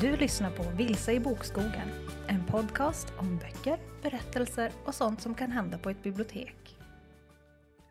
Du 0.00 0.16
lyssnar 0.16 0.50
på 0.50 0.62
Vilse 0.62 1.12
i 1.12 1.20
bokskogen, 1.20 1.90
en 2.28 2.46
podcast 2.46 3.12
om 3.18 3.38
böcker, 3.38 3.78
berättelser 4.02 4.72
och 4.84 4.94
sånt 4.94 5.20
som 5.20 5.34
kan 5.34 5.50
hända 5.52 5.78
på 5.78 5.90
ett 5.90 6.02
bibliotek. 6.02 6.76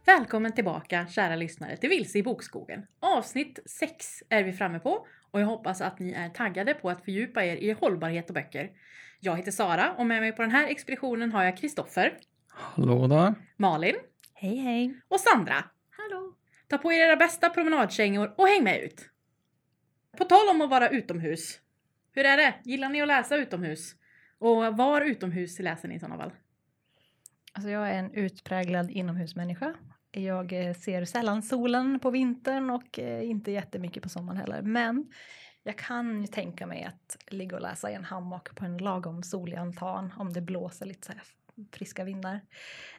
Välkommen 0.06 0.52
tillbaka 0.52 1.08
kära 1.08 1.36
lyssnare 1.36 1.78
till 1.78 1.90
Vilse 1.90 2.18
i 2.18 2.24
bokskogen. 2.24 2.86
Avsnitt 3.00 3.60
6 3.66 4.24
är 4.30 4.44
vi 4.44 4.54
framme 4.54 4.80
på 4.80 5.08
och 5.32 5.42
jag 5.42 5.46
hoppas 5.46 5.82
att 5.82 6.00
ni 6.00 6.12
är 6.12 6.30
taggade 6.30 6.74
på 6.74 6.90
att 6.90 7.06
fördjupa 7.06 7.46
er 7.46 7.56
i 7.56 7.72
hållbarhet 7.72 8.30
och 8.30 8.34
böcker. 8.34 8.72
Jag 9.20 9.38
heter 9.38 9.52
Sara 9.52 9.94
och 9.98 10.06
med 10.06 10.22
mig 10.22 10.32
på 10.32 10.42
den 10.42 10.52
här 10.52 10.68
expeditionen 10.68 11.32
har 11.32 11.44
jag 11.44 11.58
Kristoffer, 11.58 12.18
Hallå 12.50 13.08
där. 13.08 13.34
Malin 13.58 13.96
Hej 14.34 14.58
hej! 14.58 15.02
och 15.08 15.20
Sandra. 15.20 15.56
Hallå! 15.90 16.36
Ta 16.68 16.78
på 16.78 16.94
er 16.94 17.00
era 17.00 17.16
bästa 17.16 17.50
promenadkängor 17.50 18.34
och 18.38 18.48
häng 18.48 18.64
med 18.64 18.82
ut! 18.84 19.10
På 20.18 20.24
tal 20.24 20.50
om 20.50 20.62
att 20.62 20.70
vara 20.70 20.90
utomhus. 20.90 21.60
Hur 22.18 22.26
är 22.26 22.38
det? 22.38 22.56
Gillar 22.64 22.90
ni 22.90 23.02
att 23.02 23.08
läsa 23.08 23.36
utomhus? 23.36 23.96
Och 24.40 24.78
var 24.78 25.02
utomhus 25.02 25.60
läser 25.60 25.88
ni 25.88 25.96
i 25.96 26.00
sådana 26.00 26.18
fall? 26.18 26.32
Alltså 27.54 27.70
jag 27.70 27.90
är 27.90 27.94
en 27.94 28.12
utpräglad 28.12 28.92
inomhusmänniska. 28.92 29.74
Jag 30.12 30.54
eh, 30.54 30.74
ser 30.74 31.06
sällan 31.06 31.44
solen 31.44 32.00
på 32.00 32.10
vintern 32.10 32.70
och 32.70 33.00
eh, 33.00 33.30
inte 33.30 33.52
jättemycket 33.52 34.04
på 34.04 34.10
sommaren 34.10 34.38
heller. 34.38 34.62
Men 34.62 35.12
jag 35.64 35.78
kan 35.78 36.22
ju 36.22 36.28
tänka 36.28 36.68
mig 36.68 36.84
att 36.84 37.18
ligga 37.28 37.56
och 37.56 37.62
läsa 37.62 37.92
i 37.92 37.94
en 37.94 38.06
hammock 38.06 38.56
på 38.56 38.66
en 38.66 38.78
lagom 38.78 39.24
solig 39.24 39.58
altan 39.58 40.14
om 40.18 40.34
det 40.34 40.42
blåser 40.42 40.86
lite 40.86 41.08
så 41.08 41.14
här 41.14 41.22
friska 41.72 42.04
vindar. 42.04 42.42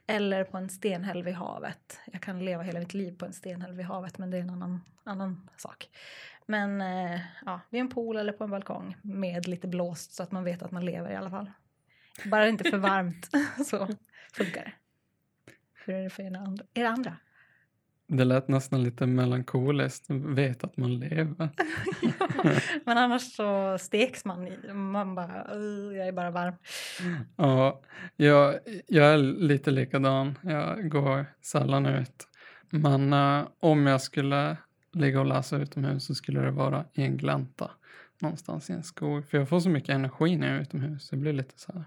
Eller 0.07 0.45
på 0.45 0.57
en 0.57 0.69
stenhäll 0.69 1.23
vid 1.23 1.35
havet. 1.35 2.01
Jag 2.13 2.23
kan 2.23 2.45
leva 2.45 2.63
hela 2.63 2.81
mitt 2.81 2.95
liv 2.95 3.19
på 3.19 3.27
en 3.27 3.33
stenhäll 3.33 3.73
vid 3.73 3.87
havet 3.87 4.19
men 4.19 4.31
det 4.31 4.37
är 4.37 4.43
en 4.43 4.51
annan, 4.51 4.81
annan 5.05 5.51
sak. 5.57 5.89
Men 6.51 6.81
eh, 6.81 7.21
ja, 7.47 7.61
vid 7.71 7.81
en 7.81 7.89
pool 7.89 8.17
eller 8.17 8.33
på 8.33 8.45
en 8.45 8.51
balkong 8.51 8.97
med 9.03 9.49
lite 9.49 9.69
blåst 9.69 10.13
så 10.13 10.23
att 10.23 10.33
man 10.33 10.45
vet 10.45 10.63
att 10.63 10.71
man 10.71 10.85
lever 10.85 11.11
i 11.11 11.17
alla 11.17 11.31
fall. 11.31 11.51
Bara 12.25 12.43
det 12.45 12.49
inte 12.51 12.71
för 12.71 12.79
varmt 12.79 13.29
så 13.67 13.87
funkar 14.33 14.65
det. 14.65 14.73
Hur 15.85 15.95
är 15.95 16.03
det 16.03 16.11
för 16.11 16.23
er 16.23 16.37
andra? 16.37 16.65
Er 16.75 16.85
andra? 16.85 17.17
Det 18.07 18.25
lät 18.25 18.49
nästan 18.49 18.83
lite 18.83 19.07
melankoliskt. 19.07 20.07
Vet 20.11 20.65
att 20.65 20.77
man 20.77 20.99
lever. 20.99 21.49
Men 22.85 22.99
annars 22.99 23.23
så 23.35 23.79
steks 23.79 24.25
man. 24.25 24.47
i- 24.49 24.73
Man 24.73 25.15
bara, 25.15 25.45
"Ugh, 25.55 25.97
jag 25.97 26.09
är 26.09 26.13
bara 26.13 26.31
varm. 26.31 26.55
Ja, 27.37 27.81
jag, 28.17 28.55
jag 28.87 29.07
är 29.07 29.19
lite 29.19 29.71
likadan. 29.71 30.39
Jag 30.43 30.91
går 30.91 31.27
sällan 31.43 31.87
ut. 31.87 32.29
Men 32.71 33.13
eh, 33.13 33.49
om 33.61 33.87
jag 33.87 34.01
skulle 34.03 34.57
ligga 34.99 35.21
och 35.21 35.27
läsa 35.27 35.57
utomhus 35.57 36.05
så 36.07 36.15
skulle 36.15 36.41
det 36.41 36.51
vara 36.51 36.85
i 36.93 37.03
en 37.03 37.17
glänta. 37.17 37.71
Någonstans 38.19 38.71
i 38.71 38.73
en 38.73 38.83
skog. 38.83 39.27
För 39.29 39.39
jag 39.39 39.49
får 39.49 39.61
så 39.61 39.69
mycket 39.69 39.89
energi 39.95 40.37
när 40.37 40.47
jag 40.47 40.57
är 40.57 40.61
utomhus. 40.61 41.09
Jag 41.13 41.21
blir 41.21 41.33
lite 41.33 41.59
så 41.59 41.73
här, 41.73 41.85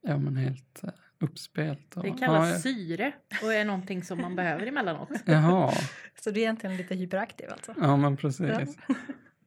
ja 0.00 0.18
men 0.18 0.36
helt 0.36 0.80
uh, 0.84 0.90
uppspelt. 1.18 1.96
Och, 1.96 2.02
Det 2.02 2.08
ja, 2.08 2.16
kallas 2.16 2.50
jag- 2.50 2.60
syre 2.60 3.12
och 3.42 3.54
är 3.54 3.64
någonting 3.64 4.02
som 4.04 4.20
man 4.20 4.36
behöver 4.36 4.66
emellanåt. 4.66 5.08
Jaha, 5.24 5.72
Så 6.22 6.30
du 6.30 6.40
är 6.40 6.42
egentligen 6.42 6.76
lite 6.76 6.94
hyperaktiv 6.94 7.46
alltså? 7.50 7.74
ja 7.80 7.96
men 7.96 8.16
precis. 8.16 8.78
Ja. 8.84 8.94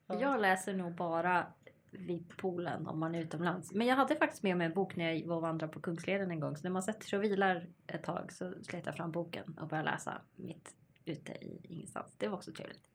Jag 0.21 0.41
läser 0.41 0.73
nog 0.73 0.95
bara 0.95 1.47
vid 1.91 2.37
poolen 2.37 2.87
om 2.87 2.99
man 2.99 3.15
är 3.15 3.21
utomlands. 3.21 3.71
Men 3.73 3.87
jag 3.87 3.95
hade 3.95 4.15
faktiskt 4.15 4.43
med 4.43 4.57
mig 4.57 4.67
en 4.67 4.73
bok 4.73 4.95
när 4.95 5.11
jag 5.11 5.27
var 5.27 5.35
och 5.35 5.41
vandrade 5.41 5.73
på 5.73 5.79
Kungsleden 5.79 6.31
en 6.31 6.39
gång. 6.39 6.57
Så 6.57 6.63
när 6.63 6.71
man 6.71 6.83
sätter 6.83 7.07
sig 7.07 7.17
och 7.17 7.23
vilar 7.23 7.67
ett 7.87 8.03
tag 8.03 8.31
så 8.31 8.53
slet 8.63 8.85
jag 8.85 8.95
fram 8.95 9.11
boken 9.11 9.57
och 9.61 9.67
började 9.67 9.91
läsa 9.91 10.21
mitt 10.35 10.73
ute 11.05 11.31
i 11.31 11.59
ingenstans. 11.63 12.15
Det 12.17 12.27
var 12.27 12.37
också 12.37 12.51
trevligt. 12.51 12.88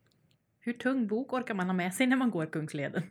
Hur 0.64 0.72
tung 0.72 1.06
bok 1.06 1.32
orkar 1.32 1.54
man 1.54 1.66
ha 1.66 1.72
med 1.72 1.94
sig 1.94 2.06
när 2.06 2.16
man 2.16 2.30
går 2.30 2.46
Kungsleden? 2.46 3.02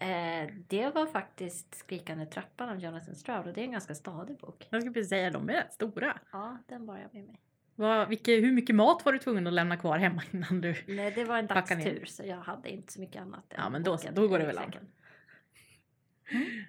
Eh, 0.00 0.50
det 0.68 0.94
var 0.94 1.06
faktiskt 1.06 1.74
Skrikande 1.74 2.26
trappan 2.26 2.68
av 2.68 2.78
Jonathan 2.78 3.14
Stroud 3.14 3.46
och 3.46 3.52
det 3.52 3.60
är 3.60 3.64
en 3.64 3.72
ganska 3.72 3.94
stadig 3.94 4.38
bok. 4.38 4.66
Jag 4.70 4.80
skulle 4.82 4.94
precis 4.94 5.08
säga 5.08 5.30
de 5.30 5.48
är 5.48 5.52
rätt 5.52 5.72
stora. 5.72 6.18
Ja, 6.32 6.58
den 6.68 6.86
bar 6.86 6.98
jag 6.98 7.14
med 7.14 7.24
mig. 7.24 7.40
Vad, 7.74 8.08
vilket, 8.08 8.42
hur 8.42 8.52
mycket 8.52 8.76
mat 8.76 9.04
var 9.04 9.12
du 9.12 9.18
tvungen 9.18 9.46
att 9.46 9.52
lämna 9.52 9.76
kvar 9.76 9.98
hemma 9.98 10.22
innan 10.30 10.60
du... 10.60 10.74
Nej, 10.86 11.12
det 11.14 11.24
var 11.24 11.38
en 11.38 11.46
dagstur 11.46 12.04
så 12.04 12.22
jag 12.26 12.36
hade 12.36 12.68
inte 12.70 12.92
så 12.92 13.00
mycket 13.00 13.22
annat. 13.22 13.44
Ja, 13.56 13.70
men 13.70 13.82
då 13.82 13.98
Då 14.12 14.28
går 14.28 14.38
det 14.38 14.46
väl 14.46 14.58
an. 14.58 14.64
ryggsäcken. 14.64 14.88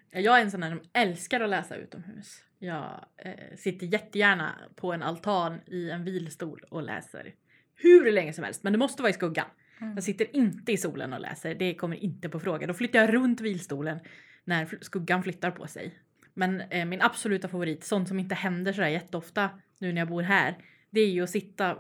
Jag 0.10 0.38
är 0.38 0.42
en 0.42 0.52
sån 0.52 0.62
där 0.62 0.70
som 0.70 0.82
älskar 0.94 1.42
att 1.42 1.50
läsa 1.50 1.76
utomhus. 1.76 2.44
Jag 2.60 3.06
eh, 3.18 3.56
sitter 3.58 3.88
jättegärna 3.88 4.56
på 4.76 4.94
en 4.94 5.04
altan 5.04 5.60
i 5.66 5.90
en 5.90 6.04
vilstol 6.04 6.64
och 6.70 6.84
läser 6.84 7.34
hur 7.76 8.12
länge 8.12 8.34
som 8.34 8.44
helst. 8.44 8.64
Men 8.64 8.74
det 8.74 8.80
måste 8.80 9.02
vara 9.02 9.10
i 9.10 9.14
skuggan. 9.14 9.48
Mm. 9.82 9.94
Jag 9.94 10.04
sitter 10.04 10.36
inte 10.36 10.72
i 10.72 10.78
solen 10.78 11.14
och 11.14 11.20
läser. 11.20 11.56
Det 11.56 11.74
kommer 11.74 11.96
inte 11.96 12.30
på 12.30 12.40
fråga. 12.40 12.68
Då 12.68 12.74
flyttar 12.74 13.00
jag 13.00 13.14
runt 13.14 13.42
vilstolen 13.42 14.00
när 14.44 14.78
skuggan 14.82 15.24
flyttar 15.24 15.52
på 15.52 15.68
sig. 15.68 16.00
Men 16.34 16.62
eh, 16.62 16.86
min 16.86 17.02
absoluta 17.02 17.48
favorit, 17.48 17.84
sånt 17.84 18.08
som 18.08 18.20
inte 18.20 18.36
händer 18.36 18.74
sådär 18.74 18.88
jätteofta 18.88 19.50
nu 19.80 19.94
när 19.94 20.02
jag 20.02 20.08
bor 20.08 20.22
här, 20.22 20.58
det 20.90 21.02
är 21.02 21.10
ju 21.10 21.24
att 21.24 21.30
sitta 21.30 21.78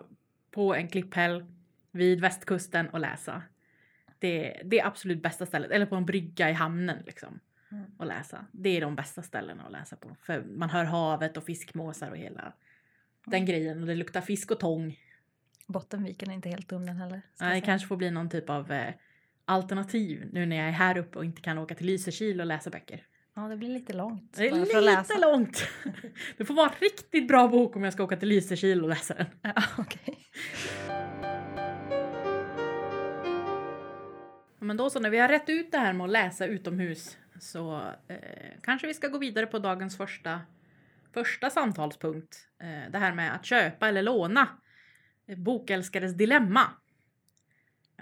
på 0.51 0.75
en 0.75 0.87
klipphäll 0.87 1.45
vid 1.91 2.21
västkusten 2.21 2.89
och 2.89 2.99
läsa. 2.99 3.41
Det, 4.19 4.61
det 4.65 4.79
är 4.79 4.85
absolut 4.85 5.21
bästa 5.21 5.45
stället. 5.45 5.71
Eller 5.71 5.85
på 5.85 5.95
en 5.95 6.05
brygga 6.05 6.49
i 6.49 6.53
hamnen 6.53 7.03
liksom. 7.05 7.39
Mm. 7.71 7.83
Och 7.97 8.05
läsa. 8.05 8.45
Det 8.51 8.69
är 8.77 8.81
de 8.81 8.95
bästa 8.95 9.21
ställena 9.21 9.63
att 9.63 9.71
läsa 9.71 9.95
på. 9.95 10.15
För 10.21 10.43
man 10.43 10.69
hör 10.69 10.85
havet 10.85 11.37
och 11.37 11.43
fiskmåsar 11.43 12.11
och 12.11 12.17
hela 12.17 12.53
den 13.25 13.45
grejen. 13.45 13.81
Och 13.81 13.87
det 13.87 13.95
luktar 13.95 14.21
fisk 14.21 14.51
och 14.51 14.59
tång. 14.59 14.97
Bottenviken 15.67 16.29
är 16.29 16.33
inte 16.33 16.49
helt 16.49 16.69
dum 16.69 16.85
den 16.85 16.97
heller. 16.97 17.21
jag 17.39 17.51
det 17.51 17.61
kanske 17.61 17.87
får 17.87 17.97
bli 17.97 18.11
någon 18.11 18.29
typ 18.29 18.49
av 18.49 18.71
eh, 18.71 18.93
alternativ 19.45 20.29
nu 20.31 20.45
när 20.45 20.55
jag 20.55 20.67
är 20.67 20.71
här 20.71 20.97
uppe 20.97 21.17
och 21.17 21.25
inte 21.25 21.41
kan 21.41 21.57
åka 21.57 21.75
till 21.75 21.85
Lysekil 21.85 22.41
och 22.41 22.47
läsa 22.47 22.69
böcker. 22.69 23.03
Ja, 23.35 23.41
det 23.41 23.57
blir 23.57 23.69
lite 23.69 23.93
långt. 23.93 24.33
Det 24.37 24.47
är 24.47 24.61
att 24.61 24.83
läsa. 24.83 25.01
lite 25.01 25.21
långt. 25.21 25.67
Det 26.37 26.45
får 26.45 26.53
vara 26.53 26.69
en 26.69 26.75
riktigt 26.79 27.27
bra 27.27 27.47
bok 27.47 27.75
om 27.75 27.83
jag 27.83 27.93
ska 27.93 28.03
åka 28.03 28.17
till 28.17 28.29
Lysekil 28.29 28.83
och 28.83 28.89
läsa 28.89 29.13
den. 29.13 29.27
Ja. 29.41 29.53
Ja, 34.59 34.65
Men 34.65 34.77
då 34.77 34.89
så, 34.89 34.99
när 34.99 35.09
vi 35.09 35.19
har 35.19 35.27
rätt 35.27 35.49
ut 35.49 35.71
det 35.71 35.77
här 35.77 35.93
med 35.93 36.05
att 36.05 36.11
läsa 36.11 36.45
utomhus 36.45 37.17
så 37.39 37.81
eh, 38.07 38.17
kanske 38.63 38.87
vi 38.87 38.93
ska 38.93 39.07
gå 39.07 39.17
vidare 39.17 39.45
på 39.45 39.59
dagens 39.59 39.97
första, 39.97 40.41
första 41.13 41.49
samtalspunkt. 41.49 42.37
Eh, 42.61 42.91
det 42.91 42.97
här 42.97 43.13
med 43.13 43.35
att 43.35 43.45
köpa 43.45 43.87
eller 43.87 44.01
låna. 44.01 44.47
Bokälskares 45.35 46.13
dilemma. 46.13 46.69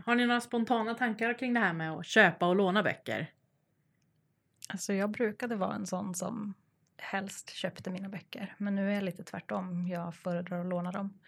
Har 0.06 0.16
ni 0.16 0.25
några 0.25 0.41
spontana 0.41 0.94
tankar 0.94 1.34
kring 1.34 1.53
det 1.53 1.59
här 1.59 1.74
med 1.74 1.91
att 1.91 2.06
köpa 2.06 2.47
och 2.47 2.56
låna 2.56 2.84
böcker? 2.84 3.31
Alltså 4.69 4.94
jag 4.94 5.09
brukade 5.09 5.56
vara 5.56 5.75
en 5.75 5.85
sån 5.85 6.16
som 6.16 6.53
helst 6.97 7.50
köpte 7.50 7.90
mina 7.90 8.09
böcker. 8.09 8.56
Men 8.58 8.75
nu 8.75 8.90
är 8.90 8.94
jag 8.94 9.03
lite 9.03 9.24
tvärtom. 9.24 9.88
Jag 9.88 10.16
föredrar 10.16 10.59
att 10.59 10.68
låna 10.68 10.91
dem. 10.91 11.19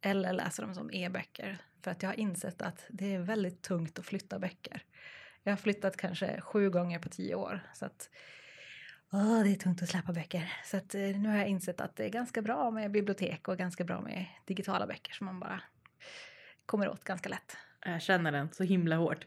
Eller 0.00 0.32
läsa 0.32 0.62
dem 0.62 0.74
som 0.74 0.90
e-böcker. 0.92 1.58
För 1.82 1.90
att 1.90 2.02
jag 2.02 2.10
har 2.10 2.20
insett 2.20 2.62
att 2.62 2.86
det 2.88 3.14
är 3.14 3.18
väldigt 3.18 3.62
tungt 3.62 3.98
att 3.98 4.06
flytta 4.06 4.38
böcker. 4.38 4.82
Jag 5.42 5.52
har 5.52 5.56
flyttat 5.56 5.96
kanske 5.96 6.40
sju 6.40 6.70
gånger 6.70 6.98
på 6.98 7.08
tio 7.08 7.34
år. 7.34 7.60
Så 7.74 7.86
att 7.86 8.10
åh, 9.12 9.42
det 9.42 9.50
är 9.50 9.54
tungt 9.54 9.82
att 9.82 9.88
släppa 9.88 10.12
böcker. 10.12 10.52
Så 10.64 10.76
att, 10.76 10.94
eh, 10.94 11.00
nu 11.00 11.28
har 11.28 11.36
jag 11.36 11.48
insett 11.48 11.80
att 11.80 11.96
det 11.96 12.04
är 12.04 12.08
ganska 12.08 12.42
bra 12.42 12.70
med 12.70 12.90
bibliotek 12.90 13.48
och 13.48 13.58
ganska 13.58 13.84
bra 13.84 14.00
med 14.00 14.26
digitala 14.44 14.86
böcker 14.86 15.12
som 15.12 15.26
man 15.26 15.40
bara 15.40 15.62
kommer 16.66 16.88
åt 16.88 17.04
ganska 17.04 17.28
lätt. 17.28 17.56
Jag 17.84 18.02
känner 18.02 18.32
den 18.32 18.52
så 18.52 18.62
himla 18.62 18.96
hårt. 18.96 19.26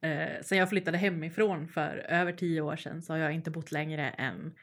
Eh, 0.00 0.42
sen 0.42 0.58
jag 0.58 0.68
flyttade 0.68 0.98
hemifrån 0.98 1.68
för 1.68 1.96
över 1.96 2.32
tio 2.32 2.60
år 2.60 2.76
sedan 2.76 3.02
så 3.02 3.12
har 3.12 3.18
jag 3.18 3.32
inte 3.32 3.50
bott 3.50 3.72
längre 3.72 4.10
än 4.10 4.54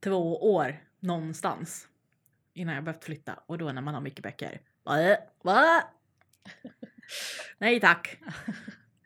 två 0.00 0.54
år 0.54 0.82
någonstans. 1.00 1.88
Innan 2.54 2.74
jag 2.74 2.84
behövt 2.84 3.04
flytta 3.04 3.38
och 3.46 3.58
då 3.58 3.72
när 3.72 3.82
man 3.82 3.94
har 3.94 4.00
mycket 4.00 4.22
böcker. 4.22 4.60
Va? 4.84 5.16
Va? 5.42 5.82
Nej 7.58 7.80
tack. 7.80 8.18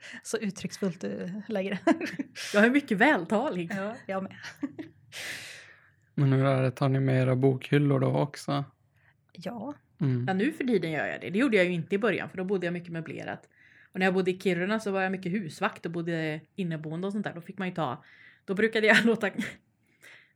Så 0.23 0.37
uttrycksfullt 0.37 1.01
du 1.01 1.43
lägger 1.49 1.71
det. 1.71 1.95
Jag 2.55 2.65
är 2.65 2.71
mycket 2.71 2.99
vältalig. 2.99 3.71
ja, 3.77 3.95
jag 4.07 4.23
med. 4.23 4.37
Men 6.15 6.33
hur 6.33 6.45
är 6.45 6.63
det, 6.63 6.71
tar 6.71 6.89
ni 6.89 7.01
med 7.01 7.23
era 7.23 7.37
bokhyllor 7.37 8.01
då 8.01 8.17
också? 8.17 8.65
Ja, 9.33 9.75
Mm. 10.01 10.25
Ja, 10.29 10.35
nu 10.35 10.53
för 10.53 10.65
tiden 10.65 10.91
gör 10.91 11.07
jag 11.07 11.21
det. 11.21 11.31
Det 11.31 11.39
gjorde 11.39 11.57
jag 11.57 11.67
ju 11.67 11.73
inte 11.73 11.95
i 11.95 11.99
början 11.99 12.31
för 12.31 12.37
då 12.37 12.45
bodde 12.45 12.67
jag 12.67 12.73
mycket 12.73 12.93
möblerat. 12.93 13.49
Och 13.93 13.99
när 13.99 14.07
jag 14.07 14.15
bodde 14.15 14.31
i 14.31 14.39
Kiruna 14.41 14.81
så 14.81 14.91
var 14.91 15.03
jag 15.03 15.13
mycket 15.13 15.33
husvakt 15.33 15.87
och 15.87 15.93
bodde 15.93 16.41
inneboende 16.57 17.07
och 17.07 17.13
sånt 17.13 17.25
där. 17.25 17.35
Då 17.35 17.41
fick 17.41 17.59
man 17.59 17.69
ju 17.69 17.75
ta, 17.75 18.05
då 18.45 18.55
brukade 18.55 18.87
jag 18.87 19.05
låta, 19.05 19.31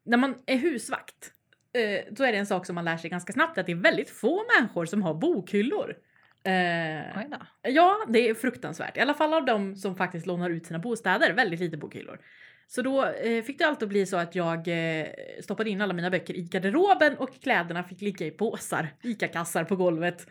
när 0.05 0.17
man 0.17 0.35
är 0.47 0.57
husvakt, 0.57 1.33
eh, 1.73 2.15
då 2.15 2.25
är 2.25 2.33
det 2.33 2.39
en 2.39 2.47
sak 2.47 2.67
som 2.67 2.75
man 2.75 2.85
lär 2.85 2.97
sig 2.97 3.11
ganska 3.11 3.33
snabbt 3.33 3.59
att 3.59 3.67
det 3.67 3.73
är 3.73 3.77
väldigt 3.77 4.11
få 4.11 4.45
människor 4.59 4.87
som 4.87 5.03
har 5.03 5.15
bokhyllor. 5.15 5.97
Eh. 6.45 7.23
Ja, 7.63 7.97
det 8.09 8.29
är 8.29 8.35
fruktansvärt. 8.35 8.97
I 8.97 9.01
alla 9.01 9.15
fall 9.15 9.35
av 9.35 9.45
de 9.45 9.77
som 9.77 9.97
faktiskt 9.97 10.27
lånar 10.27 10.51
ut 10.51 10.67
sina 10.67 10.79
bostäder. 10.79 11.33
Väldigt 11.33 11.61
lite 11.61 11.77
bokhyllor. 11.77 12.21
Så 12.67 12.83
då 12.83 13.07
eh, 13.07 13.43
fick 13.43 13.59
det 13.59 13.67
alltid 13.67 13.89
bli 13.89 14.07
så 14.07 14.17
att 14.17 14.35
jag 14.35 14.69
eh, 14.69 15.07
stoppade 15.43 15.71
in 15.71 15.81
alla 15.81 15.95
mina 15.95 16.11
böcker 16.11 16.35
i 16.35 16.43
garderoben 16.43 17.17
och 17.17 17.43
kläderna 17.43 17.85
fick 17.85 18.01
ligga 18.01 18.27
i 18.27 18.31
påsar, 18.31 18.89
ICA-kassar 19.03 19.65
på 19.65 19.77
golvet. 19.77 20.27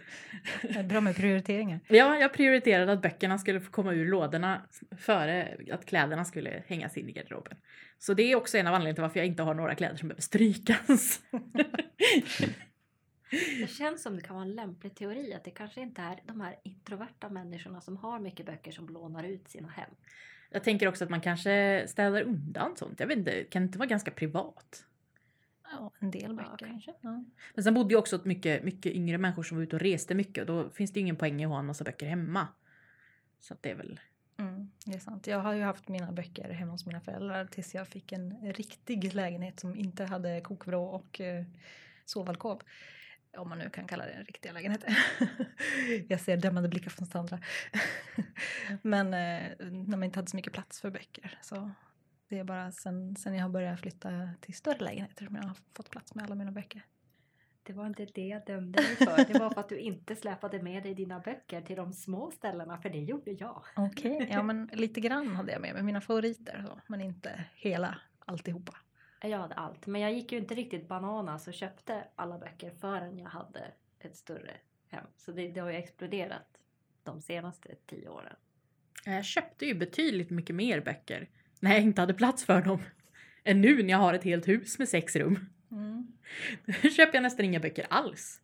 Är 0.62 0.84
Bra 0.84 1.02
med 1.02 1.16
prioriteringar. 1.16 1.80
Ja, 1.88 2.18
jag 2.18 2.34
prioriterade 2.34 2.94
att 2.94 3.02
böckerna 3.02 3.38
skulle 3.38 3.62
få 3.62 3.72
komma 3.72 3.94
ur 3.94 4.10
lådorna 4.10 4.62
före 4.98 5.58
att 5.72 5.86
kläderna 5.86 6.26
skulle 6.26 6.64
hängas 6.68 6.98
in 6.98 7.10
i 7.10 7.12
garderoben. 7.12 7.58
Så 8.00 8.14
det 8.14 8.32
är 8.32 8.36
också 8.36 8.58
en 8.58 8.68
av 8.68 8.74
anledningarna 8.74 8.96
till 8.96 9.02
varför 9.02 9.20
jag 9.20 9.28
inte 9.28 9.44
har 9.44 9.54
några 9.54 9.76
kläder 9.76 9.96
som 9.96 10.08
behöver 10.08 10.22
strykas. 10.22 11.20
Det 13.60 13.68
känns 13.70 14.02
som 14.04 14.16
det 14.16 14.22
kan 14.22 14.36
vara 14.36 14.46
en 14.46 14.56
lämplig 14.56 14.96
teori 14.96 15.34
att 15.34 15.44
det 15.44 15.52
kanske 15.52 15.82
inte 15.82 16.02
är 16.02 16.20
de 16.26 16.42
här 16.42 16.56
introverta 16.64 17.30
människorna 17.30 17.82
som 17.82 17.98
har 17.98 18.20
mycket 18.20 18.46
böcker 18.46 18.72
som 18.72 18.90
lånar 18.90 19.24
ut 19.24 19.48
sina 19.48 19.68
hem. 19.70 19.90
Jag 20.50 20.64
tänker 20.64 20.88
också 20.88 21.04
att 21.04 21.10
man 21.10 21.22
kanske 21.22 21.84
städar 21.88 22.22
undan 22.22 22.76
sånt. 22.76 23.00
Jag 23.00 23.08
vet 23.08 23.18
inte, 23.18 23.44
kan 23.44 23.62
det 23.62 23.66
inte 23.66 23.78
vara 23.78 23.88
ganska 23.90 24.12
privat? 24.12 24.86
Ja, 25.72 25.92
en 26.00 26.12
del 26.12 26.22
Ja, 26.22 26.34
böcker. 26.34 26.66
kanske. 26.68 26.94
Ja. 27.02 27.24
Men 27.54 27.64
sen 27.64 27.74
bodde 27.74 27.94
ju 27.94 27.98
också 28.00 28.22
mycket, 28.24 28.64
mycket 28.64 28.92
yngre 28.92 29.18
människor 29.18 29.44
som 29.44 29.58
var 29.58 29.64
ute 29.64 29.76
och 29.76 29.82
reste 29.82 30.16
mycket 30.16 30.42
och 30.42 30.48
då 30.48 30.70
finns 30.70 30.92
det 30.94 31.00
ju 31.00 31.02
ingen 31.02 31.16
poäng 31.16 31.42
i 31.42 31.46
att 31.46 31.52
ha 31.52 31.60
en 31.60 31.66
massa 31.66 31.84
böcker 31.84 32.06
hemma. 32.06 32.48
Så 33.40 33.54
att 33.54 33.64
det 33.64 33.72
är 33.72 33.76
väl... 33.76 34.00
Mm, 34.38 34.72
det 34.86 34.94
är 34.94 35.00
sant. 35.00 35.28
Jag 35.28 35.40
har 35.40 35.54
ju 35.54 35.62
haft 35.62 35.88
mina 35.88 36.12
böcker 36.12 36.50
hemma 36.50 36.72
hos 36.72 36.86
mina 36.86 37.02
föräldrar 37.02 37.46
tills 37.46 37.74
jag 37.76 37.88
fick 37.88 38.12
en 38.12 38.54
riktig 38.54 39.14
lägenhet 39.14 39.60
som 39.60 39.76
inte 39.76 40.04
hade 40.04 40.42
kokvrå 40.42 40.86
och 40.86 41.22
eh, 41.22 41.46
sovalkov. 42.06 42.62
Om 43.38 43.50
man 43.50 43.58
nu 43.58 43.70
kan 43.70 43.88
kalla 43.88 44.06
det 44.06 44.12
en 44.12 44.26
riktig 44.26 44.54
lägenhet. 44.54 44.86
jag 46.08 46.20
ser 46.20 46.38
dömande 46.38 46.70
blickar 46.70 46.90
från 46.90 47.08
Sandra. 47.08 47.40
Men 48.82 49.08
eh, 49.08 49.68
när 49.68 49.98
man 49.98 50.04
inte 50.04 50.20
hade 50.20 50.30
så 50.30 50.36
mycket 50.36 50.54
plats 50.54 50.82
för 50.82 50.92
böcker. 50.92 51.40
Så 51.42 51.72
det 52.30 52.40
är 52.40 52.44
bara 52.44 52.72
sen, 52.72 53.16
sen 53.16 53.36
jag 53.36 53.42
har 53.42 53.50
börjat 53.50 53.80
flytta 53.80 54.30
till 54.42 54.54
större 54.54 54.80
lägenheter 54.80 55.26
som 55.26 55.36
jag 55.36 55.44
har 55.44 55.58
fått 55.74 55.90
plats 55.90 56.16
med 56.16 56.26
alla 56.26 56.36
mina 56.36 56.52
böcker. 56.52 56.86
Det 57.64 57.74
var 57.74 57.88
inte 57.88 58.06
det 58.06 58.28
jag 58.28 58.46
dömde 58.46 58.82
dig 58.82 58.96
för. 58.96 59.34
Det 59.34 59.40
var 59.40 59.50
för 59.50 59.60
att 59.60 59.70
du 59.70 59.80
inte 59.80 60.16
släpade 60.16 60.62
med 60.62 60.84
dig 60.84 60.94
dina 60.94 61.20
böcker 61.20 61.62
till 61.62 61.76
de 61.76 61.94
små 61.94 62.32
ställena, 62.32 62.78
för 62.78 62.90
det 62.90 63.00
gjorde 63.00 63.32
jag. 63.32 63.64
Okej, 63.76 64.28
ja 64.32 64.44
men 64.44 64.70
lite 64.74 65.02
grann 65.02 65.36
hade 65.36 65.52
jag 65.52 65.62
med 65.62 65.74
mig 65.74 65.84
mina 65.84 66.02
favoriter 66.02 66.66
så, 66.68 66.80
men 66.88 67.02
inte 67.02 67.46
hela 67.56 67.98
alltihopa. 68.26 68.78
Jag 69.28 69.38
hade 69.38 69.56
allt, 69.56 69.88
men 69.88 70.02
jag 70.02 70.14
gick 70.14 70.32
ju 70.32 70.38
inte 70.38 70.56
riktigt 70.56 70.88
bananas 70.88 71.48
och 71.48 71.54
köpte 71.54 72.04
alla 72.16 72.38
böcker 72.38 72.72
förrän 72.80 73.20
jag 73.20 73.30
hade 73.30 73.72
ett 74.00 74.16
större 74.16 74.52
hem. 74.90 75.06
Så 75.18 75.32
det, 75.32 75.48
det 75.48 75.60
har 75.60 75.70
ju 75.70 75.76
exploderat 75.76 76.58
de 77.04 77.22
senaste 77.22 77.76
tio 77.86 78.10
åren. 78.10 78.36
Jag 79.06 79.26
köpte 79.26 79.66
ju 79.66 79.74
betydligt 79.74 80.30
mycket 80.30 80.56
mer 80.56 80.82
böcker 80.82 81.30
när 81.60 81.72
jag 81.72 81.82
inte 81.82 82.02
hade 82.02 82.14
plats 82.14 82.46
för 82.46 82.62
dem. 82.62 82.82
Än 83.44 83.62
nu 83.62 83.84
när 83.84 83.90
jag 83.90 83.98
har 83.98 84.14
ett 84.14 84.24
helt 84.24 84.48
hus 84.48 84.80
med 84.80 84.90
sex 84.90 85.16
rum. 85.16 85.50
Mm. 85.72 86.08
Nu 86.66 86.74
köper 86.98 87.14
jag 87.14 87.24
nästan 87.24 87.46
inga 87.46 87.60
böcker 87.60 87.88
alls. 87.90 88.42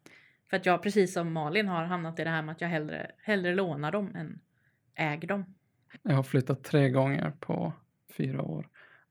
För 0.50 0.58
att 0.58 0.66
jag 0.66 0.84
precis 0.84 1.14
som 1.14 1.34
Malin 1.34 1.68
har 1.68 1.84
hamnat 1.84 2.20
i 2.20 2.24
det 2.24 2.30
här 2.30 2.42
med 2.42 2.54
att 2.54 2.62
jag 2.62 2.68
hellre, 2.70 3.12
hellre 3.18 3.56
lånar 3.56 3.92
dem 3.92 4.16
än 4.16 4.40
äger 4.96 5.28
dem. 5.28 5.56
Jag 6.04 6.16
har 6.16 6.24
flyttat 6.24 6.64
tre 6.64 6.90
gånger 6.90 7.32
på 7.40 7.74
fyra 8.18 8.42
år 8.42 8.68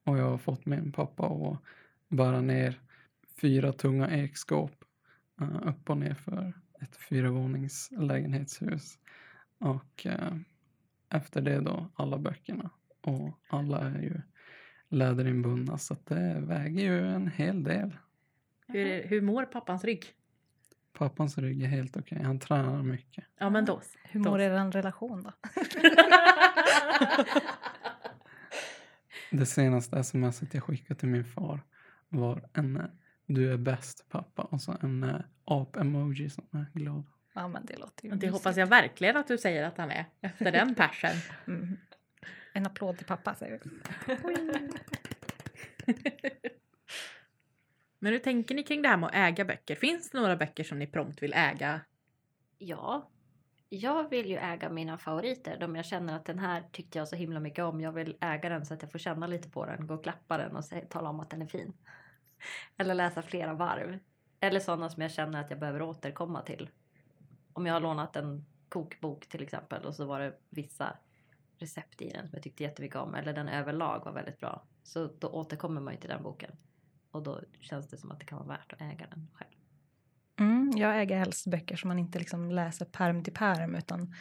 och 0.08 0.18
jag 0.18 0.30
har 0.30 0.38
fått 0.38 0.66
min 0.66 0.92
pappa 0.92 1.26
att 1.26 1.58
bära 2.08 2.40
ner 2.40 2.80
fyra 3.40 3.72
tunga 3.72 4.10
ekskåp 4.10 4.84
eh, 5.40 5.68
upp 5.68 5.90
och 5.90 5.96
ner 5.96 6.14
för 6.14 6.52
ett 6.80 6.96
fyravånings 6.96 7.88
lägenhetshus. 7.92 8.98
Och 9.58 10.06
eh, 10.06 10.34
efter 11.08 11.40
det 11.40 11.60
då 11.60 11.88
alla 11.94 12.18
böckerna. 12.18 12.70
Och 13.00 13.38
alla 13.48 13.78
är 13.80 13.98
ju 14.02 14.20
läderinbundna 14.88 15.78
så 15.78 15.96
det 16.04 16.36
väger 16.40 16.82
ju 16.84 17.06
en 17.08 17.28
hel 17.28 17.62
del. 17.64 17.96
Hur, 18.66 18.86
är- 18.86 19.08
hur 19.08 19.20
mår 19.22 19.44
pappans 19.44 19.84
rygg? 19.84 20.04
Pappans 20.92 21.38
rygg 21.38 21.62
är 21.62 21.66
helt 21.68 21.96
okej. 21.96 22.22
Han 22.22 22.38
tränar 22.38 22.82
mycket. 22.82 23.24
Ja 23.38 23.50
men 23.50 23.64
då. 23.64 23.80
Hur 24.04 24.20
mår 24.20 24.40
er 24.40 24.70
relation 24.72 25.22
då? 25.22 25.32
Det 29.30 29.46
senaste 29.46 30.04
smset 30.04 30.54
jag 30.54 30.62
skickade 30.62 31.00
till 31.00 31.08
min 31.08 31.24
far 31.24 31.60
var 32.08 32.48
en 32.52 32.76
eh, 32.76 32.84
du 33.26 33.52
är 33.52 33.56
bäst 33.56 34.06
pappa 34.08 34.42
och 34.42 34.60
så 34.62 34.76
en 34.82 35.02
eh, 35.04 35.20
ap-emoji 35.44 36.30
som 36.30 36.46
är 36.52 36.66
glad. 36.74 37.04
Ja 37.34 37.48
men 37.48 37.66
det 37.66 37.76
låter 37.76 38.04
ju 38.04 38.10
Det 38.10 38.16
mysigt. 38.16 38.32
hoppas 38.32 38.56
jag 38.56 38.66
verkligen 38.66 39.16
att 39.16 39.28
du 39.28 39.38
säger 39.38 39.64
att 39.64 39.78
han 39.78 39.90
är 39.90 40.04
efter 40.20 40.52
den 40.52 40.74
passion. 40.74 41.10
Mm. 41.46 41.76
En 42.52 42.66
applåd 42.66 42.96
till 42.96 43.06
pappa 43.06 43.34
säger 43.34 43.60
vi. 43.64 43.70
Men 47.98 48.12
hur 48.12 48.18
tänker 48.18 48.54
ni 48.54 48.62
kring 48.62 48.82
det 48.82 48.88
här 48.88 48.96
med 48.96 49.06
att 49.08 49.14
äga 49.14 49.44
böcker? 49.44 49.74
Finns 49.76 50.10
det 50.10 50.20
några 50.20 50.36
böcker 50.36 50.64
som 50.64 50.78
ni 50.78 50.86
prompt 50.86 51.22
vill 51.22 51.32
äga? 51.36 51.80
Ja, 52.58 53.10
jag 53.68 54.10
vill 54.10 54.30
ju 54.30 54.36
äga 54.36 54.70
mina 54.70 54.98
favoriter. 54.98 55.58
De 55.60 55.76
jag 55.76 55.84
känner 55.84 56.16
att 56.16 56.24
den 56.24 56.38
här 56.38 56.64
tyckte 56.72 56.98
jag 56.98 57.08
så 57.08 57.16
himla 57.16 57.40
mycket 57.40 57.64
om. 57.64 57.80
Jag 57.80 57.92
vill 57.92 58.16
äga 58.20 58.48
den 58.48 58.66
så 58.66 58.74
att 58.74 58.82
jag 58.82 58.92
får 58.92 58.98
känna 58.98 59.26
lite 59.26 59.50
på 59.50 59.66
den, 59.66 59.86
gå 59.86 59.94
och 59.94 60.02
klappa 60.02 60.38
den 60.38 60.56
och 60.56 60.62
sä- 60.64 60.88
tala 60.88 61.08
om 61.10 61.20
att 61.20 61.30
den 61.30 61.42
är 61.42 61.46
fin. 61.46 61.72
Eller 62.76 62.94
läsa 62.94 63.22
flera 63.22 63.54
varv. 63.54 63.98
Eller 64.40 64.60
sådana 64.60 64.90
som 64.90 65.02
jag 65.02 65.10
känner 65.12 65.40
att 65.40 65.50
jag 65.50 65.58
behöver 65.58 65.82
återkomma 65.82 66.42
till. 66.42 66.70
Om 67.52 67.66
jag 67.66 67.74
har 67.74 67.80
lånat 67.80 68.16
en 68.16 68.46
kokbok 68.68 69.26
till 69.28 69.42
exempel 69.42 69.84
och 69.84 69.94
så 69.94 70.06
var 70.06 70.20
det 70.20 70.38
vissa 70.50 70.98
recept 71.58 72.02
i 72.02 72.10
den 72.10 72.28
som 72.28 72.36
jag 72.36 72.42
tyckte 72.42 72.62
jättemycket 72.62 72.96
om. 72.96 73.14
Eller 73.14 73.32
den 73.32 73.48
överlag 73.48 74.04
var 74.04 74.12
väldigt 74.12 74.38
bra. 74.40 74.66
Så 74.82 75.06
då 75.18 75.28
återkommer 75.28 75.80
man 75.80 75.94
ju 75.94 76.00
till 76.00 76.10
den 76.10 76.22
boken. 76.22 76.56
Och 77.10 77.22
då 77.22 77.40
känns 77.60 77.88
det 77.88 77.96
som 77.96 78.10
att 78.10 78.20
det 78.20 78.26
kan 78.26 78.38
vara 78.38 78.48
värt 78.48 78.72
att 78.72 78.80
äga 78.80 79.06
den 79.10 79.30
själv. 79.34 79.57
Mm, 80.68 80.78
jag 80.78 81.00
äger 81.00 81.18
helst 81.18 81.46
böcker 81.46 81.76
som 81.76 81.88
man 81.88 81.98
inte 81.98 82.18
liksom 82.18 82.50
läser 82.50 82.84
perm 82.84 83.24
till 83.24 83.32
perm 83.32 83.74
utan 83.74 84.14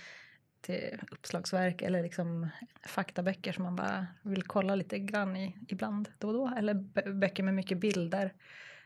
till 0.62 1.00
uppslagsverk 1.12 1.82
eller 1.82 2.04
liksom 2.04 2.50
faktaböcker 2.86 3.52
som 3.52 3.64
man 3.64 3.76
bara 3.76 4.08
vill 4.22 4.44
kolla 4.44 4.76
lite 4.76 5.00
grann 5.00 5.36
i 5.36 5.58
ibland 5.68 6.10
då 6.20 6.28
och 6.28 6.34
då. 6.34 6.54
Eller 6.58 6.74
böcker 7.14 7.44
med 7.44 7.54
mycket 7.54 7.78
bilder 7.78 8.34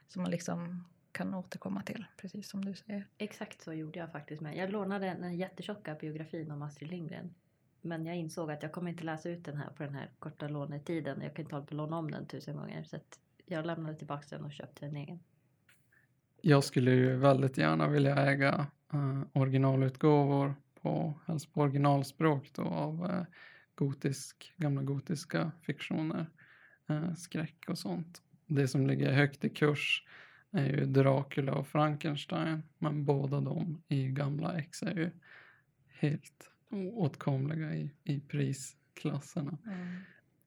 som 0.08 0.22
man 0.22 0.32
liksom 0.32 0.88
kan 1.12 1.34
återkomma 1.34 1.82
till, 1.82 2.06
precis 2.18 2.50
som 2.50 2.66
du 2.66 2.76
säger. 2.76 3.08
Exakt 3.18 3.62
så 3.62 3.74
gjorde 3.74 4.00
jag 4.00 4.12
faktiskt 4.12 4.42
med. 4.42 4.56
Jag 4.56 4.72
lånade 4.72 5.06
den 5.06 5.38
jättetjocka 5.38 5.96
biografin 5.96 6.52
om 6.52 6.62
Astrid 6.62 6.90
Lindgren. 6.90 7.34
Men 7.82 8.06
jag 8.06 8.16
insåg 8.16 8.52
att 8.52 8.64
jag 8.64 8.72
kommer 8.72 8.92
inte 8.92 9.04
läsa 9.04 9.30
ut 9.30 9.46
den 9.46 9.58
här 9.58 9.70
på 9.70 9.84
den 9.84 9.96
här 9.96 10.10
korta 10.20 10.48
lånetiden. 10.48 11.22
Jag 11.22 11.36
kan 11.36 11.44
inte 11.46 11.56
hålla 11.56 11.66
på 11.66 11.74
att 11.74 11.78
låna 11.78 11.98
om 11.98 12.12
den 12.12 12.28
tusen 12.28 12.56
gånger. 12.56 12.84
Så 12.84 12.96
att 12.96 13.20
jag 13.46 13.66
lämnade 13.66 13.96
tillbaka 13.96 14.26
den 14.30 14.46
och 14.46 14.52
köpte 14.52 14.86
en 14.86 14.96
egen. 14.96 15.20
Jag 16.42 16.64
skulle 16.64 16.92
ju 16.92 17.16
väldigt 17.16 17.58
gärna 17.58 17.88
vilja 17.88 18.16
äga 18.16 18.68
eh, 18.94 19.22
originalutgåvor 19.34 20.56
på, 20.82 21.20
helst 21.28 21.54
på 21.54 21.62
originalspråk 21.62 22.52
då, 22.54 22.62
av 22.62 23.06
eh, 23.06 23.24
gotisk, 23.76 24.54
gamla 24.58 24.82
gotiska 24.82 25.52
fiktioner, 25.62 26.26
eh, 26.90 27.14
skräck 27.14 27.66
och 27.68 27.78
sånt. 27.78 28.22
Det 28.48 28.68
som 28.68 28.88
ligger 28.88 29.12
högt 29.12 29.46
i 29.46 29.50
kurs 29.50 30.06
är 30.52 30.66
ju 30.66 30.86
Dracula 30.86 31.54
och 31.54 31.68
Frankenstein, 31.68 32.64
men 32.78 33.06
båda 33.06 33.42
de 33.42 33.84
i 33.88 34.08
gamla 34.08 34.58
ex 34.58 34.84
är 34.84 34.96
ju 34.96 35.10
helt 35.88 36.52
oåtkomliga 36.70 37.76
i, 37.76 37.92
i 38.04 38.20
prisklasserna. 38.20 39.58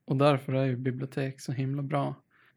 Och 0.04 0.16
därför 0.16 0.52
är 0.52 0.64
ju 0.64 0.76
bibliotek 0.76 1.40
så 1.40 1.52
himla 1.52 1.82
bra. 1.82 2.14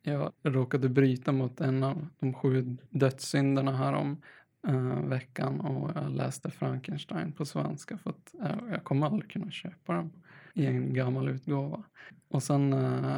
Jag 0.07 0.31
råkade 0.43 0.89
bryta 0.89 1.31
mot 1.31 1.61
en 1.61 1.83
av 1.83 2.07
de 2.19 2.33
sju 2.33 2.77
dödssynderna 2.89 3.77
här 3.77 3.93
om 3.93 4.21
uh, 4.67 5.05
veckan 5.05 5.59
och 5.59 5.91
jag 5.95 6.11
läste 6.11 6.51
Frankenstein 6.51 7.31
på 7.31 7.45
svenska 7.45 7.97
för 7.97 8.09
att 8.09 8.35
jag, 8.39 8.71
jag 8.71 8.83
kommer 8.83 9.05
aldrig 9.05 9.31
kunna 9.31 9.51
köpa 9.51 9.93
den 9.93 10.11
i 10.53 10.65
en 10.65 10.93
gammal 10.93 11.29
utgåva. 11.29 11.83
Och 12.27 12.43
sen 12.43 12.73
uh, 12.73 13.17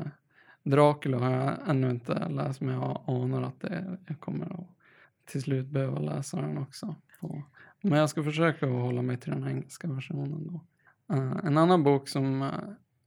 Dracula 0.63 1.17
har 1.17 1.31
jag 1.31 1.69
ännu 1.69 1.89
inte 1.89 2.29
läst 2.29 2.61
men 2.61 2.75
jag 2.75 3.03
anar 3.07 3.41
att 3.41 3.61
det, 3.61 3.97
jag 4.07 4.19
kommer 4.19 4.45
att 4.45 4.67
till 5.25 5.41
slut 5.41 5.67
behöva 5.67 5.99
läsa 5.99 6.41
den 6.41 6.57
också. 6.57 6.95
På. 7.19 7.43
men 7.81 7.99
jag 7.99 8.09
ska 8.09 8.23
försöka 8.23 8.65
hålla 8.65 9.01
mig 9.01 9.17
till 9.17 9.31
den 9.31 9.47
engelska 9.47 9.87
versionen 9.87 10.47
då. 10.47 10.61
En 11.43 11.57
annan 11.57 11.83
bok 11.83 12.07
som 12.07 12.51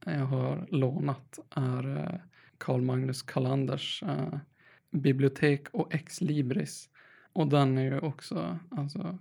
jag 0.05 0.25
har 0.25 0.67
lånat 0.69 1.39
är 1.55 2.21
Carl 2.63 2.81
Magnus 2.81 3.21
Callanders 3.21 4.03
eh, 4.03 4.37
Bibliotek 4.91 5.69
och 5.69 5.93
Ex 5.93 6.21
Libris. 6.21 6.89
Och 7.33 7.47
den 7.47 7.77
är 7.77 7.83
ju 7.83 7.99
också 7.99 8.59
alltså, 8.69 9.17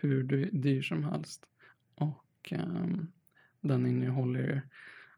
hur 0.00 0.50
dyr 0.52 0.82
som 0.82 1.04
helst. 1.04 1.46
Och 1.94 2.52
ehm, 2.52 3.12
den 3.60 3.86
innehåller 3.86 4.40
ju 4.40 4.60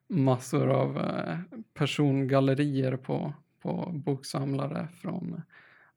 massor 0.06 0.68
av 0.68 0.98
eh, 0.98 1.38
persongallerier 1.74 2.96
på, 2.96 3.34
på 3.60 3.92
boksamlare 3.94 4.88
från 4.88 5.42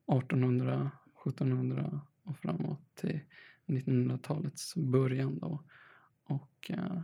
1800, 0.06 0.90
1700 1.26 2.00
och 2.22 2.38
framåt 2.38 2.80
till 2.94 3.20
1900-talets 3.66 4.74
början 4.76 5.38
då. 5.38 5.62
Och 6.24 6.70
eh, 6.70 7.00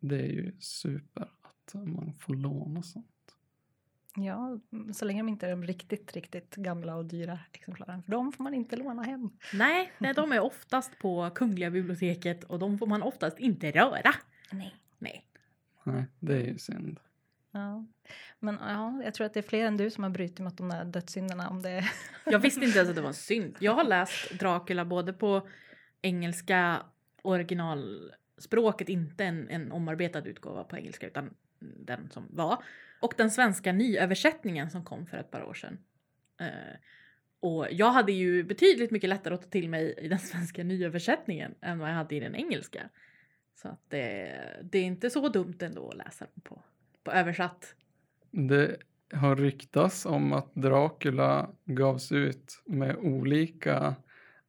det 0.00 0.20
är 0.20 0.32
ju 0.32 0.52
super 0.58 1.28
att 1.42 1.74
man 1.74 2.12
får 2.18 2.34
låna 2.34 2.82
sånt. 2.82 3.06
Ja, 4.24 4.58
mm, 4.72 4.94
så 4.94 5.04
länge 5.04 5.20
de 5.20 5.28
inte 5.28 5.46
är 5.46 5.50
de 5.50 5.64
riktigt, 5.64 6.12
riktigt 6.12 6.54
gamla 6.54 6.96
och 6.96 7.04
dyra 7.04 7.38
exemplaren. 7.52 8.02
För 8.02 8.12
de 8.12 8.32
får 8.32 8.44
man 8.44 8.54
inte 8.54 8.76
låna 8.76 9.02
hem. 9.02 9.30
Nej, 9.52 9.92
nej, 9.98 10.14
de 10.14 10.32
är 10.32 10.40
oftast 10.40 10.98
på 10.98 11.30
Kungliga 11.34 11.70
biblioteket 11.70 12.44
och 12.44 12.58
de 12.58 12.78
får 12.78 12.86
man 12.86 13.02
oftast 13.02 13.38
inte 13.38 13.70
röra. 13.70 14.14
Nej. 14.52 14.74
Nej. 14.98 15.24
Nej, 15.84 16.04
det 16.20 16.34
är 16.34 16.44
ju 16.44 16.58
synd. 16.58 17.00
Ja. 17.50 17.86
Men 18.38 18.58
ja, 18.60 19.02
jag 19.04 19.14
tror 19.14 19.26
att 19.26 19.34
det 19.34 19.40
är 19.40 19.48
fler 19.48 19.66
än 19.66 19.76
du 19.76 19.90
som 19.90 20.04
har 20.04 20.10
brutit 20.10 20.38
mot 20.38 20.56
de 20.56 20.68
där 20.68 20.84
dödssynderna. 20.84 21.48
Om 21.48 21.62
det... 21.62 21.84
Jag 22.24 22.38
visste 22.38 22.64
inte 22.64 22.78
ens 22.78 22.90
att 22.90 22.96
det 22.96 23.02
var 23.02 23.08
en 23.08 23.14
synd. 23.14 23.56
Jag 23.58 23.72
har 23.74 23.84
läst 23.84 24.30
Dracula 24.30 24.84
både 24.84 25.12
på 25.12 25.48
engelska 26.02 26.82
originalspråket, 27.22 28.88
inte 28.88 29.24
en, 29.24 29.48
en 29.48 29.72
omarbetad 29.72 30.24
utgåva 30.24 30.64
på 30.64 30.76
engelska 30.76 31.06
utan 31.06 31.34
den 31.60 32.10
som 32.10 32.26
var. 32.30 32.62
Och 33.00 33.14
den 33.16 33.30
svenska 33.30 33.72
nyöversättningen 33.72 34.70
som 34.70 34.84
kom 34.84 35.06
för 35.06 35.16
ett 35.16 35.30
par 35.30 35.42
år 35.42 35.54
sedan. 35.54 35.78
Eh, 36.40 36.76
och 37.40 37.66
jag 37.70 37.90
hade 37.90 38.12
ju 38.12 38.44
betydligt 38.44 38.90
mycket 38.90 39.10
lättare 39.10 39.34
att 39.34 39.42
ta 39.42 39.48
till 39.48 39.68
mig 39.68 39.94
i 39.98 40.08
den 40.08 40.18
svenska 40.32 40.64
nyöversättningen 40.64 41.54
än 41.60 41.78
vad 41.78 41.88
jag 41.88 41.94
hade 41.94 42.14
i 42.14 42.20
den 42.20 42.34
engelska. 42.34 42.88
Så 43.54 43.68
att 43.68 43.82
det, 43.88 44.40
det 44.62 44.78
är 44.78 44.84
inte 44.84 45.10
så 45.10 45.28
dumt 45.28 45.58
ändå 45.60 45.88
att 45.88 45.96
läsa 45.96 46.26
den 46.34 46.42
på, 46.42 46.62
på 47.04 47.12
översatt. 47.12 47.74
Det 48.30 48.76
har 49.12 49.36
ryktats 49.36 50.06
om 50.06 50.32
att 50.32 50.54
Dracula 50.54 51.50
gavs 51.64 52.12
ut 52.12 52.62
med 52.66 52.96
olika, 52.96 53.94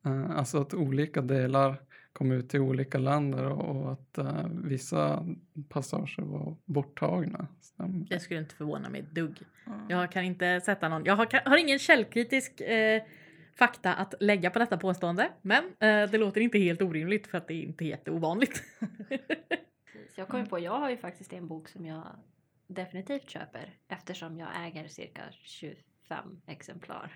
eh, 0.05 0.31
alltså 0.31 0.61
att 0.61 0.73
olika 0.73 1.21
delar 1.21 1.81
kom 2.19 2.31
ut 2.31 2.49
till 2.49 2.59
olika 2.59 2.97
länder 2.97 3.51
och, 3.51 3.91
att 3.91 4.17
eh, 4.17 4.47
vissa 4.63 5.25
passager 5.69 6.23
var 6.23 6.55
borttagna. 6.65 7.47
Stämmer. 7.61 8.05
Det 8.09 8.19
skulle 8.19 8.39
inte 8.39 8.55
förvåna 8.55 8.89
mig 8.89 9.01
ett 9.01 9.11
dugg. 9.11 9.41
Mm. 9.67 9.79
Jag 9.89 10.11
kan 10.11 10.23
inte 10.23 10.61
sätta 10.61 10.89
någon, 10.89 11.05
jag 11.05 11.15
har, 11.15 11.49
har 11.49 11.57
ingen 11.57 11.79
källkritisk 11.79 12.61
eh, 12.61 13.03
fakta 13.55 13.93
att 13.93 14.13
lägga 14.19 14.49
på 14.49 14.59
detta 14.59 14.77
påstående. 14.77 15.29
Men 15.41 15.63
eh, 15.63 16.11
det 16.11 16.17
låter 16.17 16.41
inte 16.41 16.57
helt 16.59 16.81
orimligt 16.81 17.27
för 17.27 17.37
att 17.37 17.47
det 17.47 17.53
är 17.53 17.63
inte 17.63 17.85
jätteovanligt. 17.85 18.63
Jag 20.15 20.27
kommer 20.27 20.45
på, 20.45 20.59
jag 20.59 20.79
har 20.79 20.89
ju 20.89 20.97
faktiskt 20.97 21.33
en 21.33 21.47
bok 21.47 21.69
som 21.69 21.85
jag 21.85 22.03
definitivt 22.67 23.29
köper 23.29 23.77
eftersom 23.87 24.39
jag 24.39 24.49
äger 24.65 24.87
cirka 24.87 25.21
25 25.31 26.41
exemplar 26.47 27.11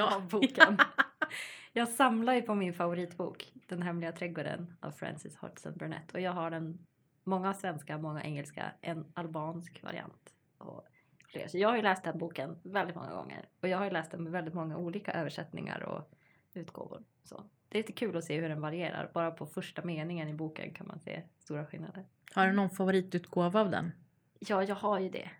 av 0.00 0.28
boken. 0.28 0.78
jag 1.72 1.88
samlar 1.88 2.34
ju 2.34 2.42
på 2.42 2.54
min 2.54 2.74
favoritbok, 2.74 3.52
Den 3.66 3.82
hemliga 3.82 4.12
trädgården 4.12 4.76
av 4.80 4.90
Frances 4.90 5.36
Hodgson 5.36 5.72
Burnett 5.76 6.12
och 6.12 6.20
jag 6.20 6.32
har 6.32 6.50
den 6.50 6.78
många 7.24 7.54
svenska, 7.54 7.98
många 7.98 8.22
engelska, 8.22 8.72
en 8.80 9.04
albansk 9.14 9.82
variant 9.82 10.34
och 10.58 10.86
fler. 11.26 11.48
Så 11.48 11.58
jag 11.58 11.68
har 11.68 11.76
ju 11.76 11.82
läst 11.82 12.04
den 12.04 12.18
boken 12.18 12.58
väldigt 12.62 12.96
många 12.96 13.14
gånger 13.14 13.48
och 13.60 13.68
jag 13.68 13.78
har 13.78 13.84
ju 13.84 13.90
läst 13.90 14.10
den 14.10 14.22
med 14.22 14.32
väldigt 14.32 14.54
många 14.54 14.76
olika 14.76 15.12
översättningar 15.12 15.82
och 15.82 16.10
utgåvor. 16.54 17.04
Så 17.24 17.44
det 17.68 17.78
är 17.78 17.82
lite 17.82 17.92
kul 17.92 18.16
att 18.16 18.24
se 18.24 18.40
hur 18.40 18.48
den 18.48 18.60
varierar. 18.60 19.10
Bara 19.14 19.30
på 19.30 19.46
första 19.46 19.84
meningen 19.84 20.28
i 20.28 20.34
boken 20.34 20.74
kan 20.74 20.86
man 20.86 21.00
se 21.00 21.22
stora 21.38 21.66
skillnader. 21.66 22.04
Har 22.34 22.46
du 22.46 22.52
någon 22.52 22.70
favoritutgåva 22.70 23.60
av 23.60 23.70
den? 23.70 23.92
Ja, 24.38 24.64
jag 24.64 24.74
har 24.74 25.00
ju 25.00 25.08
det. 25.08 25.30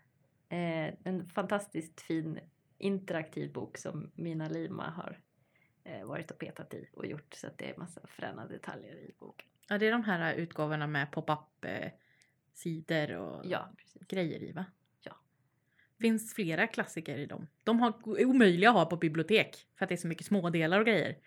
Eh, 0.48 0.94
en 1.04 1.28
fantastiskt 1.28 2.00
fin 2.00 2.40
interaktiv 2.78 3.52
bok 3.52 3.78
som 3.78 4.10
Mina 4.14 4.48
Lima 4.48 4.90
har 4.90 5.18
varit 6.04 6.30
och 6.30 6.38
petat 6.38 6.74
i 6.74 6.88
och 6.92 7.06
gjort 7.06 7.34
så 7.34 7.46
att 7.46 7.58
det 7.58 7.70
är 7.70 7.76
massa 7.76 8.00
fräna 8.06 8.46
detaljer 8.46 8.96
i 8.96 9.14
boken. 9.18 9.46
Ja, 9.68 9.78
det 9.78 9.86
är 9.86 9.92
de 9.92 10.04
här 10.04 10.34
utgåvorna 10.34 10.86
med 10.86 11.10
pop-up 11.12 11.64
eh, 11.64 11.90
sidor 12.52 13.12
och 13.16 13.46
Ja, 13.46 13.72
grejer 14.08 14.42
i 14.42 14.52
va? 14.52 14.64
Ja. 15.00 15.16
Finns 16.00 16.34
flera 16.34 16.66
klassiker 16.66 17.18
i 17.18 17.26
dem. 17.26 17.46
De 17.64 17.80
har, 17.80 18.18
är 18.20 18.24
omöjliga 18.24 18.70
att 18.70 18.76
ha 18.76 18.86
på 18.86 18.96
bibliotek 18.96 19.68
för 19.76 19.84
att 19.84 19.88
det 19.88 19.94
är 19.94 19.96
så 19.96 20.08
mycket 20.08 20.26
smådelar 20.26 20.78
och 20.80 20.86
grejer. 20.86 21.18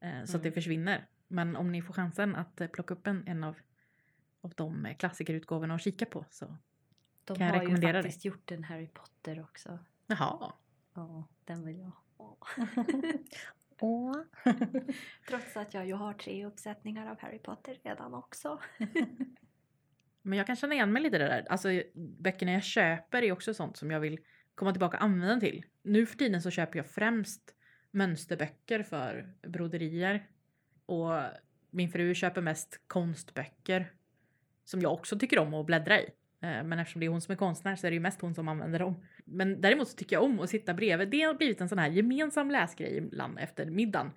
Eh, 0.00 0.24
så 0.24 0.36
att 0.36 0.42
det 0.42 0.48
Mm. 0.48 0.54
försvinner. 0.54 1.06
Men 1.28 1.56
om 1.56 1.72
ni 1.72 1.82
får 1.82 1.94
chansen 1.94 2.34
att 2.36 2.60
eh, 2.60 2.68
plocka 2.68 2.94
upp 2.94 3.06
en, 3.06 3.26
en 3.26 3.44
av, 3.44 3.56
av 4.40 4.52
de 4.56 4.86
eh, 4.86 4.96
klassikerutgåvorna 4.96 5.74
och 5.74 5.80
kika 5.80 6.06
på 6.06 6.24
så 6.30 6.56
De 7.24 7.36
Kan 7.36 7.46
jag 7.46 7.52
har 7.54 7.60
ju 7.60 7.60
rekommendera 7.60 7.92
det? 7.92 8.02
faktiskt 8.02 8.24
gjort 8.24 8.50
en 8.50 8.64
Harry 8.64 8.86
Potter 8.88 9.40
också. 9.42 9.78
jaha. 10.06 10.52
Ja, 10.94 11.28
den 11.44 11.64
vill 11.66 11.78
jag 11.78 11.92
ha. 12.16 12.36
Åh. 13.80 14.14
Trots 15.28 15.56
att 15.56 15.74
jag 15.74 15.86
ju 15.86 15.94
har 15.94 16.12
tre 16.12 16.46
uppsättningar 16.46 17.10
av 17.10 17.20
Harry 17.20 17.38
Potter 17.38 17.78
redan 17.84 18.14
också. 18.14 18.60
Men 20.22 20.38
jag 20.38 20.46
kan 20.46 20.56
känna 20.56 20.74
igen 20.74 20.92
mig 20.92 21.02
lite 21.02 21.18
det 21.18 21.24
där. 21.24 21.46
Alltså 21.50 21.68
böckerna 21.94 22.52
jag 22.52 22.62
köper 22.62 23.22
är 23.22 23.32
också 23.32 23.54
sånt 23.54 23.76
som 23.76 23.90
jag 23.90 24.00
vill 24.00 24.20
komma 24.54 24.72
tillbaka 24.72 24.96
och 24.96 25.02
använda 25.02 25.40
till. 25.40 25.64
Nu 25.82 26.06
för 26.06 26.16
tiden 26.16 26.42
så 26.42 26.50
köper 26.50 26.78
jag 26.78 26.86
främst 26.86 27.54
mönsterböcker 27.90 28.82
för 28.82 29.34
broderier. 29.48 30.26
Och 30.86 31.12
min 31.70 31.88
fru 31.88 32.14
köper 32.14 32.40
mest 32.40 32.80
konstböcker. 32.86 33.92
Som 34.64 34.80
jag 34.80 34.92
också 34.92 35.18
tycker 35.18 35.38
om 35.38 35.54
att 35.54 35.66
bläddra 35.66 36.00
i. 36.00 36.10
Eh, 36.42 36.64
Men 36.64 36.72
eftersom 36.78 37.00
det 37.00 37.06
är 37.06 37.10
hon 37.10 37.20
som 37.20 37.32
är 37.32 37.36
konstnär 37.36 37.76
så 37.76 37.86
är 37.86 37.90
det 37.90 37.94
ju 37.94 38.00
mest 38.00 38.20
hon 38.20 38.34
som 38.34 38.48
använder 38.48 38.78
dem. 38.78 39.04
Men 39.24 39.60
däremot 39.60 39.88
så 39.88 39.96
tycker 39.96 40.16
jag 40.16 40.22
om 40.24 40.40
att 40.40 40.50
sitta 40.50 40.74
bredvid. 40.74 41.08
Det 41.08 41.22
har 41.22 41.34
blivit 41.34 41.60
en 41.60 41.68
sån 41.68 41.78
här 41.78 41.88
gemensam 41.88 42.50
läsgrej 42.50 42.96
ibland 42.96 43.38
efter 43.38 43.66
middagen. 43.70 44.10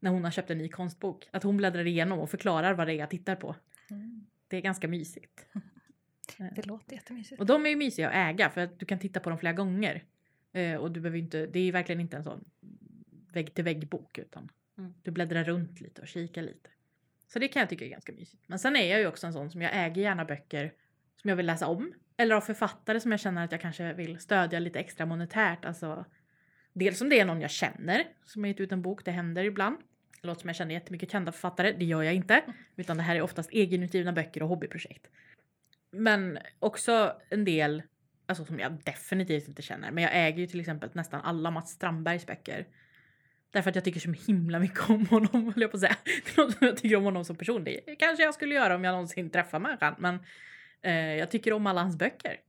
När 0.00 0.10
hon 0.10 0.24
har 0.24 0.30
köpt 0.30 0.50
en 0.50 0.58
ny 0.58 0.68
konstbok. 0.68 1.28
Att 1.30 1.42
hon 1.42 1.56
bläddrar 1.56 1.86
igenom 1.86 2.18
och 2.18 2.30
förklarar 2.30 2.74
vad 2.74 2.86
det 2.86 2.92
är 2.94 2.98
jag 2.98 3.10
tittar 3.10 3.36
på. 3.36 3.56
Mm. 3.90 4.26
Det 4.48 4.56
är 4.56 4.60
ganska 4.60 4.88
mysigt. 4.88 5.46
Det 6.54 6.66
låter 6.66 6.92
jättemysigt. 6.94 7.40
Och 7.40 7.46
de 7.46 7.66
är 7.66 7.70
ju 7.70 7.76
mysiga 7.76 8.08
att 8.08 8.14
äga 8.34 8.50
för 8.50 8.60
att 8.60 8.78
du 8.80 8.86
kan 8.86 8.98
titta 8.98 9.20
på 9.20 9.30
dem 9.30 9.38
flera 9.38 9.52
gånger. 9.52 10.04
Eh, 10.52 10.74
och 10.74 10.92
du 10.92 11.00
behöver 11.00 11.18
inte, 11.18 11.46
det 11.46 11.58
är 11.58 11.72
verkligen 11.72 12.00
inte 12.00 12.16
en 12.16 12.24
sån 12.24 12.44
vägg 13.32 13.54
till 13.54 13.64
vägg 13.64 13.88
bok 13.88 14.18
utan 14.18 14.48
Mm. 14.78 14.94
du 15.02 15.10
bläddrar 15.10 15.44
runt 15.44 15.80
lite 15.80 16.00
och 16.02 16.08
kikar 16.08 16.42
lite. 16.42 16.70
Så 17.26 17.38
det 17.38 17.48
kan 17.48 17.60
jag 17.60 17.68
tycka 17.68 17.84
är 17.84 17.88
ganska 17.88 18.12
mysigt. 18.12 18.42
Men 18.46 18.58
sen 18.58 18.76
är 18.76 18.90
jag 18.90 19.00
ju 19.00 19.06
också 19.06 19.26
en 19.26 19.32
sån 19.32 19.50
som 19.50 19.62
jag 19.62 19.70
äger 19.74 20.02
gärna 20.02 20.24
böcker 20.24 20.72
som 21.20 21.28
jag 21.28 21.36
vill 21.36 21.46
läsa 21.46 21.66
om. 21.66 21.92
Eller 22.16 22.34
av 22.34 22.40
författare 22.40 23.00
som 23.00 23.10
jag 23.10 23.20
känner 23.20 23.44
att 23.44 23.52
jag 23.52 23.60
kanske 23.60 23.92
vill 23.92 24.18
stödja 24.18 24.58
lite 24.58 24.78
extra 24.78 25.06
monetärt. 25.06 25.64
Alltså, 25.64 26.04
dels 26.72 27.00
om 27.00 27.08
det 27.08 27.20
är 27.20 27.24
någon 27.24 27.40
jag 27.40 27.50
känner 27.50 28.04
som 28.24 28.42
har 28.42 28.48
gett 28.48 28.60
ut 28.60 28.72
en 28.72 28.82
bok, 28.82 29.04
det 29.04 29.10
händer 29.10 29.44
ibland. 29.44 29.76
Det 30.20 30.26
låter 30.26 30.40
som 30.40 30.48
jag 30.48 30.56
känner 30.56 30.74
jättemycket 30.74 31.10
kända 31.10 31.32
författare, 31.32 31.72
det 31.72 31.84
gör 31.84 32.02
jag 32.02 32.14
inte. 32.14 32.42
Utan 32.76 32.96
det 32.96 33.02
här 33.02 33.16
är 33.16 33.22
oftast 33.22 33.50
egenutgivna 33.52 34.12
böcker 34.12 34.42
och 34.42 34.48
hobbyprojekt. 34.48 35.06
Men 35.90 36.38
också 36.58 37.20
en 37.30 37.44
del 37.44 37.82
alltså 38.28 38.44
som 38.44 38.58
jag 38.58 38.72
definitivt 38.84 39.48
inte 39.48 39.62
känner. 39.62 39.90
Men 39.90 40.04
jag 40.04 40.12
äger 40.14 40.38
ju 40.38 40.46
till 40.46 40.60
exempel 40.60 40.90
nästan 40.92 41.20
alla 41.20 41.50
Mats 41.50 41.70
Strandbergs 41.70 42.26
böcker. 42.26 42.66
Därför 43.50 43.70
att 43.70 43.76
jag 43.76 43.84
tycker 43.84 44.00
så 44.00 44.12
himla 44.12 44.58
mycket 44.58 44.90
om 44.90 45.06
honom, 45.06 45.44
höll 45.44 45.62
jag 45.62 45.70
på 45.70 45.76
att 45.76 45.80
säga. 45.80 45.96
Det 46.04 46.36
låter 46.36 46.58
som 46.58 46.66
jag 46.66 46.76
tycker 46.76 46.96
om 46.96 47.04
honom 47.04 47.24
som 47.24 47.36
person. 47.36 47.64
Det 47.64 47.96
kanske 47.98 48.22
jag 48.22 48.34
skulle 48.34 48.54
göra 48.54 48.74
om 48.74 48.84
jag 48.84 48.92
någonsin 48.92 49.30
träffar 49.30 49.58
människan. 49.58 49.94
Men 49.98 50.18
jag 51.18 51.30
tycker 51.30 51.52
om 51.52 51.66
alla 51.66 51.82
hans 51.82 51.96
böcker. 51.96 52.40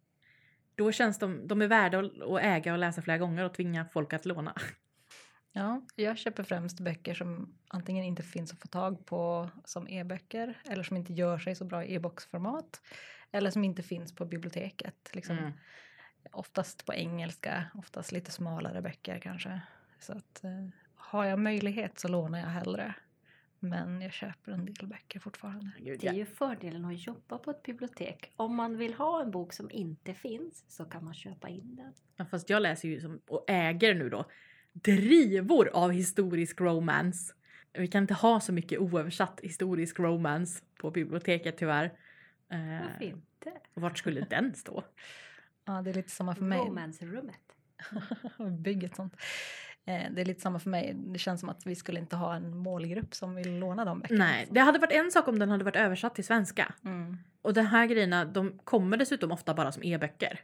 Då 0.75 0.91
känns 0.91 1.19
de, 1.19 1.47
de 1.47 1.61
är 1.61 1.67
värda 1.67 1.99
att, 1.99 2.21
att 2.21 2.41
äga 2.41 2.73
och 2.73 2.79
läsa 2.79 3.01
flera 3.01 3.17
gånger 3.17 3.45
och 3.45 3.53
tvinga 3.53 3.85
folk 3.85 4.13
att 4.13 4.25
låna. 4.25 4.53
Ja, 5.51 5.81
jag 5.95 6.17
köper 6.17 6.43
främst 6.43 6.79
böcker 6.79 7.13
som 7.13 7.57
antingen 7.67 8.05
inte 8.05 8.23
finns 8.23 8.53
att 8.53 8.59
få 8.59 8.67
tag 8.67 9.05
på 9.05 9.49
som 9.65 9.87
e-böcker 9.87 10.61
eller 10.69 10.83
som 10.83 10.97
inte 10.97 11.13
gör 11.13 11.39
sig 11.39 11.55
så 11.55 11.65
bra 11.65 11.83
i 11.85 11.93
e-boxformat 11.93 12.81
eller 13.31 13.51
som 13.51 13.63
inte 13.63 13.83
finns 13.83 14.15
på 14.15 14.25
biblioteket. 14.25 15.09
Liksom, 15.13 15.37
Mm. 15.37 15.51
Oftast 16.31 16.85
på 16.85 16.93
engelska, 16.93 17.65
oftast 17.73 18.11
lite 18.11 18.31
smalare 18.31 18.81
böcker 18.81 19.19
kanske. 19.19 19.61
Så 19.99 20.13
att, 20.13 20.43
eh, 20.43 20.67
har 20.95 21.25
jag 21.25 21.39
möjlighet 21.39 21.99
så 21.99 22.07
lånar 22.07 22.39
jag 22.39 22.47
hellre. 22.47 22.93
Men 23.59 24.01
jag 24.01 24.13
köper 24.13 24.51
en 24.51 24.65
del 24.65 24.87
böcker 24.87 25.19
fortfarande. 25.19 25.71
Det 25.79 26.07
är 26.07 26.13
ju 26.13 26.25
fördelen 26.25 26.85
att 26.85 27.07
jobba 27.07 27.37
på 27.37 27.51
ett 27.51 27.63
bibliotek. 27.63 28.31
Om 28.35 28.55
man 28.55 28.77
vill 28.77 28.93
ha 28.93 29.21
en 29.21 29.31
bok 29.31 29.53
som 29.53 29.71
inte 29.71 30.13
finns 30.13 30.65
så 30.67 30.85
kan 30.85 31.05
man 31.05 31.13
köpa 31.13 31.49
in 31.49 31.75
den. 31.75 31.93
Ja, 32.15 32.25
fast 32.25 32.49
jag 32.49 32.61
läser 32.61 32.87
ju 32.87 33.01
som, 33.01 33.21
och 33.27 33.45
äger 33.47 33.95
nu 33.95 34.09
då 34.09 34.25
drivor 34.73 35.69
av 35.73 35.91
historisk 35.91 36.61
romance. 36.61 37.33
Vi 37.73 37.87
kan 37.87 38.03
inte 38.03 38.13
ha 38.13 38.39
så 38.39 38.53
mycket 38.53 38.79
oöversatt 38.79 39.39
historisk 39.43 39.99
romance 39.99 40.63
på 40.79 40.91
biblioteket 40.91 41.57
tyvärr. 41.57 41.85
Eh, 42.49 42.59
Varför 42.59 43.03
inte? 43.03 43.51
vart 43.73 43.97
skulle 43.97 44.21
den 44.21 44.55
stå? 44.55 44.83
Ja, 45.65 45.81
det 45.81 45.89
är 45.89 45.93
lite 45.93 46.09
samma 46.09 46.35
för 46.35 46.43
mig. 46.43 46.59
Romance-rummet. 46.59 47.35
Bygg 48.59 48.83
ett 48.83 48.95
sånt. 48.95 49.13
Eh, 49.89 50.11
det 50.11 50.21
är 50.21 50.25
lite 50.25 50.41
samma 50.41 50.59
för 50.59 50.69
mig. 50.69 50.93
Det 50.97 51.19
känns 51.19 51.39
som 51.39 51.49
att 51.49 51.67
vi 51.67 51.75
skulle 51.75 51.99
inte 51.99 52.15
ha 52.15 52.35
en 52.35 52.57
målgrupp 52.57 53.15
som 53.15 53.35
vill 53.35 53.59
låna 53.59 53.85
de 53.85 53.99
böckerna. 53.99 54.25
Nej, 54.25 54.47
det 54.51 54.59
hade 54.59 54.79
varit 54.79 54.91
en 54.91 55.11
sak 55.11 55.27
om 55.27 55.39
den 55.39 55.49
hade 55.49 55.63
varit 55.63 55.75
översatt 55.75 56.15
till 56.15 56.23
svenska. 56.23 56.73
Mm. 56.85 57.17
Och 57.41 57.53
de 57.53 57.61
här 57.61 57.85
grejerna, 57.85 58.25
de 58.25 58.59
kommer 58.63 58.97
dessutom 58.97 59.31
ofta 59.31 59.53
bara 59.53 59.71
som 59.71 59.83
e-böcker. 59.83 60.41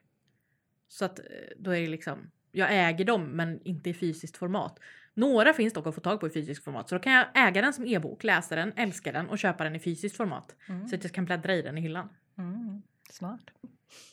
Så 0.87 1.05
att 1.05 1.19
eh, 1.19 1.25
då 1.57 1.71
är 1.71 1.81
det 1.81 1.87
liksom, 1.87 2.31
jag 2.51 2.69
äger 2.71 3.05
dem 3.05 3.23
men 3.23 3.61
inte 3.63 3.89
i 3.89 3.93
fysiskt 3.93 4.37
format. 4.37 4.79
Några 5.13 5.53
finns 5.53 5.73
dock 5.73 5.87
att 5.87 5.95
få 5.95 6.01
tag 6.01 6.19
på 6.19 6.27
i 6.27 6.29
fysiskt 6.29 6.63
format. 6.63 6.89
Så 6.89 6.95
då 6.95 7.01
kan 7.01 7.13
jag 7.13 7.25
äga 7.33 7.61
den 7.61 7.73
som 7.73 7.85
e-bok, 7.85 8.23
läsa 8.23 8.55
den, 8.55 8.73
älska 8.75 9.11
den 9.11 9.29
och 9.29 9.39
köpa 9.39 9.63
den 9.63 9.75
i 9.75 9.79
fysiskt 9.79 10.17
format. 10.17 10.55
Mm. 10.69 10.87
Så 10.87 10.95
att 10.95 11.03
jag 11.03 11.13
kan 11.13 11.25
bläddra 11.25 11.55
i 11.55 11.61
den 11.61 11.77
i 11.77 11.81
hyllan. 11.81 12.09
Mm. 12.37 12.81
Smart. 13.09 13.41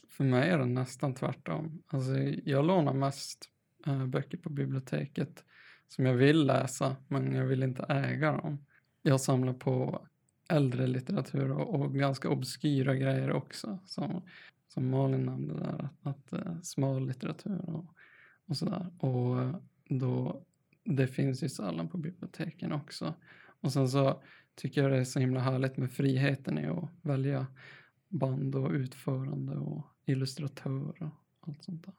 för 0.08 0.24
mig 0.24 0.50
är 0.50 0.58
det 0.58 0.66
nästan 0.66 1.14
tvärtom. 1.14 1.82
Alltså, 1.86 2.12
jag 2.44 2.64
lånar 2.64 2.92
mest 2.92 3.51
Eh, 3.86 4.06
böcker 4.06 4.38
på 4.38 4.50
biblioteket 4.50 5.44
som 5.88 6.06
jag 6.06 6.14
vill 6.14 6.46
läsa, 6.46 6.96
men 7.08 7.34
jag 7.34 7.44
vill 7.44 7.62
inte 7.62 7.82
äga 7.82 8.32
dem. 8.32 8.64
Jag 9.02 9.20
samlar 9.20 9.52
på 9.52 10.06
äldre 10.48 10.86
litteratur 10.86 11.50
och, 11.50 11.80
och 11.80 11.94
ganska 11.94 12.28
obskyra 12.28 12.94
grejer 12.94 13.32
också. 13.32 13.78
Som, 13.86 14.22
som 14.68 14.90
Malin 14.90 15.26
nämnde 15.26 15.54
där, 15.54 15.88
att, 16.02 16.06
att 16.06 16.32
eh, 16.32 16.60
smal 16.62 17.06
litteratur 17.06 17.70
och, 17.70 17.84
och 18.46 18.56
sådär. 18.56 18.86
Och 18.98 19.60
då, 19.88 20.42
det 20.84 21.06
finns 21.06 21.42
ju 21.42 21.48
sällan 21.48 21.88
på 21.88 21.98
biblioteken 21.98 22.72
också. 22.72 23.14
Och 23.60 23.72
sen 23.72 23.88
så 23.88 24.22
tycker 24.54 24.82
jag 24.82 24.90
det 24.90 24.98
är 24.98 25.04
så 25.04 25.20
himla 25.20 25.40
härligt 25.40 25.76
med 25.76 25.92
friheten 25.92 26.58
i 26.58 26.66
att 26.66 26.88
välja 27.02 27.46
band 28.08 28.54
och 28.54 28.70
utförande 28.70 29.56
och 29.56 29.86
illustratör 30.04 31.02
och 31.02 31.48
allt 31.48 31.64
sånt 31.64 31.84
där. 31.84 31.94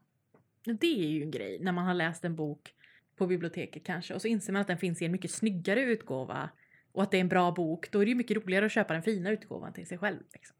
Det 0.63 1.05
är 1.05 1.09
ju 1.09 1.23
en 1.23 1.31
grej 1.31 1.59
när 1.61 1.71
man 1.71 1.85
har 1.85 1.93
läst 1.93 2.25
en 2.25 2.35
bok 2.35 2.73
på 3.15 3.27
biblioteket 3.27 3.83
kanske 3.83 4.13
och 4.13 4.21
så 4.21 4.27
inser 4.27 4.53
man 4.53 4.61
att 4.61 4.67
den 4.67 4.77
finns 4.77 5.01
i 5.01 5.05
en 5.05 5.11
mycket 5.11 5.31
snyggare 5.31 5.81
utgåva 5.81 6.49
och 6.91 7.03
att 7.03 7.11
det 7.11 7.17
är 7.17 7.21
en 7.21 7.27
bra 7.27 7.51
bok. 7.51 7.91
Då 7.91 7.99
är 7.99 8.05
det 8.05 8.09
ju 8.09 8.15
mycket 8.15 8.37
roligare 8.37 8.65
att 8.65 8.71
köpa 8.71 8.93
den 8.93 9.03
fina 9.03 9.31
utgåvan 9.31 9.73
till 9.73 9.87
sig 9.87 9.97
själv. 9.97 10.19
Liksom. 10.33 10.55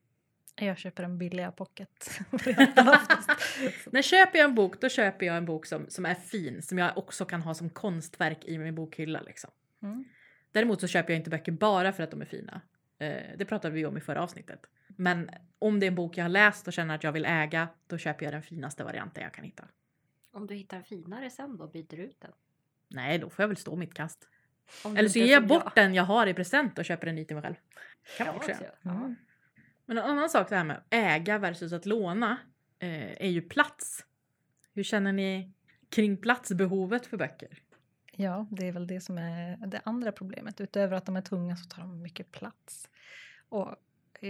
Jag 0.55 0.77
köper 0.77 1.03
en 1.03 1.17
billiga 1.17 1.51
pocket. 1.51 2.19
När 3.91 4.01
köper 4.01 4.39
jag 4.39 4.49
en 4.49 4.55
bok 4.55 4.81
då 4.81 4.89
köper 4.89 5.25
jag 5.25 5.37
en 5.37 5.45
bok 5.45 5.65
som, 5.65 5.85
som 5.89 6.05
är 6.05 6.15
fin 6.15 6.61
som 6.61 6.77
jag 6.77 6.97
också 6.97 7.25
kan 7.25 7.41
ha 7.41 7.53
som 7.53 7.69
konstverk 7.69 8.45
i 8.45 8.57
min 8.57 8.75
bokhylla. 8.75 9.21
Liksom. 9.21 9.51
Mm. 9.83 10.05
Däremot 10.51 10.81
så 10.81 10.87
köper 10.87 11.13
jag 11.13 11.19
inte 11.19 11.29
böcker 11.29 11.51
bara 11.51 11.93
för 11.93 12.03
att 12.03 12.11
de 12.11 12.21
är 12.21 12.25
fina. 12.25 12.61
Eh, 12.99 13.37
det 13.37 13.45
pratade 13.45 13.73
vi 13.73 13.85
om 13.85 13.97
i 13.97 14.01
förra 14.01 14.23
avsnittet. 14.23 14.65
Men 14.87 15.29
om 15.59 15.79
det 15.79 15.85
är 15.85 15.87
en 15.87 15.95
bok 15.95 16.17
jag 16.17 16.23
har 16.23 16.29
läst 16.29 16.67
och 16.67 16.73
känner 16.73 16.95
att 16.95 17.03
jag 17.03 17.11
vill 17.11 17.25
äga 17.25 17.67
då 17.87 17.97
köper 17.97 18.25
jag 18.25 18.33
den 18.33 18.43
finaste 18.43 18.83
varianten 18.83 19.23
jag 19.23 19.33
kan 19.33 19.45
hitta. 19.45 19.67
Om 20.33 20.47
du 20.47 20.55
hittar 20.55 20.81
finare 20.81 21.29
sen 21.29 21.57
då, 21.57 21.67
byter 21.67 21.95
du 21.97 22.03
ut 22.03 22.21
den? 22.21 22.31
Nej, 22.87 23.19
då 23.19 23.29
får 23.29 23.43
jag 23.43 23.47
väl 23.47 23.57
stå 23.57 23.75
mitt 23.75 23.93
kast. 23.93 24.27
Om 24.83 24.97
Eller 24.97 25.09
så 25.09 25.19
ger 25.19 25.31
jag 25.33 25.47
bort 25.47 25.75
den 25.75 25.93
jag 25.93 26.03
har 26.03 26.27
i 26.27 26.33
present 26.33 26.79
och 26.79 26.85
köper 26.85 27.07
en 27.07 27.15
ny 27.15 27.25
till 27.25 27.35
mig 27.35 27.43
själv. 27.43 27.55
Kan 28.17 28.27
man 28.27 28.35
Ja, 28.35 28.39
också 28.39 28.51
göra. 28.51 28.73
ja. 28.81 28.91
Mm. 28.91 29.15
Men 29.85 29.97
en 29.97 30.03
annan 30.03 30.29
sak 30.29 30.49
det 30.49 30.55
här 30.55 30.63
med 30.63 30.77
att 30.77 30.83
äga 30.89 31.37
versus 31.37 31.73
att 31.73 31.85
låna 31.85 32.37
eh, 32.79 33.11
är 33.11 33.29
ju 33.29 33.41
plats. 33.41 34.05
Hur 34.73 34.83
känner 34.83 35.11
ni 35.11 35.53
kring 35.89 36.17
platsbehovet 36.17 37.05
för 37.05 37.17
böcker? 37.17 37.59
Ja, 38.15 38.47
det 38.51 38.67
är 38.67 38.71
väl 38.71 38.87
det 38.87 39.01
som 39.01 39.17
är 39.17 39.57
det 39.67 39.81
andra 39.83 40.11
problemet. 40.11 40.61
Utöver 40.61 40.97
att 40.97 41.05
de 41.05 41.15
är 41.15 41.21
tunga 41.21 41.55
så 41.55 41.69
tar 41.69 41.81
de 41.81 42.01
mycket 42.01 42.31
plats. 42.31 42.89
Och 43.49 43.75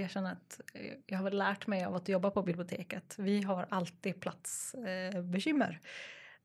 jag 0.02 0.12
känner 0.12 0.32
att 0.32 0.62
eh, 0.74 0.94
jag 1.06 1.18
har 1.18 1.24
väl 1.24 1.38
lärt 1.38 1.68
mig 1.68 1.86
av 1.86 1.96
att 1.96 2.10
jobba 2.10 2.32
på 2.32 2.42
biblioteket. 2.42 3.16
Vi 3.18 3.42
har 3.42 3.68
alltid 3.70 4.20
platsbekymmer. 4.20 5.80
Eh, 5.84 5.88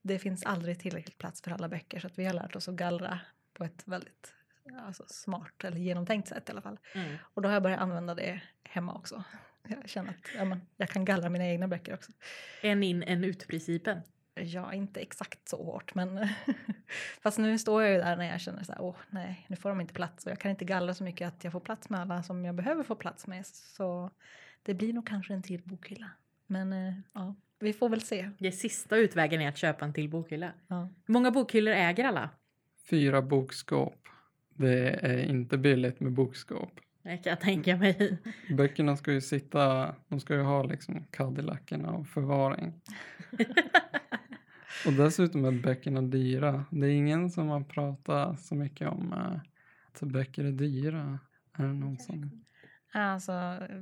det 0.02 0.19
finns 0.19 0.45
aldrig 0.45 0.78
tillräckligt 0.78 1.19
plats 1.19 1.43
för 1.43 1.50
alla 1.50 1.69
böcker 1.69 2.00
så 2.00 2.07
att 2.07 2.19
vi 2.19 2.25
har 2.25 2.35
lärt 2.35 2.57
oss 2.57 2.69
att 2.69 2.75
gallra 2.75 3.21
på 3.55 3.64
ett 3.64 3.83
väldigt 3.85 4.35
alltså, 4.87 5.05
smart 5.07 5.64
eller 5.64 5.78
genomtänkt 5.78 6.28
sätt 6.28 6.49
i 6.49 6.52
alla 6.52 6.61
fall. 6.61 6.78
Och 7.21 7.43
då 7.43 7.49
har 7.49 7.55
jag 7.55 7.62
börjat 7.62 7.81
använda 7.81 8.14
det 8.14 8.40
hemma 8.62 8.95
också. 8.95 9.25
Jag 9.69 9.88
känner 9.88 10.11
att 10.11 10.31
ja, 10.37 10.45
men, 10.45 10.61
jag 10.76 10.88
kan 10.88 11.05
gallra 11.05 11.28
mina 11.28 11.47
egna 11.47 11.69
böcker 11.69 11.95
också. 11.95 12.12
En 12.62 12.83
in, 12.83 13.02
en 13.02 13.25
ut-principen. 13.25 14.00
Ja, 14.42 14.73
inte 14.73 15.00
exakt 15.00 15.49
så 15.49 15.64
hårt 15.64 15.95
men 15.95 16.28
fast 17.23 17.38
nu 17.38 17.59
står 17.59 17.83
jag 17.83 17.92
ju 17.92 17.99
där 17.99 18.16
när 18.16 18.30
jag 18.30 18.40
känner 18.40 18.62
så 18.62 18.73
här, 18.73 18.80
åh 18.80 18.97
nej, 19.11 19.47
nu 19.49 19.57
får 19.57 19.68
de 19.68 19.80
inte 19.80 19.95
plats 19.95 20.26
och 20.26 20.33
jag 20.33 20.38
kan 20.38 20.50
inte 20.50 20.64
gallra 20.64 20.95
så 20.95 21.04
mycket 21.04 21.28
att 21.28 21.45
jag 21.45 21.52
får 21.52 21.61
plats 21.61 21.90
med 21.90 22.00
alla 22.00 22.23
som 22.23 22.45
jag 22.45 22.54
behöver 22.54 22.83
få 22.83 22.95
plats 22.95 23.26
med. 23.26 23.47
Så 23.47 24.11
det 24.62 24.75
blir 24.75 24.92
nog 24.92 25.07
kanske 25.07 25.35
en 25.35 25.42
till 25.42 25.62
bokhylla. 25.64 26.11
Men 26.47 26.73
eh, 26.73 26.95
ja, 27.12 27.35
vi 27.59 27.73
får 27.73 27.88
väl 27.88 28.00
se. 28.00 28.30
Det 28.38 28.52
sista 28.52 28.97
utvägen 28.97 29.40
är 29.40 29.49
att 29.49 29.57
köpa 29.57 29.85
en 29.85 29.92
till 29.92 30.09
bokhylla. 30.09 30.52
Ja. 30.66 30.88
Hur 31.07 31.12
många 31.12 31.30
bokhyllor 31.30 31.75
äger 31.75 32.04
alla? 32.04 32.30
Fyra 32.90 33.23
bokskåp. 33.23 34.09
Det 34.54 34.88
är 34.88 35.18
inte 35.18 35.59
billigt 35.59 36.00
med 36.00 36.12
bokskåp. 36.12 36.80
Det 37.02 37.16
kan 37.16 37.30
jag 37.30 37.40
tänka 37.40 37.76
mig. 37.76 38.18
Böckerna 38.57 38.96
ska 38.96 39.12
ju 39.12 39.20
sitta, 39.20 39.94
de 40.09 40.20
ska 40.20 40.35
ju 40.35 40.42
ha 40.42 40.62
liksom 40.62 41.05
Cadillacerna 41.11 41.90
och 41.92 42.07
förvaring. 42.07 42.72
och 44.87 44.93
dessutom 44.93 45.45
är 45.45 45.62
böckerna 45.62 46.03
dyra. 46.03 46.64
Det 46.71 46.87
är 46.87 46.91
ingen 46.91 47.31
som 47.31 47.49
har 47.49 47.61
pratat 47.61 48.41
så 48.41 48.55
mycket 48.55 48.88
om 48.88 49.12
eh, 49.12 49.41
att 49.93 50.12
böcker 50.12 50.45
är 50.45 50.53
dyra. 50.53 51.19
Är 51.59 51.62
det 51.62 51.73
någon 51.73 51.99
som... 51.99 52.45
Alltså, 52.93 53.33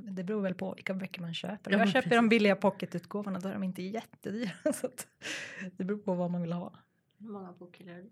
det 0.03 0.23
beror 0.23 0.41
väl 0.41 0.53
på 0.53 0.73
vilka 0.73 0.93
böcker 0.93 1.21
man 1.21 1.33
köper. 1.33 1.71
Ja, 1.71 1.77
jag 1.77 1.89
köper 1.89 2.09
de 2.09 2.15
precis. 2.15 2.29
billiga 2.29 2.55
pocketutgåvorna, 2.55 3.39
då 3.39 3.49
är 3.49 3.53
de 3.53 3.63
inte 3.63 3.81
jättedyra. 3.81 4.51
Så 4.73 4.87
att 4.87 5.07
det 5.77 5.83
beror 5.83 5.97
på 5.97 6.13
vad 6.13 6.31
man 6.31 6.41
vill 6.41 6.53
ha. 6.53 6.73
Hur 7.19 7.29
många 7.29 7.51
bokhyllor? 7.51 8.09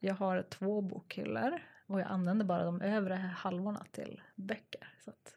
Jag 0.00 0.14
har 0.14 0.42
två 0.42 0.80
bokhyllor 0.80 1.62
och 1.86 2.00
jag 2.00 2.08
använder 2.08 2.44
bara 2.44 2.64
de 2.64 2.80
övre 2.80 3.14
halvorna 3.14 3.86
till 3.92 4.22
böcker. 4.34 4.88
Så 5.04 5.10
att, 5.10 5.36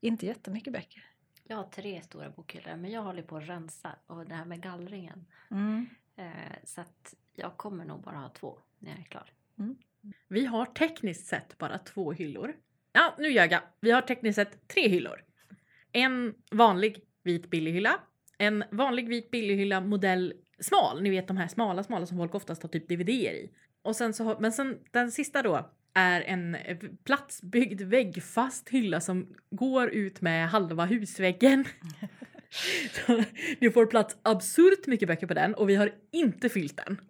inte 0.00 0.26
jättemycket 0.26 0.72
böcker. 0.72 1.04
Jag 1.44 1.56
har 1.56 1.64
tre 1.64 2.02
stora 2.02 2.30
bokhyllor 2.30 2.76
men 2.76 2.90
jag 2.90 3.02
håller 3.02 3.22
på 3.22 3.36
att 3.36 3.48
rensa 3.48 3.96
och 4.06 4.26
det 4.26 4.34
här 4.34 4.44
med 4.44 4.62
gallringen. 4.62 5.26
Mm. 5.50 5.86
Eh, 6.16 6.24
så 6.64 6.80
att 6.80 7.14
jag 7.34 7.56
kommer 7.56 7.84
nog 7.84 8.02
bara 8.02 8.16
ha 8.16 8.28
två 8.28 8.58
när 8.78 8.90
jag 8.90 9.00
är 9.00 9.04
klar. 9.04 9.32
Vi 10.28 10.46
har 10.46 10.66
tekniskt 10.66 11.26
sett 11.26 11.58
bara 11.58 11.78
två 11.78 12.12
hyllor. 12.12 12.54
Ja, 12.92 13.14
nu 13.18 13.30
ljög 13.30 13.52
jag. 13.52 13.60
Vi 13.80 13.90
har 13.90 14.02
tekniskt 14.02 14.36
sett 14.36 14.68
tre 14.68 14.88
hyllor. 14.88 15.24
En 15.92 16.34
vanlig 16.50 17.04
vit 17.22 17.50
billig 17.50 17.72
hylla. 17.72 18.00
En 18.38 18.64
vanlig 18.70 19.08
vit 19.08 19.30
billig 19.30 19.56
hylla 19.56 19.80
modell 19.80 20.34
smal. 20.60 21.02
Ni 21.02 21.10
vet 21.10 21.28
de 21.28 21.36
här 21.36 21.48
smala 21.48 21.82
smala 21.82 22.06
som 22.06 22.18
folk 22.18 22.34
oftast 22.34 22.62
har 22.62 22.68
typ 22.68 22.88
DVDer 22.88 23.34
i. 23.34 23.50
Och 23.82 23.96
sen 23.96 24.14
så 24.14 24.24
har, 24.24 24.40
men 24.40 24.52
sen 24.52 24.78
den 24.90 25.10
sista 25.10 25.42
då 25.42 25.70
är 25.94 26.20
en 26.20 26.56
platsbyggd 27.04 27.82
väggfast 27.82 28.68
hylla 28.68 29.00
som 29.00 29.34
går 29.50 29.90
ut 29.90 30.20
med 30.20 30.48
halva 30.48 30.84
husväggen. 30.84 31.64
Så 33.06 33.22
Ni 33.58 33.70
får 33.70 33.86
plats 33.86 34.16
absurt 34.22 34.86
mycket 34.86 35.08
böcker 35.08 35.26
på 35.26 35.34
den 35.34 35.54
och 35.54 35.68
vi 35.68 35.74
har 35.74 35.92
inte 36.12 36.48
fyllt 36.48 36.76
den. 36.76 37.00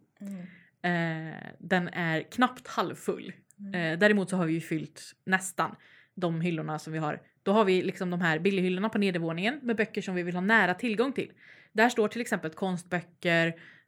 Eh, 0.84 1.34
den 1.58 1.88
är 1.88 2.22
knappt 2.22 2.68
halvfull. 2.68 3.32
Eh, 3.74 3.98
däremot 3.98 4.30
så 4.30 4.36
har 4.36 4.46
vi 4.46 4.52
ju 4.52 4.60
fyllt 4.60 5.02
nästan 5.26 5.76
de 6.14 6.40
hyllorna 6.40 6.78
som 6.78 6.92
vi 6.92 6.98
har. 6.98 7.22
Då 7.42 7.52
har 7.52 7.64
vi 7.64 7.82
liksom 7.82 8.10
de 8.10 8.20
här 8.20 8.38
billighyllorna 8.38 8.88
på 8.88 8.98
nedervåningen 8.98 9.60
med 9.62 9.76
böcker 9.76 10.02
som 10.02 10.14
vi 10.14 10.22
vill 10.22 10.34
ha 10.34 10.40
nära 10.40 10.74
tillgång 10.74 11.12
till. 11.12 11.32
Där 11.72 11.88
står 11.88 12.08
till 12.08 12.20
exempel 12.20 12.50
konstböcker, 12.50 13.46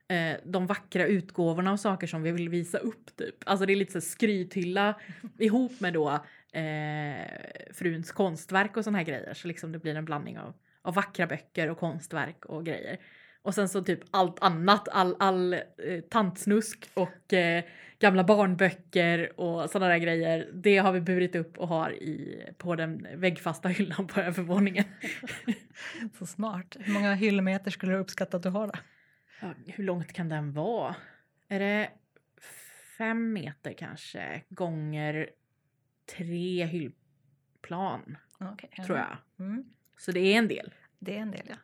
eh, 0.09 0.37
de 0.45 0.67
vackra 0.67 1.07
utgåvorna 1.07 1.73
och 1.73 1.81
saker 1.81 2.07
som 2.07 2.23
vi 2.23 2.33
vill 2.33 2.49
visa 2.49 2.79
upp 2.79 3.17
typ. 3.17 3.35
Alltså 3.47 3.67
det 3.67 3.73
är 3.73 3.77
lite 3.77 3.93
så 3.93 4.01
skrythylla 4.01 5.01
ihop 5.39 5.81
med 5.81 5.93
då 5.93 6.25
fruns 7.73 8.13
konstverk 8.13 8.77
och 8.77 8.85
såna 8.85 8.99
här 8.99 9.05
grejer. 9.05 9.35
Så 9.35 9.49
liksom 9.49 9.73
det 9.73 9.79
blir 9.79 9.95
en 9.95 10.05
blandning 10.05 10.39
av, 10.39 10.55
av 10.87 10.95
vackra 10.95 11.27
böcker 11.27 11.71
och 11.71 11.79
konstverk 11.79 12.45
och 12.45 12.65
grejer. 12.67 12.99
Och 13.43 13.55
sen 13.55 13.69
så 13.69 13.83
typ 13.85 14.01
allt 14.11 14.43
annat, 14.43 14.89
all, 14.89 15.17
all 15.19 15.53
eh, 15.53 15.61
tantsnusk 16.11 16.91
och 16.95 17.33
eh, 17.33 17.65
gamla 17.99 18.25
barnböcker 18.25 19.41
och 19.41 19.71
sådana 19.71 19.93
där 19.93 19.99
grejer. 19.99 20.51
Det 20.53 20.79
har 20.79 20.93
vi 20.93 21.01
burit 21.01 21.35
upp 21.35 21.59
och 21.59 21.69
har 21.69 21.93
i, 21.93 22.43
på 22.59 22.77
den 22.77 23.07
väggfasta 23.15 23.69
hyllan 23.79 24.07
på 24.07 24.21
övervåningen. 24.21 24.85
Så 26.19 26.27
smart. 26.27 26.77
Hur 26.81 26.93
många 26.93 27.15
hyllmeter 27.15 27.71
skulle 27.71 27.93
du 27.93 27.99
uppskatta 27.99 28.37
att 28.37 28.43
du 28.43 28.49
har? 28.49 28.67
Då? 28.67 28.73
Ja, 29.41 29.55
hur 29.67 29.85
långt 29.85 30.13
kan 30.13 30.29
den 30.29 30.53
vara? 30.53 30.97
Är 31.49 31.61
det 31.61 31.91
fem 32.99 33.33
meter 33.33 33.73
kanske 33.73 34.43
gånger 34.49 35.31
tre 36.17 36.65
hyllplan 36.65 38.17
ja. 38.39 38.57
tror 38.87 38.99
jag. 38.99 39.17
Mm. 39.39 39.65
Så 39.99 40.13
det 40.13 40.21
är 40.21 40.39
en 40.39 40.49
del. 40.49 40.75
Det 40.99 41.17
är 41.17 41.21
en 41.21 41.31
del, 41.31 41.47
ja. 41.49 41.57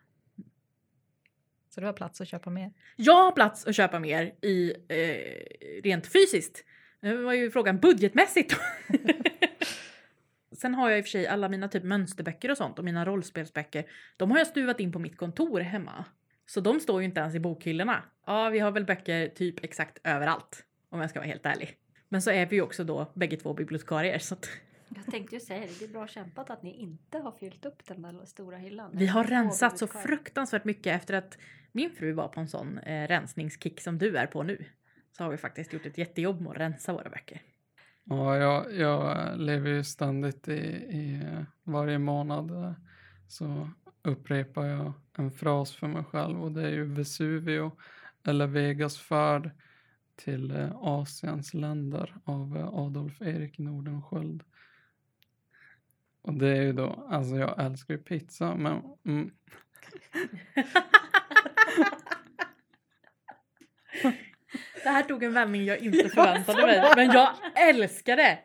Så 1.74 1.80
du 1.80 1.86
har 1.86 1.92
plats 1.92 2.20
att 2.20 2.28
köpa 2.28 2.50
mer? 2.50 2.72
Jag 2.96 3.24
har 3.24 3.32
plats 3.32 3.66
att 3.66 3.76
köpa 3.76 3.98
mer 3.98 4.34
i 4.42 4.74
eh, 4.88 5.82
rent 5.82 6.06
fysiskt. 6.06 6.64
Nu 7.00 7.16
var 7.22 7.32
ju 7.32 7.50
frågan 7.50 7.78
budgetmässigt. 7.78 8.56
Sen 10.52 10.74
har 10.74 10.90
jag 10.90 10.98
i 10.98 11.02
och 11.02 11.04
för 11.04 11.10
sig 11.10 11.26
alla 11.26 11.48
mina 11.48 11.68
typ 11.68 11.84
mönsterböcker 11.84 12.50
och 12.50 12.56
sånt 12.56 12.78
och 12.78 12.84
mina 12.84 13.04
rollspelsböcker. 13.04 13.84
De 14.16 14.30
har 14.30 14.38
jag 14.38 14.46
stuvat 14.46 14.80
in 14.80 14.92
på 14.92 14.98
mitt 14.98 15.16
kontor 15.16 15.60
hemma. 15.60 16.04
Så 16.46 16.60
de 16.60 16.80
står 16.80 17.00
ju 17.00 17.04
inte 17.04 17.20
ens 17.20 17.34
i 17.34 17.40
bokhyllorna. 17.40 18.04
Ja, 18.26 18.48
vi 18.48 18.58
har 18.58 18.70
väl 18.70 18.84
böcker 18.84 19.28
typ 19.28 19.64
exakt 19.64 19.98
överallt. 20.04 20.64
Om 20.88 21.00
jag 21.00 21.10
ska 21.10 21.18
vara 21.18 21.28
helt 21.28 21.46
ärlig. 21.46 21.76
Men 22.08 22.22
så 22.22 22.30
är 22.30 22.46
vi 22.46 22.56
ju 22.56 22.62
också 22.62 22.84
då 22.84 23.12
bägge 23.14 23.36
två 23.36 23.54
bibliotekarier 23.54 24.18
så 24.18 24.34
att 24.34 24.48
Jag 24.96 25.06
tänkte 25.06 25.34
ju 25.36 25.40
säga 25.40 25.60
det, 25.60 25.78
det 25.78 25.84
är 25.84 25.88
bra 25.92 26.06
kämpat 26.06 26.50
att 26.50 26.62
ni 26.62 26.74
inte 26.76 27.18
har 27.18 27.32
fyllt 27.32 27.64
upp 27.64 27.86
den 27.86 28.02
där 28.02 28.24
stora 28.24 28.56
hyllan. 28.56 28.90
vi 28.94 29.06
har 29.06 29.24
rensat 29.24 29.78
så 29.78 29.86
fruktansvärt 29.86 30.64
mycket 30.64 30.96
efter 30.96 31.14
att 31.14 31.38
min 31.72 31.90
fru 31.90 32.12
var 32.12 32.28
på 32.28 32.40
en 32.40 32.48
sån 32.48 32.78
eh, 32.78 33.08
rensningskick 33.08 33.80
som 33.80 33.98
du 33.98 34.16
är 34.16 34.26
på 34.26 34.42
nu. 34.42 34.64
Så 35.16 35.24
har 35.24 35.30
vi 35.30 35.36
faktiskt 35.36 35.72
gjort 35.72 35.86
ett 35.86 35.98
jättejobb 35.98 36.40
med 36.40 36.50
att 36.50 36.58
rensa 36.58 36.92
våra 36.92 37.10
böcker. 37.10 37.42
Ja, 38.04 38.36
jag, 38.36 38.74
jag 38.74 39.38
lever 39.40 39.70
ju 39.70 39.84
ständigt 39.84 40.48
i, 40.48 40.52
i 40.52 41.20
varje 41.64 41.98
månad. 41.98 42.50
eh, 42.50 42.72
Så 43.28 43.70
upprepar 44.02 44.66
jag 44.66 44.92
en 45.18 45.30
fras 45.30 45.72
för 45.74 45.86
mig 45.86 46.04
själv 46.04 46.42
och 46.42 46.52
det 46.52 46.62
är 46.62 46.70
ju 46.70 46.84
Vesuvio 46.84 47.72
eller 48.26 48.46
Vegas 48.46 48.98
färd 48.98 49.50
till 50.16 50.50
eh, 50.50 50.70
Asiens 50.76 51.54
länder 51.54 52.16
av 52.24 52.56
eh, 52.56 52.68
Adolf 52.74 53.22
Erik 53.22 53.58
Nordenskiöld. 53.58 54.42
Och 56.22 56.34
det 56.34 56.48
är 56.48 56.62
ju 56.62 56.72
då, 56.72 57.06
alltså 57.10 57.36
jag 57.36 57.64
älskar 57.64 57.94
ju 57.94 58.00
pizza 58.00 58.54
men 58.54 58.82
mm, 59.06 59.30
Det 64.84 64.88
här 64.88 65.02
tog 65.02 65.22
en 65.22 65.32
vändning 65.32 65.64
jag 65.64 65.78
inte 65.78 66.08
förväntade 66.14 66.66
mig. 66.66 66.92
Men 66.96 67.10
jag 67.10 67.30
älskar 67.68 68.16
det! 68.16 68.38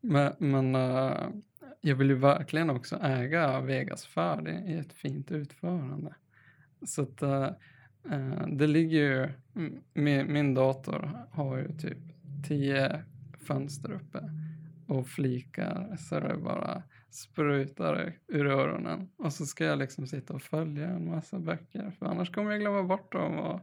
Men, 0.00 0.34
men 0.38 0.74
eh, 0.74 1.28
jag 1.80 1.96
vill 1.96 2.08
ju 2.08 2.14
verkligen 2.14 2.70
också 2.70 2.98
äga 3.02 3.60
Vegas 3.60 4.06
färd 4.06 4.48
i, 4.48 4.72
i 4.72 4.78
ett 4.78 4.92
fint 4.92 5.30
utförande. 5.30 6.14
Så 6.86 7.02
att 7.02 7.22
eh, 7.22 7.50
eh, 8.10 8.46
det 8.48 8.66
ligger 8.66 8.98
ju, 8.98 9.28
min, 9.94 10.32
min 10.32 10.54
dator 10.54 11.26
har 11.30 11.58
ju 11.58 11.68
typ 11.78 11.98
tio 12.48 13.04
fönster 13.46 13.92
uppe 13.92 14.30
och 14.98 15.06
flikar 15.06 15.96
så 15.96 16.20
det 16.20 16.36
bara 16.36 16.82
sprutar 17.10 18.12
ur 18.28 18.46
öronen. 18.46 19.08
Och 19.16 19.32
så 19.32 19.46
ska 19.46 19.64
jag 19.64 19.78
liksom 19.78 20.06
sitta 20.06 20.34
och 20.34 20.42
följa 20.42 20.88
en 20.88 21.10
massa 21.10 21.38
böcker 21.38 21.90
för 21.98 22.06
annars 22.06 22.30
kommer 22.30 22.50
jag 22.50 22.60
glömma 22.60 22.82
bort 22.82 23.12
dem. 23.12 23.38
Och, 23.38 23.60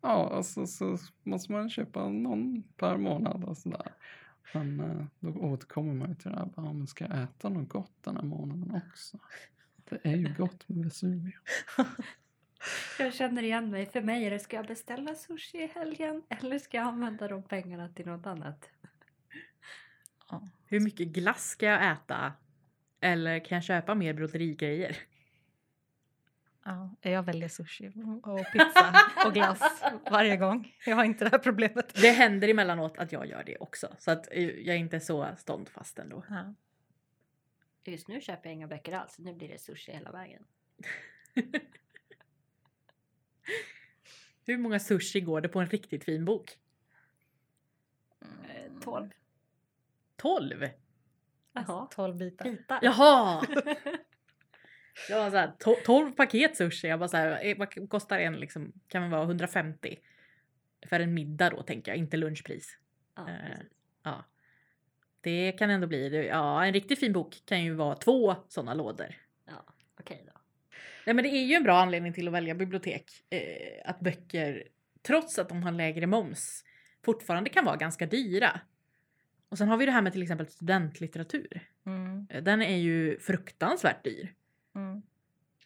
ja, 0.00 0.16
och 0.16 0.46
så, 0.46 0.66
så 0.66 0.98
måste 1.22 1.52
man 1.52 1.70
köpa 1.70 2.08
någon 2.08 2.62
per 2.76 2.96
månad 2.96 3.44
och 3.44 3.56
sådär. 3.56 3.92
Men 4.54 4.80
eh, 4.80 5.04
då 5.20 5.40
återkommer 5.40 5.94
man 5.94 6.08
ju 6.08 6.14
till 6.14 6.30
det 6.30 6.36
här, 6.36 6.46
bara, 6.46 6.86
ska 6.86 7.04
jag 7.04 7.22
äta 7.22 7.48
något 7.48 7.68
gott 7.68 7.92
den 8.00 8.16
här 8.16 8.22
månaden 8.22 8.82
också? 8.90 9.18
Det 9.88 9.98
är 10.02 10.16
ju 10.16 10.34
gott 10.38 10.68
med 10.68 10.84
Vesuvio. 10.84 11.32
Jag 12.98 13.14
känner 13.14 13.42
igen 13.42 13.70
mig. 13.70 13.86
För 13.86 14.00
mig 14.00 14.24
är 14.24 14.30
det, 14.30 14.38
ska 14.38 14.56
jag 14.56 14.66
beställa 14.66 15.14
sushi 15.14 15.58
i 15.58 15.66
helgen 15.66 16.22
eller 16.28 16.58
ska 16.58 16.76
jag 16.76 16.86
använda 16.86 17.28
de 17.28 17.42
pengarna 17.42 17.88
till 17.88 18.06
något 18.06 18.26
annat? 18.26 18.70
Hur 20.66 20.80
mycket 20.80 21.08
glass 21.08 21.48
ska 21.48 21.66
jag 21.66 21.92
äta? 21.92 22.32
Eller 23.00 23.38
kan 23.44 23.56
jag 23.56 23.64
köpa 23.64 23.94
mer 23.94 24.14
broderigrejer? 24.14 24.96
Ja, 26.64 26.96
jag 27.00 27.22
väljer 27.22 27.48
sushi 27.48 27.92
och 28.22 28.46
pizza 28.52 28.94
och 29.26 29.34
glass 29.34 29.82
varje 30.10 30.36
gång. 30.36 30.74
Jag 30.86 30.96
har 30.96 31.04
inte 31.04 31.24
det 31.24 31.30
här 31.30 31.38
problemet. 31.38 31.94
Det 31.94 32.10
händer 32.10 32.48
emellanåt 32.48 32.98
att 32.98 33.12
jag 33.12 33.26
gör 33.26 33.44
det 33.44 33.56
också. 33.56 33.96
Så 33.98 34.10
att 34.10 34.28
eh, 34.32 34.44
jag 34.44 34.76
är 34.76 34.78
inte 34.80 35.00
så 35.00 35.28
ståndfast 35.38 35.98
ändå. 35.98 36.24
Ja. 36.28 36.54
Just 37.84 38.08
nu 38.08 38.20
köper 38.20 38.48
jag 38.48 38.54
inga 38.54 38.66
böcker 38.66 38.92
alls. 38.92 39.18
Nu 39.18 39.34
blir 39.34 39.48
det 39.48 39.58
sushi 39.58 39.92
hela 39.92 40.12
vägen. 40.12 40.44
Hur 44.46 44.58
många 44.58 44.78
sushi 44.78 45.20
går 45.20 45.40
det 45.40 45.48
på 45.48 45.60
en 45.60 45.66
riktigt 45.66 46.04
fin 46.04 46.24
bok? 46.24 46.58
12. 48.80 49.10
12? 50.26 50.68
Jaha. 51.52 51.86
12 51.90 52.16
bitar. 52.16 52.44
Bitar. 52.50 52.78
Jaha! 52.82 53.46
Jag 55.08 55.18
var 55.18 55.30
såhär, 55.30 55.52
to- 55.58 55.84
12 55.84 56.12
paket 56.12 56.56
sushi. 56.56 56.88
Jag 56.88 56.98
bara 56.98 57.08
såhär, 57.08 57.44
eh, 57.46 57.56
vad 57.58 57.88
kostar 57.90 58.18
en 58.18 58.36
liksom? 58.36 58.72
Kan 58.88 59.02
det 59.02 59.08
vara 59.08 59.22
150? 59.22 59.98
För 60.88 61.00
en 61.00 61.14
middag 61.14 61.50
då 61.50 61.62
tänker 61.62 61.90
jag, 61.92 61.98
inte 61.98 62.16
lunchpris. 62.16 62.78
Ja, 63.16 63.28
Eh. 63.28 63.58
Ja. 64.02 64.24
Det 65.20 65.52
kan 65.52 65.70
ändå 65.70 65.86
bli, 65.86 66.26
ja 66.26 66.64
en 66.64 66.72
riktigt 66.72 67.00
fin 67.00 67.12
bok 67.12 67.42
kan 67.46 67.64
ju 67.64 67.74
vara 67.74 67.96
två 67.96 68.34
sådana 68.48 68.74
lådor. 68.74 69.14
ja, 69.46 69.64
okej 70.00 70.24
då. 70.26 70.32
Nej 71.06 71.14
men 71.14 71.22
det 71.22 71.28
är 71.30 71.44
ju 71.44 71.54
en 71.54 71.62
bra 71.62 71.78
anledning 71.80 72.12
till 72.12 72.28
att 72.28 72.34
välja 72.34 72.54
bibliotek. 72.54 73.04
Eh, 73.30 73.90
att 73.90 74.00
böcker, 74.00 74.68
trots 75.02 75.38
att 75.38 75.48
de 75.48 75.62
har 75.62 75.72
lägre 75.72 76.06
moms, 76.06 76.64
fortfarande 77.04 77.50
kan 77.50 77.64
vara 77.64 77.76
ganska 77.76 78.06
dyra. 78.06 78.60
Och 79.48 79.58
sen 79.58 79.68
har 79.68 79.76
vi 79.76 79.86
det 79.86 79.92
här 79.92 80.02
med 80.02 80.12
till 80.12 80.22
exempel 80.22 80.46
studentlitteratur. 80.46 81.60
Mm, 81.86 82.26
Eh, 82.30 82.42
Den 82.42 82.62
är 82.62 82.76
ju 82.76 83.18
fruktansvärt 83.18 84.04
dyr. 84.04 84.34
mm. 84.74 85.02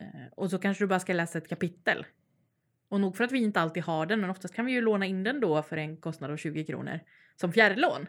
Eh, 0.00 0.26
och 0.36 0.50
så 0.50 0.58
kanske 0.58 0.84
du 0.84 0.88
bara 0.88 1.00
ska 1.00 1.12
läsa 1.12 1.38
ett 1.38 1.48
kapitel. 1.48 2.06
Och 2.88 3.00
nog 3.00 3.16
för 3.16 3.24
att 3.24 3.32
vi 3.32 3.38
inte 3.42 3.60
alltid 3.60 3.82
har 3.82 4.06
den, 4.06 4.20
men 4.20 4.30
oftast 4.30 4.54
kan 4.54 4.66
vi 4.66 4.72
ju 4.72 4.80
låna 4.80 5.06
in 5.06 5.22
den 5.24 5.40
då 5.40 5.62
för 5.62 5.76
en 5.76 5.96
kostnad 5.96 6.30
av 6.30 6.36
20 6.36 6.64
kronor 6.64 7.00
som 7.36 7.52
fjärrlån. 7.52 8.06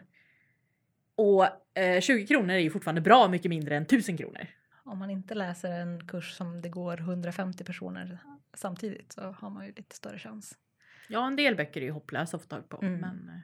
Och 1.14 1.78
eh, 1.78 2.00
20 2.00 2.26
kronor 2.26 2.50
är 2.54 2.58
ju 2.58 2.70
fortfarande 2.70 3.00
bra 3.00 3.28
mycket 3.28 3.48
mindre 3.48 3.76
än 3.76 3.82
1000 3.82 4.16
kronor. 4.16 4.46
Om 4.84 4.98
man 4.98 5.10
inte 5.10 5.34
läser 5.34 5.70
en 5.80 6.06
kurs 6.08 6.32
som 6.36 6.60
det 6.62 6.68
går 6.68 7.00
150 7.00 7.64
personer 7.64 8.18
samtidigt 8.54 9.12
så 9.12 9.20
har 9.22 9.50
man 9.50 9.66
ju 9.66 9.72
lite 9.72 9.96
större 9.96 10.18
chans. 10.18 10.58
Ja, 11.08 11.26
en 11.26 11.36
del 11.36 11.56
böcker 11.56 11.80
är 11.80 11.84
ju 11.84 11.90
hopplösa 11.90 12.36
att 12.36 12.42
få 12.42 12.48
tag 12.48 12.68
på. 12.68 12.82
Mm. 12.82 13.00
Men, 13.00 13.28
eh, 13.28 13.40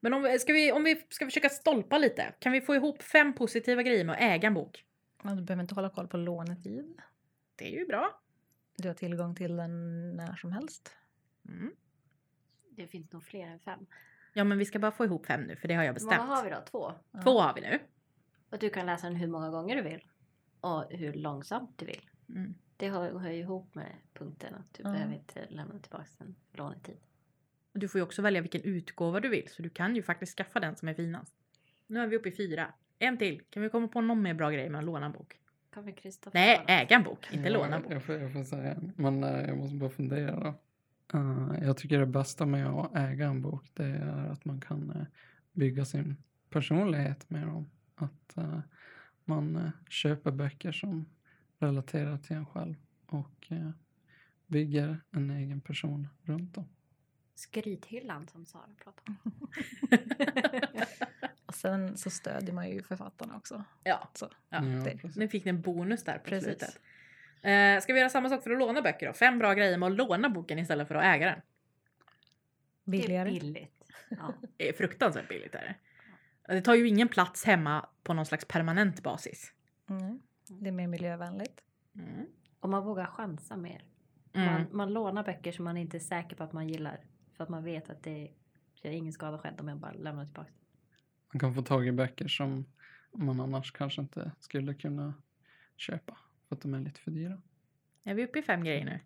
men 0.00 0.14
om, 0.14 0.22
vi- 0.22 0.38
ska, 0.38 0.52
vi, 0.52 0.72
om 0.72 0.84
vi 0.84 1.06
ska 1.08 1.24
försöka 1.24 1.48
stolpa 1.48 1.98
lite, 1.98 2.34
kan 2.38 2.52
vi 2.52 2.60
få 2.60 2.74
ihop 2.74 3.02
fem 3.02 3.34
positiva 3.34 3.82
grejer 3.82 4.04
med 4.04 4.14
att 4.14 4.20
äga 4.20 4.46
en 4.46 4.54
bok? 4.54 4.84
Men 5.22 5.36
du 5.36 5.42
behöver 5.42 5.62
inte 5.62 5.74
hålla 5.74 5.90
koll 5.90 6.08
på 6.08 6.16
lånetid. 6.16 7.00
Det 7.56 7.74
är 7.74 7.78
ju 7.78 7.86
bra. 7.86 8.20
Du 8.76 8.88
har 8.88 8.94
tillgång 8.94 9.34
till 9.34 9.56
den 9.56 9.70
när 10.16 10.36
som 10.36 10.52
helst. 10.52 10.96
Mm. 11.48 11.72
Det 12.70 12.86
finns 12.86 13.12
nog 13.12 13.22
fler 13.24 13.46
än 13.46 13.60
fem. 13.60 13.86
Ja, 14.32 14.44
men 14.44 14.58
vi 14.58 14.64
ska 14.64 14.78
bara 14.78 14.90
få 14.90 15.04
ihop 15.04 15.26
fem 15.26 15.40
nu, 15.42 15.56
för 15.56 15.68
det 15.68 15.74
har 15.74 15.84
jag 15.84 15.94
Hur 15.94 16.00
många 16.00 16.10
bestämt. 16.16 16.28
har 16.28 16.44
vi 16.44 16.50
då? 16.50 16.60
Två? 16.70 16.92
Ja. 17.12 17.22
Två 17.22 17.40
har 17.40 17.54
vi 17.54 17.60
nu. 17.60 17.78
Och 18.50 18.58
du 18.58 18.70
kan 18.70 18.86
läsa 18.86 19.06
den 19.06 19.16
hur 19.16 19.26
många 19.26 19.50
gånger 19.50 19.76
du 19.76 19.82
vill. 19.82 20.04
Och 20.60 20.84
hur 20.90 21.12
långsamt 21.12 21.78
du 21.78 21.86
vill. 21.86 22.10
Mm. 22.28 22.54
Det 22.76 22.88
hör, 22.88 23.18
hör 23.18 23.30
ju 23.30 23.38
ihop 23.40 23.74
med 23.74 23.92
punkten 24.14 24.54
att 24.54 24.74
du 24.74 24.82
Ja. 24.82 24.90
behöver 24.92 25.14
inte 25.14 25.46
lämna 25.48 25.78
tillbaka 25.78 26.04
en 26.18 26.34
lånetid. 26.52 26.96
Du 27.78 27.88
får 27.88 27.98
ju 27.98 28.02
också 28.02 28.22
välja 28.22 28.40
vilken 28.40 28.62
utgåva 28.62 29.20
du 29.20 29.28
vill, 29.28 29.48
så 29.48 29.62
du 29.62 29.68
kan 29.70 29.96
ju 29.96 30.02
faktiskt 30.02 30.36
skaffa 30.36 30.60
den 30.60 30.76
som 30.76 30.88
är 30.88 30.94
finast. 30.94 31.34
Nu 31.86 32.00
är 32.00 32.06
vi 32.06 32.16
uppe 32.16 32.28
i 32.28 32.32
fyra. 32.32 32.66
En 32.98 33.18
till. 33.18 33.42
Kan 33.50 33.62
vi 33.62 33.68
komma 33.68 33.88
på 33.88 34.00
någon 34.00 34.22
mer 34.22 34.34
bra 34.34 34.50
grej 34.50 34.68
med 34.68 34.78
att 34.78 34.84
låna 34.84 35.06
en 35.06 35.12
bok? 35.12 35.34
Kommer 35.74 35.92
Kristoffer 35.92 36.38
Nej, 36.38 36.64
äga 36.66 36.96
en 36.96 37.02
bok, 37.02 37.28
inte 37.32 37.48
Ja, 37.48 37.52
låna 37.52 37.76
en 37.76 37.82
bok. 37.82 37.92
Jag 37.92 38.02
får, 38.02 38.14
jag 38.14 38.32
får 38.32 38.44
säga 38.44 38.74
en. 38.74 38.92
Men 38.96 39.24
eh, 39.24 39.46
jag 39.48 39.56
måste 39.56 39.76
bara 39.76 39.90
fundera 39.90 40.40
då. 40.40 40.54
Eh, 41.14 41.48
jag 41.62 41.76
tycker 41.76 41.98
det 41.98 42.06
bästa 42.06 42.46
med 42.46 42.66
att 42.66 42.96
äga 42.96 43.26
en 43.26 43.42
bok 43.42 43.70
det 43.74 43.84
är 43.84 44.30
att 44.30 44.44
man 44.44 44.60
kan 44.60 44.90
eh, 44.90 45.06
bygga 45.52 45.84
sin 45.84 46.16
personlighet 46.50 47.30
med 47.30 47.46
dem. 47.46 47.70
Att 47.94 48.36
eh, 48.36 48.60
man 49.24 49.70
köper 49.88 50.30
böcker 50.30 50.72
som 50.72 51.06
relaterar 51.58 52.18
till 52.18 52.36
en 52.36 52.46
själv 52.46 52.74
och 53.06 53.52
bygger 54.46 55.00
en 55.10 55.30
egen 55.30 55.60
person 55.60 56.08
runt 56.22 56.54
dem. 56.54 56.68
Skrythyllan 57.38 58.28
som 58.28 58.46
Sara 58.46 58.62
pratade 58.84 59.12
om. 59.24 59.48
Och 61.46 61.54
sen 61.54 61.96
så 61.96 62.10
stödjer 62.10 62.54
man 62.54 62.68
ju 62.70 62.82
författarna 62.82 63.36
också. 63.36 63.64
Ja, 63.84 64.08
Så, 64.14 64.28
ja. 64.48 64.60
precis. 64.84 65.16
nu 65.16 65.28
fick 65.28 65.44
ni 65.44 65.48
en 65.48 65.60
bonus 65.60 66.04
där 66.04 66.18
på 66.18 66.24
Precis. 66.24 66.44
slutet. 66.44 66.80
Eh, 67.42 67.80
ska 67.82 67.92
vi 67.92 67.98
göra 67.98 68.10
samma 68.10 68.28
sak 68.28 68.42
för 68.42 68.50
att 68.50 68.58
låna 68.58 68.82
böcker 68.82 69.06
då? 69.06 69.12
Fem 69.12 69.38
bra 69.38 69.54
grejer 69.54 69.78
med 69.78 69.86
att 69.86 69.96
låna 69.96 70.28
boken 70.30 70.58
istället 70.58 70.88
för 70.88 70.94
att 70.94 71.04
äga 71.04 71.26
den. 71.26 71.40
billigare. 72.84 73.30
Det 73.30 73.36
är 73.36 73.40
billigt. 73.40 73.84
Ja. 74.08 74.34
Det 74.56 74.68
är 74.68 74.72
fruktansvärt 74.72 75.28
billigt 75.28 75.54
är 75.54 75.60
det. 76.46 76.54
Det 76.54 76.62
tar 76.62 76.74
ju 76.74 76.88
ingen 76.88 77.08
plats 77.08 77.44
hemma 77.44 77.88
på 78.02 78.14
någon 78.14 78.26
slags 78.26 78.44
permanent 78.44 79.02
basis. 79.02 79.52
Mm. 79.90 80.20
Det 80.48 80.68
är 80.68 80.72
mer 80.72 80.86
miljövänligt. 80.86 81.60
Mm. 81.94 82.26
Och 82.60 82.68
man 82.68 82.84
vågar 82.84 83.06
chansa 83.06 83.56
mer. 83.56 83.84
Mm. 84.32 84.52
Man, 84.52 84.66
man 84.72 84.92
lånar 84.92 85.24
böcker 85.24 85.52
som 85.52 85.64
man 85.64 85.76
inte 85.76 85.96
är 85.96 86.00
säker 86.00 86.36
på 86.36 86.44
att 86.44 86.52
man 86.52 86.68
gillar. 86.68 87.00
För 87.38 87.44
att 87.44 87.50
man 87.50 87.64
vet 87.64 87.90
att 87.90 88.02
det 88.02 88.30
gör 88.82 88.90
ingen 88.90 89.12
skada 89.12 89.38
skedd 89.38 89.60
om 89.60 89.68
jag 89.68 89.78
bara 89.78 89.92
lämnar 89.92 90.24
tillbaka. 90.24 90.50
Man 91.32 91.40
kan 91.40 91.54
få 91.54 91.62
tag 91.62 91.86
i 91.86 91.92
böcker 91.92 92.28
som 92.28 92.64
man 93.12 93.40
annars 93.40 93.72
kanske 93.72 94.00
inte 94.00 94.32
skulle 94.40 94.74
kunna 94.74 95.14
köpa 95.76 96.18
för 96.48 96.54
att 96.56 96.62
de 96.62 96.74
är 96.74 96.80
lite 96.80 97.00
för 97.00 97.10
dyra. 97.10 97.42
Är 98.04 98.14
vi 98.14 98.24
uppe 98.24 98.38
i 98.38 98.42
fem 98.42 98.64
grejer 98.64 98.84
nu? 98.84 99.00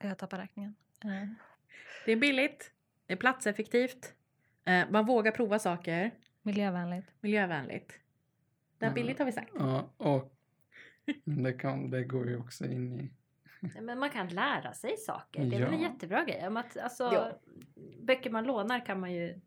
Jag 0.00 0.18
tappar 0.18 0.38
räkningen. 0.38 0.74
Eh, 1.04 1.28
Det 2.06 2.12
är 2.12 2.16
billigt, 2.16 2.72
det 3.06 3.12
är 3.12 3.16
platseffektivt, 3.16 4.14
eh, 4.64 4.90
man 4.90 5.06
vågar 5.06 5.32
prova 5.32 5.58
saker, 5.58 6.10
miljövänligt. 6.42 7.06
miljövänligt. 7.20 8.00
Det 8.78 8.86
här 8.86 8.94
billigt 8.94 9.18
har 9.18 9.26
vi 9.26 9.32
sagt. 9.32 9.52
Ja, 9.54 9.90
och 9.96 10.34
det, 11.24 11.52
kan, 11.52 11.90
det 11.90 12.04
går 12.04 12.28
ju 12.28 12.36
också 12.36 12.64
in 12.66 12.92
i... 12.92 13.10
Nej, 13.60 13.82
Men 13.82 13.98
man 13.98 14.10
kan 14.10 14.28
lära 14.28 14.72
sig 14.72 14.96
saker. 14.96 15.44
Det 15.44 15.56
är 15.56 15.60
väl 15.64 15.74
en 15.74 15.80
Ja. 15.80 15.88
jättebra 15.88 16.24
grej. 16.24 16.46
Om 16.46 16.56
att, 16.56 16.76
alltså, 16.76 17.02
Ja. 17.04 17.40
Böcker 18.02 18.30
man 18.30 18.44
lånar 18.44 18.86
kan 18.86 19.00
man 19.00 19.12
ju 19.12 19.40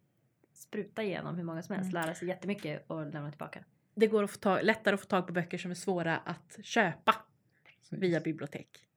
spruta 0.54 1.04
igenom 1.04 1.36
hur 1.36 1.44
många 1.44 1.62
som 1.64 1.76
helst. 1.76 1.92
Mm. 1.92 2.04
Lära 2.06 2.16
sig 2.16 2.28
jättemycket 2.28 2.84
och 2.88 3.06
lämna 3.14 3.30
tillbaka. 3.32 3.64
Det 3.96 4.08
går 4.08 4.24
att 4.24 4.32
få 4.32 4.40
tag, 4.40 4.64
lättare 4.64 4.94
att 4.94 5.02
få 5.02 5.08
tag 5.08 5.28
på 5.28 5.34
böcker 5.34 5.58
som 5.58 5.72
är 5.72 5.76
svåra 5.76 6.18
att 6.18 6.60
köpa 6.64 7.16
via 7.90 8.20
bibliotek. 8.20 8.88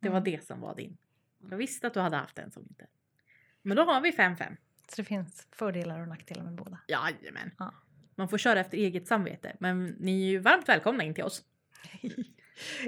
Det 0.00 0.08
var 0.08 0.16
Mm. 0.18 0.24
det 0.32 0.44
som 0.44 0.60
var 0.60 0.74
din. 0.74 0.96
Jag 1.50 1.56
visste 1.56 1.86
att 1.86 1.94
du 1.94 2.00
hade 2.00 2.16
haft 2.16 2.38
en 2.38 2.50
som 2.50 2.62
inte. 2.62 2.86
Men 3.62 3.76
då 3.76 3.82
har 3.82 4.00
vi 4.00 4.12
5-5. 4.12 4.56
Så 4.88 4.96
det 4.96 5.04
finns 5.04 5.48
fördelar 5.52 6.00
och 6.00 6.08
nackdelar 6.08 6.42
med 6.44 6.54
båda. 6.54 6.78
Jajamän. 6.88 7.50
Ja. 7.58 7.74
Man 8.14 8.28
får 8.28 8.38
köra 8.38 8.60
efter 8.60 8.78
eget 8.78 9.06
samvete. 9.08 9.56
Men 9.60 9.84
ni 9.84 10.22
är 10.26 10.30
ju 10.30 10.38
varmt 10.38 10.68
välkomna 10.68 11.04
in 11.04 11.14
till 11.14 11.24
oss. 11.24 11.44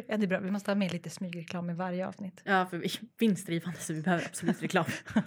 ja, 0.08 0.16
det 0.16 0.24
är 0.24 0.26
bra. 0.26 0.40
Vi 0.40 0.50
måste 0.50 0.70
ha 0.70 0.76
med 0.76 0.92
lite 0.92 1.10
smygreklam 1.10 1.70
i 1.70 1.74
varje 1.74 2.06
avsnitt. 2.08 2.42
Ja, 2.44 2.66
för 2.66 2.78
vi 2.78 2.86
är 2.86 2.92
vinstdrivande 3.18 3.78
så 3.78 3.92
vi 3.92 4.02
behöver 4.02 4.24
absolut 4.24 4.62
reklam. 4.62 4.84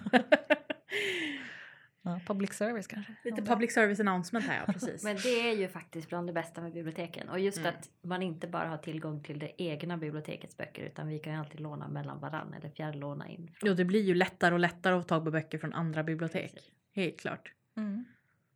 Ja, 2.02 2.20
public 2.26 2.52
service 2.52 2.86
kanske. 2.86 3.14
Lite 3.24 3.42
public 3.42 3.72
service 3.74 4.00
announcement 4.00 4.46
här, 4.46 4.64
ja 4.66 4.72
precis. 4.72 5.04
Men 5.04 5.16
det 5.16 5.48
är 5.50 5.52
ju 5.56 5.68
faktiskt 5.68 6.08
bland 6.08 6.26
det 6.26 6.32
bästa 6.32 6.60
med 6.60 6.72
biblioteken. 6.72 7.28
Och 7.28 7.38
just 7.40 7.58
Mm. 7.58 7.68
att 7.74 7.90
man 8.02 8.22
inte 8.22 8.46
bara 8.46 8.68
har 8.68 8.76
tillgång 8.78 9.22
till 9.22 9.38
det 9.38 9.62
egna 9.62 9.96
bibliotekets 9.96 10.56
böcker 10.56 10.82
utan 10.82 11.08
vi 11.08 11.18
kan 11.18 11.32
ju 11.32 11.38
alltid 11.38 11.60
låna 11.60 11.88
mellan 11.88 12.20
varann 12.20 12.54
eller 12.54 12.70
fjärrlåna 12.70 13.28
in. 13.28 13.50
Jo, 13.62 13.74
det 13.74 13.84
blir 13.84 14.02
ju 14.02 14.14
lättare 14.14 14.54
och 14.54 14.60
lättare 14.60 14.94
att 14.94 15.02
få 15.02 15.08
tag 15.08 15.24
på 15.24 15.30
böcker 15.30 15.58
från 15.58 15.72
andra 15.72 16.02
bibliotek. 16.02 16.52
Precis. 16.54 16.70
Helt 16.92 17.20
klart. 17.20 17.52
Mm. 17.76 18.04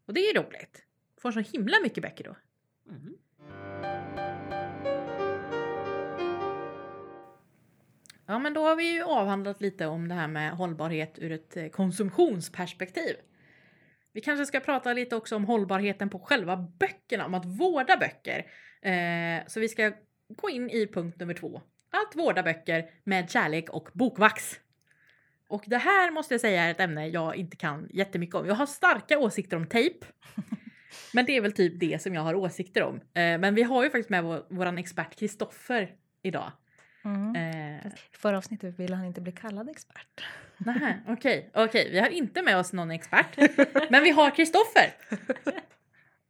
Och 0.06 0.14
det 0.14 0.20
är 0.20 0.34
ju 0.34 0.40
roligt. 0.42 0.84
Får 1.22 1.32
så 1.32 1.40
himla 1.40 1.76
mycket 1.82 2.02
böcker 2.02 2.24
då. 2.24 2.36
Mm. 2.92 3.16
Ja, 8.30 8.38
men 8.38 8.54
då 8.54 8.64
har 8.64 8.76
vi 8.76 8.94
ju 8.94 9.02
avhandlat 9.02 9.60
lite 9.60 9.86
om 9.86 10.08
det 10.08 10.14
här 10.14 10.28
med 10.28 10.52
hållbarhet 10.52 11.18
ur 11.18 11.32
ett 11.32 11.56
eh, 11.56 11.68
konsumtionsperspektiv. 11.68 13.16
Vi 14.12 14.20
kanske 14.20 14.46
ska 14.46 14.60
prata 14.60 14.92
lite 14.92 15.16
också 15.16 15.36
om 15.36 15.44
hållbarheten 15.44 16.10
på 16.10 16.18
själva 16.18 16.56
böckerna, 16.56 17.26
om 17.26 17.34
att 17.34 17.46
vårda 17.46 17.96
böcker. 17.96 18.46
Eh, 18.82 19.46
så 19.46 19.60
vi 19.60 19.68
ska 19.68 19.92
gå 20.28 20.50
in 20.50 20.70
i 20.70 20.86
punkt 20.86 21.20
nummer 21.20 21.34
två. 21.34 21.62
Att 21.90 22.16
vårda 22.16 22.42
böcker 22.42 22.90
med 23.04 23.30
kärlek 23.30 23.70
och 23.70 23.88
bokvax. 23.92 24.60
Och 25.48 25.64
det 25.66 25.78
här 25.78 26.10
måste 26.10 26.34
jag 26.34 26.40
säga 26.40 26.62
är 26.62 26.70
ett 26.70 26.80
ämne 26.80 27.08
jag 27.08 27.36
inte 27.36 27.56
kan 27.56 27.88
jättemycket 27.92 28.34
om. 28.34 28.46
Jag 28.46 28.54
har 28.54 28.66
starka 28.66 29.18
åsikter 29.18 29.56
om 29.56 29.66
tejp. 29.66 30.06
Men 31.12 31.26
det 31.26 31.36
är 31.36 31.40
väl 31.40 31.52
typ 31.52 31.80
det 31.80 32.02
som 32.02 32.14
jag 32.14 32.22
har 32.22 32.34
åsikter 32.34 32.82
om. 32.82 32.96
Eh, 32.96 33.38
men 33.38 33.54
vi 33.54 33.62
har 33.62 33.84
ju 33.84 33.90
faktiskt 33.90 34.10
med 34.10 34.24
vår, 34.24 34.46
våran 34.50 34.78
expert 34.78 35.18
Kristoffer 35.18 35.94
idag. 36.22 36.52
Mm. 37.04 37.36
Eh, 37.84 37.86
I 37.86 38.16
förra 38.16 38.38
avsnittet 38.38 38.78
ville 38.78 38.96
han 38.96 39.04
inte 39.04 39.20
bli 39.20 39.32
kallad 39.32 39.68
expert. 39.68 40.24
Nähä, 40.58 41.00
okej, 41.08 41.50
okej. 41.54 41.90
Vi 41.90 41.98
har 41.98 42.08
inte 42.08 42.42
med 42.42 42.58
oss 42.58 42.72
någon 42.72 42.90
expert. 42.90 43.36
Men 43.90 44.02
vi 44.02 44.10
har 44.10 44.30
Kristoffer. 44.30 44.94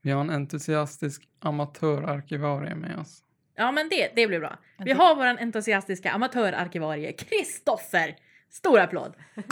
Vi 0.03 0.11
har 0.11 0.21
en 0.21 0.31
entusiastisk 0.31 1.29
amatörarkivarie 1.39 2.75
med 2.75 2.99
oss. 2.99 3.23
Ja, 3.55 3.73
men 3.73 3.89
det, 3.89 4.13
det 4.15 4.27
blir 4.27 4.41
bra. 4.41 4.59
Vi 4.79 4.93
har 4.93 5.15
våran 5.15 5.39
entusiastiska 5.39 6.11
amatörarkivarie 6.11 7.13
Kristoffer. 7.13 8.17
Stor 8.51 8.79
applåd. 8.79 9.15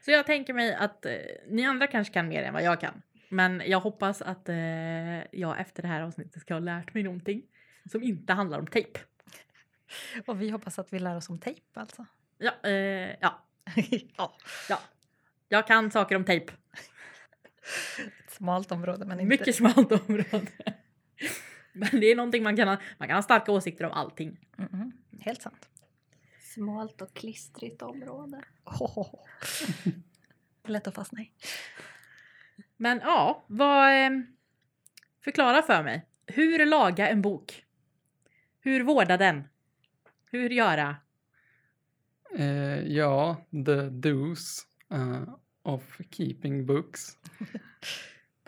Så 0.00 0.10
jag 0.10 0.26
tänker 0.26 0.52
mig 0.52 0.74
att 0.74 1.06
eh, 1.06 1.12
ni 1.48 1.64
andra 1.64 1.86
kanske 1.86 2.14
kan 2.14 2.28
mer 2.28 2.42
än 2.42 2.54
vad 2.54 2.62
jag 2.62 2.80
kan. 2.80 3.02
Men 3.28 3.62
jag 3.66 3.80
hoppas 3.80 4.22
att 4.22 4.48
eh, 4.48 4.56
jag 5.38 5.60
efter 5.60 5.82
det 5.82 5.88
här 5.88 6.02
avsnittet 6.02 6.42
ska 6.42 6.54
ha 6.54 6.58
lärt 6.58 6.94
mig 6.94 7.02
någonting 7.02 7.42
som 7.88 8.02
inte 8.02 8.32
handlar 8.32 8.58
om 8.58 8.66
tejp. 8.66 9.00
Och 10.26 10.42
vi 10.42 10.50
hoppas 10.50 10.78
att 10.78 10.92
vi 10.92 10.98
lär 10.98 11.16
oss 11.16 11.28
om 11.28 11.38
tejp 11.38 11.80
alltså. 11.80 12.06
Ja, 12.38 12.52
eh, 12.62 12.72
ja, 13.20 13.46
ja. 14.16 14.36
ja. 14.68 14.80
Jag 15.48 15.66
kan 15.66 15.90
saker 15.90 16.16
om 16.16 16.24
tejp. 16.24 16.52
Ett 18.24 18.30
smalt 18.30 18.72
område 18.72 19.04
men 19.04 19.20
inte... 19.20 19.28
Mycket 19.28 19.56
smalt 19.56 19.92
område. 19.92 20.46
Men 21.72 22.00
det 22.00 22.06
är 22.06 22.16
någonting 22.16 22.42
man 22.42 22.56
kan 22.56 22.68
ha, 22.68 22.76
man 22.98 23.08
kan 23.08 23.16
ha 23.16 23.22
starka 23.22 23.52
åsikter 23.52 23.84
om 23.84 23.92
allting. 23.92 24.38
Mm-mm. 24.56 24.92
Helt 25.20 25.42
sant. 25.42 25.68
Smalt 26.40 27.02
och 27.02 27.14
klistrigt 27.14 27.82
område. 27.82 28.42
Oh. 28.64 29.14
Lätt 30.64 30.86
att 30.86 30.94
fastna 30.94 31.20
i. 31.20 31.30
Men 32.76 33.00
ja, 33.04 33.44
vad... 33.46 34.04
Eh, 34.04 34.10
förklara 35.24 35.62
för 35.62 35.82
mig. 35.82 36.06
Hur 36.26 36.66
laga 36.66 37.08
en 37.08 37.22
bok? 37.22 37.64
Hur 38.60 38.84
vårda 38.84 39.16
den? 39.16 39.44
Hur 40.30 40.50
göra? 40.50 40.96
Eh, 42.38 42.78
ja, 42.92 43.36
the 43.50 43.88
do's 43.88 44.60
eh, 44.90 45.22
of 45.62 46.00
keeping 46.10 46.66
books. 46.66 47.18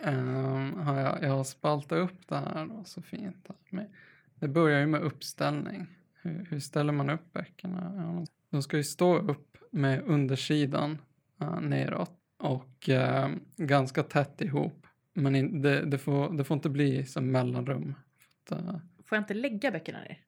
Ehm, 0.03 0.73
har 0.73 0.99
jag, 0.99 1.23
jag 1.23 1.29
har 1.29 1.43
spaltat 1.43 1.97
upp 1.97 2.27
det 2.27 2.35
här 2.35 2.65
då, 2.65 2.83
så 2.83 3.01
fint. 3.01 3.49
med- 3.69 3.91
Det 4.35 4.47
börjar 4.47 4.79
ju 4.79 4.85
med 4.87 5.01
uppställning. 5.01 5.87
Hur, 6.21 6.47
hur 6.49 6.59
ställer 6.59 6.93
man 6.93 7.09
upp 7.09 7.33
böckerna? 7.33 7.93
Ja, 7.97 8.25
de 8.49 8.63
ska 8.63 8.77
ju 8.77 8.83
stå 8.83 9.17
upp 9.17 9.57
med 9.71 10.01
undersidan 10.03 10.97
uh, 11.41 11.59
neråt 11.61 12.11
och 12.37 12.89
eh, 12.89 13.29
ganska 13.57 14.03
tätt 14.03 14.41
ihop. 14.41 14.87
Men 15.13 15.35
in, 15.35 15.61
det, 15.61 15.85
det, 15.85 15.97
får, 15.97 16.29
det 16.37 16.43
får 16.43 16.55
inte 16.55 16.69
bli 16.69 17.05
som 17.05 17.31
mellanrum. 17.31 17.95
För 18.47 18.55
att, 18.55 18.61
eh, 18.61 18.75
Får 19.11 19.15
jag 19.15 19.23
inte 19.23 19.33
lägga 19.33 19.71
böckerna 19.71 19.99
ner? 19.99 20.19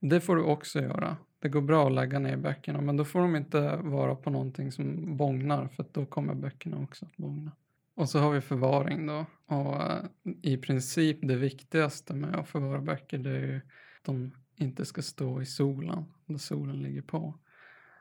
det 0.00 0.20
får 0.20 0.36
du 0.36 0.42
också 0.42 0.80
göra. 0.80 1.16
Det 1.38 1.48
går 1.48 1.60
bra 1.60 1.86
att 1.86 1.92
lägga 1.92 2.18
ner 2.18 2.36
böckerna 2.36 2.80
men 2.80 2.96
då 2.96 3.04
får 3.04 3.20
de 3.20 3.36
inte 3.36 3.76
vara 3.76 4.14
på 4.14 4.30
någonting 4.30 4.72
som 4.72 5.16
bångnar 5.16 5.68
för 5.68 5.86
då 5.92 6.06
kommer 6.06 6.34
böckerna 6.34 6.78
också 6.78 7.06
att 7.06 7.16
bångna. 7.16 7.52
Och 7.94 8.08
så 8.08 8.18
har 8.18 8.30
vi 8.30 8.40
förvaring 8.40 9.06
då. 9.06 9.26
Och 9.46 9.82
eh, 9.82 10.04
i 10.42 10.56
princip 10.56 11.18
det 11.22 11.36
viktigaste 11.36 12.14
med 12.14 12.34
att 12.34 12.48
förvara 12.48 12.80
böcker 12.80 13.18
det 13.18 13.30
är 13.30 13.46
ju 13.46 13.56
att 13.56 14.04
de 14.04 14.34
inte 14.56 14.84
ska 14.84 15.02
stå 15.02 15.42
i 15.42 15.46
solen 15.46 16.04
där 16.26 16.38
solen 16.38 16.82
ligger 16.82 17.02
på. 17.02 17.38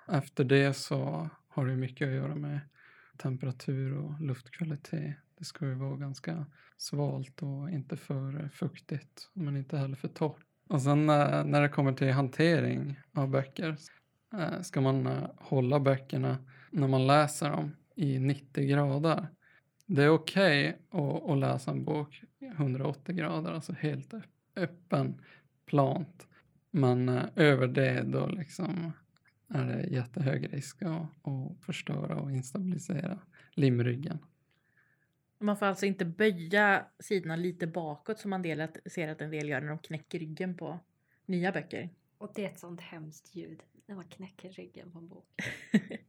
Efter 0.08 0.43
det 0.43 0.74
så 0.74 1.30
har 1.48 1.65
det 1.65 1.76
mycket 1.76 2.08
att 2.08 2.13
göra 2.13 2.36
med 2.36 2.60
temperatur 3.17 3.98
och 3.98 4.22
luftkvalitet. 4.22 5.15
Det 5.38 5.45
ska 5.45 5.65
ju 5.65 5.73
vara 5.73 5.95
ganska 5.95 6.45
svalt 6.78 7.43
och 7.43 7.69
inte 7.69 7.97
för 7.97 8.50
fuktigt 8.54 9.30
men 9.34 9.58
inte 9.58 9.78
heller 9.78 9.95
för 9.95 10.08
torrt. 10.08 10.45
Och 10.69 10.82
sen 10.82 11.10
eh, 11.10 11.45
när 11.45 11.62
det 11.62 11.69
kommer 11.69 11.93
till 11.93 12.12
hantering 12.12 13.00
av 13.13 13.30
böcker 13.30 13.78
eh, 14.34 14.62
ska 14.62 14.82
man 14.82 15.08
eh, 15.08 15.30
hålla 15.38 15.80
böckerna 15.80 16.38
när 16.71 16.88
man 16.88 17.08
läser 17.08 17.50
dem 17.50 17.76
i 17.95 18.19
90 18.19 18.65
grader. 18.65 19.28
Det 19.86 20.04
är 20.04 20.10
okej 20.10 20.78
att, 20.89 21.30
att 21.30 21.38
läsa 21.38 21.71
en 21.71 21.86
bok 21.86 22.23
i 22.39 22.45
180 22.45 23.15
grader, 23.15 23.52
alltså 23.52 23.73
helt 23.73 24.13
öppen, 24.56 25.21
plant. 25.65 26.28
Men 26.71 27.10
över 27.36 27.67
det 27.67 28.02
då 28.02 28.28
liksom 28.28 28.91
är 29.47 29.65
det 29.65 29.88
jättehög 29.88 30.54
risk 30.54 30.82
att, 30.82 31.28
att 31.28 31.65
förstöra 31.65 32.15
och 32.15 32.32
instabilisera 32.32 33.19
limryggen. 33.54 34.19
Man 35.39 35.58
får 35.58 35.65
alltså 35.65 35.86
inte 35.86 36.06
böja 36.06 36.86
sidorna 37.00 37.36
lite 37.36 37.67
bakåt 37.67 38.19
som 38.19 38.30
man 38.30 38.41
del 38.41 38.62
att, 38.62 38.78
ser 38.86 39.08
att 39.08 39.21
en 39.21 39.32
del 39.32 39.50
gör 39.50 39.62
när 39.62 39.69
de 39.69 39.80
knäcker 39.80 40.19
ryggen 40.19 40.58
på 40.58 40.80
nya 41.26 41.52
böcker. 41.52 41.89
Och 42.17 42.32
det 42.36 42.45
är 42.45 42.50
ett 42.50 42.60
sånt 42.60 42.82
hemskt 42.82 43.36
ljud 43.36 43.63
när 43.86 43.95
man 43.95 44.06
knäcker 44.06 44.50
ryggen 44.50 44.91
på 44.91 45.00
en 45.00 45.08
bok. 45.08 45.41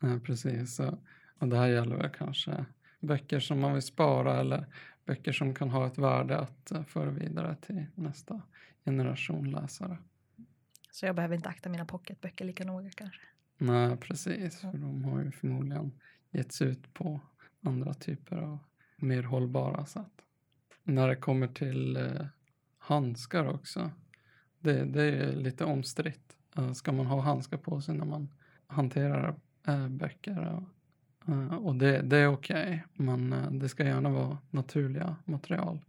Ja, 0.00 0.20
precis. 0.24 0.76
Så, 0.76 0.98
och 1.38 1.48
det 1.48 1.56
här 1.56 1.68
gäller 1.68 1.96
väl 1.96 2.10
kanske 2.10 2.64
böcker 3.00 3.40
som 3.40 3.60
man 3.60 3.72
vill 3.72 3.82
spara 3.82 4.40
eller 4.40 4.66
böcker 5.04 5.32
som 5.32 5.54
kan 5.54 5.70
ha 5.70 5.86
ett 5.86 5.98
värde 5.98 6.38
att 6.38 6.70
eh, 6.70 6.84
föra 6.84 7.10
vidare 7.10 7.56
till 7.60 7.86
nästa 7.94 8.42
generation 8.84 9.50
läsare. 9.50 9.98
Så 10.90 11.06
jag 11.06 11.14
behöver 11.14 11.36
inte 11.36 11.48
akta 11.48 11.68
mina 11.68 11.84
pocketböcker 11.84 12.44
lika 12.44 12.64
noga 12.64 12.90
kanske. 12.90 13.20
Nej, 13.58 13.96
precis. 13.96 14.60
För 14.60 14.72
de 14.72 15.04
har 15.04 15.22
ju 15.22 15.30
förmodligen 15.30 15.92
getts 16.30 16.62
ut 16.62 16.94
på 16.94 17.20
andra 17.68 17.94
typer 17.94 18.36
av 18.36 18.58
mer 18.96 19.22
hållbara 19.22 19.86
sätt. 19.86 20.12
När 20.82 21.08
det 21.08 21.16
kommer 21.16 21.48
till 21.48 21.96
eh, 21.96 22.26
handskar 22.78 23.48
också. 23.48 23.90
Det, 24.58 24.84
det 24.84 25.02
är 25.02 25.32
lite 25.32 25.64
omstritt. 25.64 26.36
Eh, 26.56 26.72
ska 26.72 26.92
man 26.92 27.06
ha 27.06 27.20
handskar 27.20 27.58
på 27.58 27.80
sig 27.80 27.94
när 27.94 28.04
man 28.04 28.28
hanterar 28.66 29.34
eh, 29.66 29.88
böcker? 29.88 30.62
Och, 31.24 31.32
eh, 31.32 31.54
och 31.54 31.74
det, 31.74 32.02
det 32.02 32.16
är 32.16 32.28
okej, 32.28 32.84
men 32.94 33.32
eh, 33.32 33.50
det 33.50 33.68
ska 33.68 33.84
gärna 33.84 34.10
vara 34.10 34.38
naturliga 34.50 35.16
material. 35.24 35.80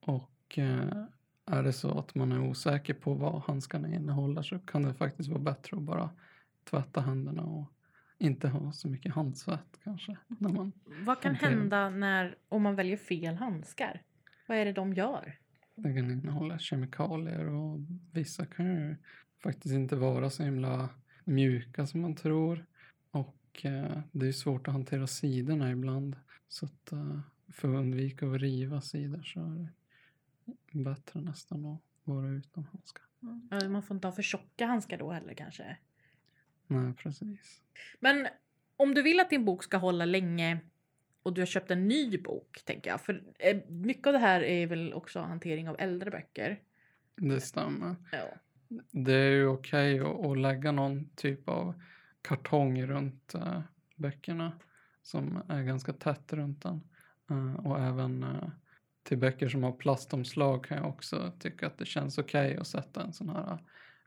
Och 0.00 0.58
eh, 0.58 1.04
är 1.46 1.62
det 1.62 1.72
så 1.72 1.98
att 1.98 2.14
man 2.14 2.32
är 2.32 2.40
osäker 2.40 2.94
på 2.94 3.14
vad 3.14 3.42
handskarna 3.42 3.94
innehåller 3.94 4.42
så 4.42 4.58
kan 4.58 4.82
det 4.82 4.94
faktiskt 4.94 5.28
vara 5.28 5.40
bättre 5.40 5.76
att 5.76 5.82
bara 5.82 6.10
tvätta 6.70 7.00
händerna 7.00 7.42
och 7.42 7.72
inte 8.22 8.48
ha 8.48 8.72
så 8.72 8.88
mycket 8.88 9.12
handsvett 9.14 9.78
kanske. 9.84 10.16
När 10.28 10.48
man, 10.48 10.72
Vad 11.04 11.20
kan 11.20 11.34
Hantera. 11.34 11.50
hända 11.50 11.90
när, 11.90 12.36
om 12.48 12.62
man 12.62 12.74
väljer 12.74 12.96
fel 12.96 13.34
handskar? 13.34 14.02
Vad 14.48 14.56
är 14.58 14.64
det 14.64 14.72
de 14.72 14.94
gör? 14.94 15.38
det 15.74 15.94
kan 15.94 16.10
innehålla 16.10 16.58
kemikalier 16.58 17.46
och 17.48 17.80
vissa 18.12 18.46
kan 18.46 18.66
ju 18.66 18.96
faktiskt 19.42 19.74
inte 19.74 19.96
vara 19.96 20.30
så 20.30 20.42
himla 20.42 20.88
mjuka 21.24 21.86
som 21.86 22.00
man 22.00 22.14
tror. 22.14 22.66
Och 23.10 23.60
eh, 23.64 23.98
det 24.12 24.28
är 24.28 24.32
svårt 24.32 24.68
att 24.68 24.74
hantera 24.74 25.06
sidorna 25.06 25.70
ibland. 25.70 26.16
Så 26.48 26.66
att 26.66 26.92
eh, 26.92 27.20
för 27.52 27.68
att 27.68 27.78
undvika 27.78 28.26
att 28.26 28.40
riva 28.40 28.80
sidor 28.80 29.22
så 29.22 29.40
är 29.40 29.68
det 30.72 30.78
bättre 30.84 31.20
nästan 31.20 31.66
att 31.66 31.80
vara 32.04 32.28
utan 32.28 32.64
handskar. 32.64 33.04
Ja, 33.50 33.68
Man 33.68 33.82
får 33.82 33.94
inte 33.94 34.06
ha 34.06 34.12
för 34.12 34.22
tjocka 34.22 34.66
handskar 34.66 34.98
då 34.98 35.12
heller 35.12 35.34
kanske. 35.34 35.76
Nej, 36.72 36.94
precis. 36.94 37.62
Men 38.00 38.28
om 38.76 38.94
du 38.94 39.02
vill 39.02 39.20
att 39.20 39.30
din 39.30 39.44
bok 39.44 39.64
ska 39.64 39.76
hålla 39.76 40.04
länge 40.04 40.58
och 41.22 41.32
du 41.32 41.40
har 41.40 41.46
köpt 41.46 41.70
en 41.70 41.88
ny 41.88 42.18
bok, 42.18 42.62
tänker 42.64 42.90
jag. 42.90 43.00
För 43.00 43.22
eh, 43.38 43.56
mycket 43.68 44.06
av 44.06 44.12
det 44.12 44.18
här 44.18 44.42
är 44.42 44.66
väl 44.66 44.92
också 44.92 45.20
hantering 45.20 45.68
av 45.68 45.76
äldre 45.78 46.10
böcker. 46.10 46.60
Det 47.16 47.40
stämmer. 47.40 47.96
Ja. 48.12 48.28
Det 48.90 49.12
är 49.12 49.30
ju 49.30 49.46
okej 49.46 50.00
att, 50.00 50.26
att 50.26 50.38
lägga 50.38 50.72
någon 50.72 51.08
typ 51.08 51.48
av 51.48 51.74
kartong 52.22 52.82
runt 52.82 53.34
uh, 53.34 53.60
böckerna 53.96 54.52
som 55.02 55.42
är 55.48 55.62
ganska 55.62 55.92
tätt 55.92 56.32
runt 56.32 56.62
den. 56.62 56.80
Uh, 57.30 57.54
och 57.66 57.80
även 57.80 58.26
till 59.02 59.18
böcker 59.18 59.48
som 59.48 59.62
har 59.62 59.72
plastomslag 59.72 60.64
kan 60.64 60.78
jag 60.78 60.88
också 60.88 61.32
tycka 61.38 61.66
att 61.66 61.78
det 61.78 61.86
känns 61.86 62.18
okej 62.18 62.56
att 62.56 62.66
sätta 62.66 63.02
en 63.02 63.12
sån 63.12 63.28
här 63.28 63.58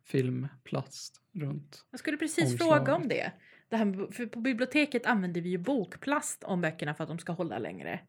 filmplast 0.06 1.22
runt. 1.32 1.86
Jag 1.92 2.00
skulle 2.00 2.18
precis 2.18 2.52
Omslaget. 2.52 2.86
fråga 2.86 2.96
om 2.96 3.08
det. 3.08 3.32
det 3.70 3.78
här, 3.78 4.12
för 4.12 4.26
på 4.26 4.40
biblioteket 4.40 5.06
använder 5.06 5.42
vi 5.42 5.50
ju 5.50 5.58
bokplast 5.58 6.44
om 6.44 6.62
böckerna 6.62 6.94
för 6.94 7.04
att 7.04 7.10
de 7.10 7.20
ska 7.20 7.34
hålla 7.34 7.60
längre. 7.60 8.00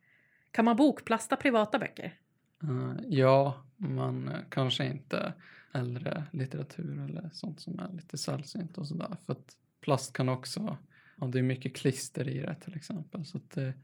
Kan 0.51 0.65
man 0.65 0.77
bokplasta 0.77 1.37
privata 1.37 1.79
böcker? 1.79 2.21
Uh, 2.65 2.95
ja, 3.09 3.65
men 3.77 4.31
kanske 4.51 4.87
inte 4.87 5.35
äldre 5.73 6.25
litteratur 6.33 7.05
eller 7.05 7.31
sånt 7.33 7.61
som 7.61 7.79
är 7.79 7.93
lite 7.93 8.19
sällsynt 8.19 8.79
och 8.79 8.87
sådär. 8.87 9.17
För 9.27 9.33
att 9.33 9.57
plast 9.81 10.13
kan 10.13 10.29
också, 10.29 10.77
ja 11.17 11.27
det 11.27 11.39
är 11.39 11.43
mycket 11.43 11.77
klister 11.77 12.29
i 12.29 12.41
det 12.41 12.55
till 12.55 12.75
exempel. 12.75 13.25
Så 13.25 13.41
det, 13.55 13.75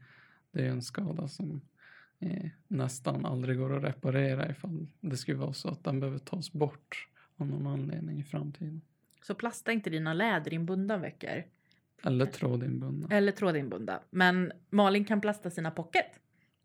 det 0.51 0.65
är 0.65 0.69
en 0.69 0.81
skada 0.81 1.27
som 1.27 1.61
eh, 2.19 2.49
nästan 2.67 3.25
aldrig 3.25 3.57
går 3.57 3.77
att 3.77 3.83
reparera 3.83 4.49
ifall 4.49 4.87
det 5.01 5.17
skulle 5.17 5.37
vara 5.37 5.53
så 5.53 5.69
att 5.69 5.83
den 5.83 5.99
behöver 5.99 6.19
tas 6.19 6.51
bort 6.51 7.07
av 7.37 7.47
någon 7.47 7.67
anledning 7.67 8.19
i 8.19 8.23
framtiden. 8.23 8.81
Så 9.21 9.35
plasta 9.35 9.71
inte 9.71 9.89
dina 9.89 10.13
läderinbundna 10.13 10.97
böcker. 10.97 11.47
Eller 12.03 12.25
trådinbundna. 12.25 13.07
Eller 13.15 13.31
trådinbundna. 13.31 13.99
Men 14.09 14.51
Malin 14.69 15.05
kan 15.05 15.21
plasta 15.21 15.49
sina 15.49 15.71
pocket. 15.71 16.05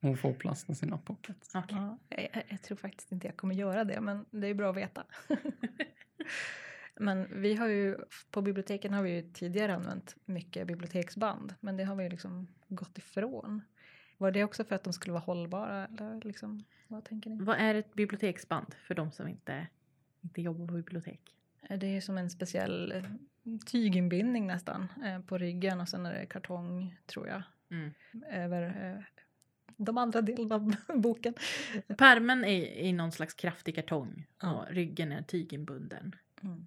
Hon 0.01 0.17
får 0.17 0.33
plasta 0.35 0.75
sina 0.75 0.99
pockets. 0.99 1.55
Okej. 1.55 1.79
Ja, 1.79 1.99
jag, 2.09 2.29
jag- 2.33 2.45
jag 2.49 2.63
tror 2.63 2.77
faktiskt 2.77 3.13
inte 3.13 3.27
jag 3.27 3.37
kommer 3.37 3.55
göra 3.55 3.85
det, 3.85 4.01
men 4.01 4.25
det 4.31 4.47
är 4.47 4.55
bra 4.55 4.71
att 4.71 4.77
veta. 4.77 5.05
men 6.95 7.41
vi 7.43 7.55
har 7.55 7.69
ju, 7.69 7.97
på 8.31 8.43
biblioteken 8.43 8.95
har 8.95 9.03
vi 9.03 9.11
ju 9.11 9.23
tidigare 9.33 9.75
använt 9.75 10.17
mycket 10.25 10.67
biblioteksband, 10.67 11.55
men 11.61 11.77
det 11.77 11.85
har 11.85 11.97
vi 11.97 12.05
ju 12.05 12.11
liksom 12.11 12.49
gått 12.69 12.99
ifrån. 12.99 13.61
Var 14.19 14.31
det 14.31 14.45
också 14.45 14.65
för 14.65 14.75
att 14.75 14.85
de 14.85 14.93
skulle 14.93 15.13
vara 15.13 15.23
hållbara 15.23 15.87
eller 15.87 16.21
liksom, 16.25 16.65
vad 16.89 17.05
tänker 17.05 17.31
ni? 17.31 17.45
Vad 17.45 17.57
är 17.59 17.75
ett 17.75 17.95
biblioteksband 17.95 18.75
för 18.87 18.95
de 18.95 19.13
som 19.13 19.29
inte, 19.29 19.67
inte 20.29 20.43
jobbar 20.43 20.67
på 20.67 20.75
bibliotek? 20.75 21.21
Det 21.79 21.97
är 21.97 22.01
som 22.01 22.19
en 22.19 22.31
speciell 22.31 22.93
eh, 22.93 23.03
tyginbindning 23.67 24.47
nästan 24.47 24.89
eh, 25.05 25.21
på 25.21 25.39
ryggen 25.39 25.81
och 25.81 25.89
sen 25.89 26.07
är 26.07 26.13
det 26.21 26.27
kartong 26.27 26.97
tror 27.07 27.29
jag 27.29 27.43
Mm. 27.71 27.91
över 28.31 28.63
eh, 28.63 29.05
de 29.77 29.99
andra 29.99 30.21
delarna 30.21 30.55
av 30.55 30.75
boken. 31.01 31.35
Pärmen 31.99 32.45
är 32.45 32.65
i 32.65 32.93
någon 32.93 33.13
slags 33.13 33.35
kraftig 33.35 33.75
kartong 33.75 34.27
Ja. 34.43 34.53
och 34.55 34.75
ryggen 34.75 35.13
är 35.13 35.23
tyginbunden. 35.23 36.15
Mm. 36.43 36.67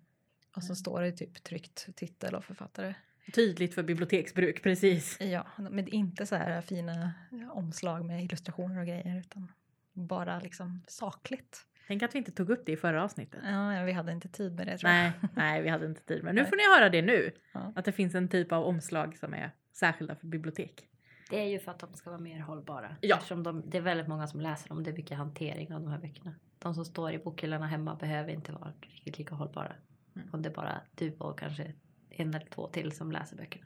Och 0.56 0.64
så 0.64 0.76
står 0.76 1.02
det 1.02 1.12
typ 1.12 1.44
tryckt 1.44 1.96
titel 1.96 2.36
och 2.36 2.46
författare. 2.46 2.94
Tydligt 3.34 3.74
för 3.74 3.84
biblioteksbruk, 3.84 4.64
precis. 4.64 5.18
Ja, 5.22 5.48
men 5.58 5.88
inte 5.88 6.26
så 6.26 6.36
här 6.36 6.62
fina 6.62 7.14
omslag 7.52 8.06
med 8.06 8.24
illustrationer 8.24 8.80
och 8.80 8.88
grejer 8.88 9.20
utan 9.20 9.52
bara 9.94 10.40
liksom 10.40 10.84
sakligt. 10.88 11.66
Tänk 11.92 12.04
att 12.04 12.16
vi 12.16 12.18
inte 12.18 12.32
tog 12.32 12.50
upp 12.50 12.66
det 12.66 12.72
i 12.72 12.78
förra 12.78 13.04
avsnittet. 13.04 13.42
Ja, 13.44 13.84
vi 13.84 13.92
hade 13.92 14.12
inte 14.12 14.28
tid 14.28 14.56
med 14.56 14.68
det 14.68 14.78
tror 14.78 14.90
Nej, 14.90 15.12
nej, 15.36 15.62
vi 15.62 15.70
hade 15.70 15.86
inte 15.86 16.02
tid. 16.02 16.24
Men 16.24 16.36
nu 16.36 16.46
får 16.46 16.56
ni 16.56 16.76
höra 16.76 16.90
det 16.90 17.02
nu. 17.02 17.32
Ja. 17.52 17.74
Att 17.76 17.86
det 17.86 17.92
finns 17.92 18.16
en 18.16 18.28
typ 18.28 18.52
av 18.52 18.64
omslag 18.64 19.18
som 19.18 19.34
är 19.34 19.52
särskilda 19.74 20.16
för 20.16 20.28
bibliotek. 20.28 20.88
Det 21.30 21.40
är 21.40 21.46
ju 21.46 21.60
för 21.60 21.72
att 21.72 21.80
de 21.80 21.94
ska 21.94 22.10
vara 22.10 22.20
mer 22.20 22.40
hållbara. 22.40 22.96
Ja. 23.02 23.16
Eftersom 23.16 23.44
de, 23.44 23.70
det 23.70 23.78
är 23.78 23.82
väldigt 23.82 24.08
många 24.08 24.28
som 24.28 24.42
läser 24.42 24.70
dem. 24.70 24.84
Det 24.84 24.90
är 24.90 24.94
mycket 24.94 25.18
hantering 25.18 25.74
av 25.74 25.82
de 25.82 25.92
här 25.92 26.00
böckerna. 26.00 26.36
De 26.60 26.76
som 26.76 26.86
står 26.86 27.12
i 27.12 27.18
bokhyllorna 27.18 27.68
hemma 27.68 27.96
behöver 27.96 28.32
inte 28.32 28.52
vara 28.52 28.74
riktigt 28.82 29.18
lika 29.18 29.36
hållbara. 29.36 29.74
Mm. 30.16 30.30
Om 30.32 30.42
det 30.42 30.50
är 30.50 30.54
bara 30.54 30.82
du 30.96 31.14
och 31.14 31.40
kanske 31.40 31.74
en 32.10 32.34
eller 32.34 32.46
två 32.46 32.68
till 32.68 32.92
som 32.92 33.12
läser 33.12 33.38
böckerna. 33.38 33.66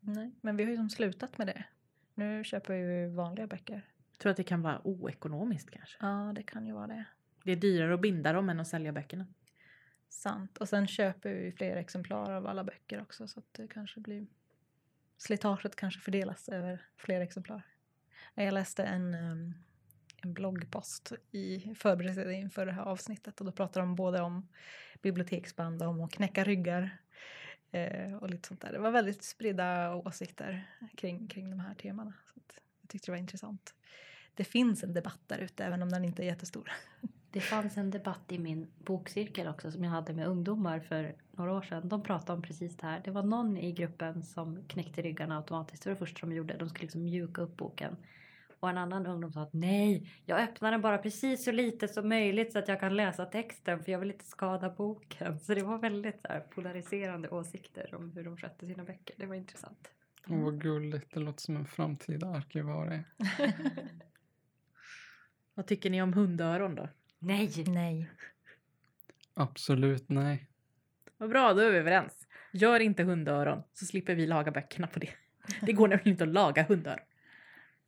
jag. 0.00 0.16
Nej, 0.16 0.30
men 0.40 0.56
vi 0.56 0.64
har 0.64 0.70
ju 0.70 0.76
som 0.76 0.90
slutat 0.90 1.38
med 1.38 1.46
det. 1.46 1.64
Nu 2.14 2.44
köper 2.44 2.74
vi 2.74 3.14
vanliga 3.14 3.46
böcker. 3.46 3.88
Jag 4.12 4.18
tror 4.18 4.30
att 4.30 4.36
det 4.36 4.44
kan 4.44 4.62
vara 4.62 4.80
oekonomiskt 4.84 5.70
kanske. 5.70 5.96
Ja, 6.00 6.32
det 6.34 6.42
kan 6.42 6.66
ju 6.66 6.72
vara 6.72 6.86
det. 6.86 7.04
Det 7.44 7.52
är 7.52 7.56
dyrare 7.56 7.94
att 7.94 8.00
binda 8.00 8.32
dem 8.32 8.50
än 8.50 8.60
att 8.60 8.68
sälja 8.68 8.92
böckerna. 8.92 9.26
Sant. 10.08 10.58
Och 10.58 10.68
sen 10.68 10.86
köper 10.86 11.34
vi 11.34 11.52
fler 11.52 11.76
exemplar 11.76 12.32
av 12.32 12.46
alla 12.46 12.64
böcker 12.64 13.02
också 13.02 13.28
så 13.28 13.38
att 13.40 13.54
det 13.54 13.68
kanske 13.68 14.00
blir 14.00 14.26
slitaget 15.16 15.76
kanske 15.76 16.00
fördelas 16.00 16.48
över 16.48 16.86
fler 16.96 17.20
exemplar. 17.20 17.62
Jag 18.34 18.54
läste 18.54 18.84
en, 18.84 19.14
ehm, 19.14 19.54
en 20.22 20.34
bloggpost 20.34 21.12
i 21.30 21.74
förberedelse 21.74 22.32
inför 22.32 22.66
det 22.66 22.72
här 22.72 22.82
avsnittet 22.82 23.40
och 23.40 23.46
då 23.46 23.52
pratar 23.52 23.80
de 23.80 23.94
både 23.94 24.20
om 24.20 24.48
biblioteksband 25.02 25.82
och 25.82 25.88
om 25.88 26.00
att 26.00 26.12
knäcka 26.12 26.44
ryggar 26.44 26.98
eh, 27.70 28.14
och 28.14 28.30
lite 28.30 28.48
sånt 28.48 28.60
där. 28.60 28.72
Det 28.72 28.78
var 28.78 28.90
väldigt 28.90 29.22
spridda 29.22 29.94
åsikter 29.94 30.70
kring, 30.96 31.28
kring 31.28 31.50
de 31.50 31.60
här 31.60 31.74
temana. 31.74 32.12
Så 32.26 32.40
att 32.40 32.60
jag 32.80 32.90
tyckte 32.90 33.06
det 33.06 33.12
var 33.12 33.18
intressant. 33.18 33.74
Det 34.34 34.44
finns 34.44 34.84
en 34.84 34.94
debatt 34.94 35.20
där 35.26 35.38
ute 35.38 35.64
även 35.64 35.82
om 35.82 35.88
den 35.88 36.04
inte 36.04 36.22
är 36.22 36.26
jättestor. 36.26 36.72
Det 37.34 37.40
fanns 37.40 37.76
en 37.76 37.90
debatt 37.90 38.32
i 38.32 38.38
min 38.38 38.66
bokcirkel 38.78 39.48
också 39.48 39.70
som 39.70 39.84
jag 39.84 39.90
hade 39.90 40.12
med 40.12 40.26
ungdomar 40.26 40.80
för 40.80 41.14
några 41.32 41.52
år 41.52 41.62
sedan. 41.62 41.88
De 41.88 42.02
pratade 42.02 42.32
om 42.32 42.42
precis 42.42 42.76
det 42.76 42.86
här. 42.86 43.00
Det 43.04 43.10
var 43.10 43.22
någon 43.22 43.56
i 43.56 43.72
gruppen 43.72 44.22
som 44.22 44.64
knäckte 44.68 45.02
ryggarna 45.02 45.36
automatiskt. 45.36 45.82
Det 45.82 45.90
var 45.90 45.94
det 45.94 45.98
första 45.98 46.26
de 46.26 46.34
gjorde. 46.34 46.56
De 46.56 46.68
skulle 46.68 46.82
liksom 46.82 47.04
mjuka 47.04 47.42
upp 47.42 47.56
boken. 47.56 47.96
Och 48.60 48.70
en 48.70 48.78
annan 48.78 49.06
ungdom 49.06 49.32
sa 49.32 49.40
att 49.40 49.52
nej, 49.52 50.12
jag 50.26 50.40
öppnar 50.40 50.72
den 50.72 50.80
bara 50.80 50.98
precis 50.98 51.44
så 51.44 51.52
lite 51.52 51.88
som 51.88 52.08
möjligt 52.08 52.52
så 52.52 52.58
att 52.58 52.68
jag 52.68 52.80
kan 52.80 52.96
läsa 52.96 53.24
texten 53.24 53.84
för 53.84 53.92
jag 53.92 53.98
vill 53.98 54.10
inte 54.10 54.24
skada 54.24 54.70
boken. 54.70 55.38
Så 55.38 55.54
det 55.54 55.62
var 55.62 55.78
väldigt 55.78 56.20
så 56.20 56.28
här, 56.28 56.40
polariserande 56.40 57.28
åsikter 57.28 57.94
om 57.94 58.10
hur 58.10 58.24
de 58.24 58.36
skötte 58.36 58.66
sina 58.66 58.84
böcker. 58.84 59.14
Det 59.18 59.26
var 59.26 59.34
intressant. 59.34 59.90
Åh, 60.28 60.44
vad 60.44 60.60
gulligt. 60.60 61.14
Det 61.14 61.20
låter 61.20 61.40
som 61.40 61.56
en 61.56 61.66
framtida 61.66 62.28
arkivarie. 62.28 63.04
Vad 65.54 65.66
tycker 65.66 65.90
ni 65.90 66.02
om 66.02 66.12
hundöron 66.12 66.74
då? 66.74 66.88
Nej! 67.24 67.64
Nej. 67.66 68.10
Absolut 69.34 70.08
nej. 70.08 70.48
Vad 71.16 71.28
bra, 71.30 71.52
då 71.54 71.60
är 71.60 71.70
vi 71.70 71.78
överens. 71.78 72.26
Gör 72.52 72.80
inte 72.80 73.02
hundöron 73.02 73.62
så 73.72 73.86
slipper 73.86 74.14
vi 74.14 74.26
laga 74.26 74.50
böckerna 74.52 74.86
på 74.86 74.98
det. 74.98 75.10
Det 75.60 75.72
går 75.72 75.88
nämligen 75.88 76.08
inte 76.12 76.24
att 76.24 76.30
laga 76.30 76.62
hundöron. 76.62 77.04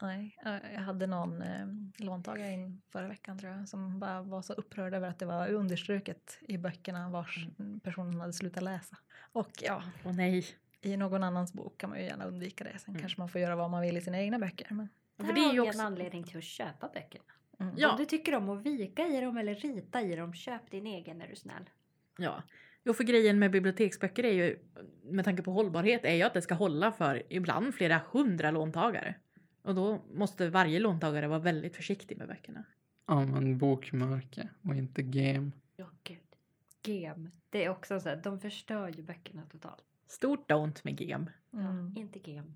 Nej, 0.02 0.38
jag 0.74 0.80
hade 0.80 1.06
någon 1.06 1.42
eh, 1.42 1.66
låntagare 1.98 2.50
in 2.52 2.82
förra 2.92 3.08
veckan 3.08 3.38
tror 3.38 3.52
jag 3.52 3.68
som 3.68 3.98
bara 4.00 4.22
var 4.22 4.42
så 4.42 4.52
upprörd 4.52 4.94
över 4.94 5.08
att 5.08 5.18
det 5.18 5.26
var 5.26 5.48
understruket 5.48 6.38
i 6.40 6.58
böckerna 6.58 7.08
vars 7.10 7.46
personen 7.82 8.20
hade 8.20 8.32
slutat 8.32 8.62
läsa. 8.62 8.96
Och 9.32 9.50
ja, 9.62 9.82
Åh 10.04 10.12
nej. 10.12 10.46
i 10.80 10.96
någon 10.96 11.22
annans 11.22 11.52
bok 11.52 11.78
kan 11.78 11.90
man 11.90 11.98
ju 11.98 12.04
gärna 12.04 12.24
undvika 12.24 12.64
det. 12.64 12.78
Sen 12.78 12.90
Mm. 12.94 13.00
kanske 13.00 13.20
man 13.20 13.28
får 13.28 13.40
göra 13.40 13.56
vad 13.56 13.70
man 13.70 13.82
vill 13.82 13.96
i 13.96 14.00
sina 14.00 14.18
egna 14.20 14.38
böcker. 14.38 14.66
Men, 14.70 14.88
Det 15.16 15.24
här 15.26 15.32
det 15.32 15.40
är 15.40 15.52
ju 15.52 15.60
också- 15.60 15.78
en 15.80 15.86
anledning 15.86 16.24
till 16.24 16.38
att 16.38 16.44
köpa 16.44 16.88
böckerna. 16.94 17.24
Mm. 17.58 17.74
Ja. 17.76 17.90
Om 17.90 17.96
du 17.96 18.04
tycker 18.04 18.34
om 18.34 18.48
att 18.48 18.62
vika 18.62 19.06
i 19.06 19.20
dem 19.20 19.36
eller 19.36 19.54
rita 19.54 20.00
i 20.00 20.16
dem, 20.16 20.34
köp 20.34 20.70
din 20.70 20.86
egen 20.86 21.20
är 21.20 21.28
du 21.28 21.36
snäll. 21.36 21.70
Ja. 22.18 22.42
Jo, 22.84 22.92
för 22.92 23.04
grejen 23.04 23.38
med 23.38 23.50
biblioteksböcker 23.50 24.24
är 24.24 24.32
ju, 24.32 24.58
med 25.04 25.24
tanke 25.24 25.42
på 25.42 25.52
hållbarhet, 25.52 26.04
är 26.04 26.14
ju 26.14 26.22
att 26.22 26.34
det 26.34 26.42
ska 26.42 26.54
hålla 26.54 26.92
för 26.92 27.22
ibland 27.28 27.74
flera 27.74 28.00
hundra 28.10 28.50
låntagare. 28.50 29.14
Och 29.62 29.74
då 29.74 30.02
måste 30.14 30.50
varje 30.50 30.78
låntagare 30.78 31.28
vara 31.28 31.38
väldigt 31.38 31.76
försiktig 31.76 32.18
med 32.18 32.28
böckerna. 32.28 32.64
Använd 33.04 33.56
bokmärke 33.56 34.48
och 34.62 34.74
inte 34.74 35.02
gem. 35.02 35.52
Ja, 35.76 35.86
gud. 36.02 36.18
Gem. 36.82 37.30
Det 37.50 37.64
är 37.64 37.68
också 37.68 38.00
så 38.00 38.08
här, 38.08 38.16
de 38.16 38.40
förstör 38.40 38.88
ju 38.88 39.02
böckerna 39.02 39.42
totalt. 39.52 39.84
Stort 40.06 40.50
don't 40.50 40.80
med 40.84 41.00
gem. 41.00 41.30
Mm. 41.52 41.92
Ja, 41.94 42.00
inte 42.00 42.30
gem. 42.30 42.54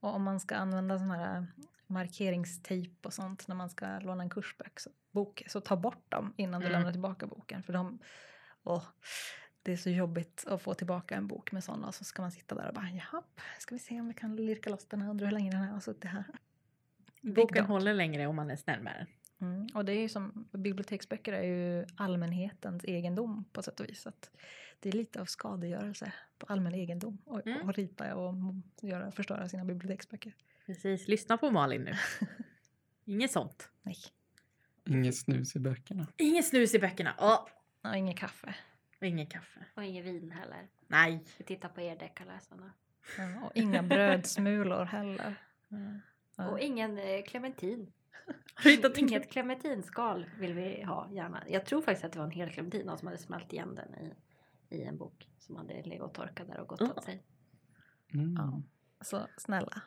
Och 0.00 0.14
om 0.14 0.22
man 0.22 0.40
ska 0.40 0.54
använda 0.54 0.98
sån 0.98 1.10
här 1.10 1.46
markeringstejp 1.92 3.06
och 3.06 3.12
sånt 3.12 3.48
när 3.48 3.56
man 3.56 3.70
ska 3.70 3.98
låna 3.98 4.22
en 4.22 4.30
kursbok 4.30 4.80
så, 4.80 4.90
bok, 5.10 5.42
så 5.46 5.60
ta 5.60 5.76
bort 5.76 6.10
dem 6.10 6.34
innan 6.36 6.60
du 6.60 6.66
Mm. 6.66 6.78
lämnar 6.78 6.92
tillbaka 6.92 7.26
boken. 7.26 7.62
För 7.62 7.72
de, 7.72 7.98
åh, 8.62 8.84
det 9.62 9.72
är 9.72 9.76
så 9.76 9.90
jobbigt 9.90 10.44
att 10.46 10.62
få 10.62 10.74
tillbaka 10.74 11.14
en 11.16 11.26
bok 11.26 11.52
med 11.52 11.64
sådana 11.64 11.86
och 11.86 11.94
så 11.94 12.04
ska 12.04 12.22
man 12.22 12.32
sitta 12.32 12.54
där 12.54 12.68
och 12.68 12.74
bara 12.74 12.90
jaha, 12.90 13.22
ska 13.58 13.74
vi 13.74 13.78
se 13.78 14.00
om 14.00 14.08
vi 14.08 14.14
kan 14.14 14.36
lirka 14.36 14.70
loss 14.70 14.86
den 14.88 15.02
här, 15.02 15.10
undrar 15.10 15.26
hur 15.26 15.32
länge 15.34 15.50
den 15.50 15.60
här 15.60 15.72
har 15.72 15.80
suttit 15.80 16.10
här. 16.10 16.24
Boken 17.22 17.64
håller 17.64 17.94
längre 17.94 18.26
om 18.26 18.36
man 18.36 18.50
är 18.50 18.56
snäll 18.56 18.80
med 18.82 18.94
den. 18.98 19.06
Mm. 19.48 19.66
Och 19.74 19.84
det 19.84 19.92
är 19.92 20.00
ju 20.00 20.08
som, 20.08 20.48
biblioteksböcker 20.52 21.32
är 21.32 21.42
ju 21.42 21.86
allmänhetens 21.96 22.84
egendom 22.84 23.44
på 23.52 23.62
sätt 23.62 23.80
och 23.80 23.88
vis. 23.88 24.06
Att 24.06 24.30
det 24.80 24.88
är 24.88 24.92
lite 24.92 25.20
av 25.20 25.24
skadegörelse 25.24 26.12
på 26.38 26.46
allmän 26.46 26.74
egendom 26.74 27.18
och, 27.24 27.46
Mm. 27.46 27.68
och 27.68 27.74
rita 27.74 28.14
och 28.16 28.34
göra, 28.82 29.12
förstöra 29.12 29.48
sina 29.48 29.64
biblioteksböcker. 29.64 30.34
Precis, 30.66 31.08
lyssna 31.08 31.36
på 31.38 31.50
Malin 31.50 31.82
nu. 31.84 31.92
Inget 33.04 33.30
sånt. 33.32 33.68
Nej, 33.82 33.96
Inget 34.88 35.16
snus 35.16 35.56
i 35.56 35.58
böckerna. 35.60 36.06
Inget 36.18 36.46
snus 36.48 36.74
i 36.74 36.78
böckerna. 36.78 37.14
Åh, 37.18 37.46
och 37.90 37.96
inget 37.96 38.18
kaffe. 38.18 38.54
och 39.00 39.06
ingen 39.06 39.26
kaffe. 39.26 39.66
Och 39.74 39.84
ingen 39.84 40.04
vin 40.04 40.30
heller. 40.30 40.68
Nej. 40.86 41.24
Vi 41.38 41.44
tittar 41.44 41.68
på 41.68 41.80
er 41.80 41.96
deckarläsarna. 41.96 42.72
Ja, 43.18 43.46
och 43.46 43.52
inga 43.56 43.82
brödsmulor 43.92 44.84
heller. 44.84 45.34
Ja. 46.36 46.48
Och 46.48 46.60
ingen 46.60 46.98
eh, 46.98 47.22
clementin. 47.24 47.92
Inget 48.96 49.30
clementinskal 49.32 50.30
vill 50.38 50.54
vi 50.54 50.82
ha 50.82 51.08
gärna. 51.12 51.44
Jag 51.48 51.66
tror 51.66 51.82
faktiskt 51.82 52.04
att 52.04 52.12
det 52.12 52.18
var 52.18 52.26
en 52.26 52.30
hel 52.32 52.50
clementin, 52.50 52.96
som 52.98 53.06
hade 53.08 53.18
smält 53.18 53.52
igen 53.52 53.74
den 53.74 53.94
i, 53.94 54.14
i 54.76 54.82
en 54.82 54.96
bok. 54.98 55.28
Som 55.38 55.56
hade 55.56 55.82
legat 55.82 56.08
och 56.08 56.14
torkat 56.14 56.48
där 56.48 56.60
och 56.60 56.68
gått 56.68 56.80
Mm. 56.80 56.92
åt 56.96 57.04
sig. 57.04 57.22
Mm. 58.14 58.34
Ja. 58.38 58.62
Så 59.04 59.26
snälla, 59.36 59.82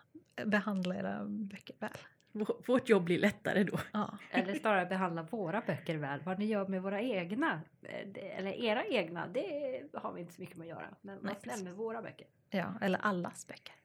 behandla 0.45 0.95
era 0.95 1.25
böcker 1.25 1.75
väl. 1.79 1.91
Vå- 2.31 2.63
Vårt 2.67 2.89
jobb 2.89 3.03
blir 3.03 3.19
lättare 3.19 3.63
då. 3.63 3.79
Ja. 3.93 4.17
Eller 4.31 4.53
snarare 4.55 4.85
behandla 4.85 5.23
våra 5.23 5.61
böcker 5.67 5.97
väl. 5.97 6.21
Vad 6.23 6.39
ni 6.39 6.45
gör 6.45 6.67
med 6.67 6.81
våra 6.81 7.01
egna, 7.01 7.61
eh, 7.81 8.37
eller 8.37 8.51
era 8.51 8.85
egna, 8.85 9.27
det 9.27 9.81
har 9.93 10.13
vi 10.13 10.21
inte 10.21 10.33
så 10.33 10.41
mycket 10.41 10.57
med 10.57 10.65
att 10.65 10.69
göra. 10.69 10.95
Men 11.01 11.23
var 11.23 11.35
snäll 11.43 11.63
med 11.63 11.73
våra 11.75 12.01
böcker. 12.01 12.27
ja, 12.49 12.73
eller 12.81 12.99
allas 12.99 13.47
böcker. 13.47 13.75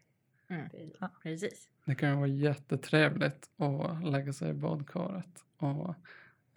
Precis. 1.23 1.69
Det 1.85 1.95
kan 1.95 2.09
ju 2.11 2.15
vara 2.17 2.27
jättetrevligt 2.27 3.51
att 3.57 4.05
lägga 4.11 4.33
sig 4.33 4.51
i 4.51 4.55
badkaret 4.55 5.45
och 5.57 5.95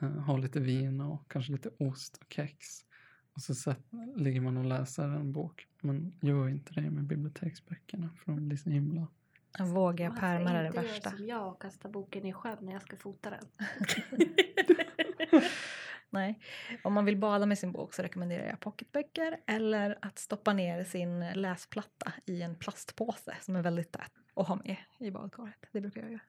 eh, 0.02 0.10
ha 0.10 0.38
lite 0.38 0.60
vin 0.60 1.02
och 1.02 1.32
kanske 1.32 1.52
lite 1.52 1.70
ost 1.80 2.18
och 2.18 2.34
kex. 2.34 2.86
Och 3.36 3.42
så 3.42 3.74
ligger 4.16 4.42
man 4.42 4.58
och 4.58 4.66
läser 4.66 5.04
en 5.04 5.32
bok. 5.34 5.68
Men 5.82 6.14
gör 6.22 6.50
inte 6.50 6.74
det 6.74 6.90
med 6.92 7.04
biblioteksböckerna 7.04 8.10
för 8.18 8.32
de 8.32 8.48
blir 8.48 8.58
så 8.58 8.70
himla... 8.70 9.08
Våga 9.60 10.10
Varför 10.10 10.22
pärmar 10.22 10.56
är 10.56 10.62
det 10.62 10.68
inte 10.68 10.80
gör 10.82 10.88
värsta. 10.88 11.10
som 11.12 11.26
jag 11.28 11.48
och 11.48 11.62
kasta 11.62 11.90
boken 11.90 12.26
i 12.26 12.34
sjön 12.34 12.58
när 12.62 12.74
jag 12.74 12.82
ska 12.82 12.98
fota 12.98 13.30
den. 13.30 13.48
Nej. 16.10 16.40
Om 16.84 16.94
man 16.94 17.06
vill 17.06 17.18
bada 17.18 17.46
med 17.46 17.58
sin 17.60 17.72
bok 17.72 17.94
så 17.94 18.02
rekommenderar 18.04 18.48
jag 18.48 18.60
pocketböcker 18.60 19.38
eller 19.48 19.98
att 20.02 20.20
stoppa 20.20 20.54
ner 20.54 20.84
sin 20.84 21.20
läsplatta 21.34 22.14
i 22.26 22.42
en 22.42 22.56
plastpåse 22.56 23.36
som 23.42 23.56
är 23.56 23.62
väldigt 23.62 23.92
tät 23.92 24.12
och 24.34 24.46
ha 24.46 24.56
med 24.56 24.76
i 25.00 25.12
badkaret. 25.12 25.56
Det 25.72 25.82
brukar 25.82 26.02
jag 26.02 26.12
göra. 26.12 26.22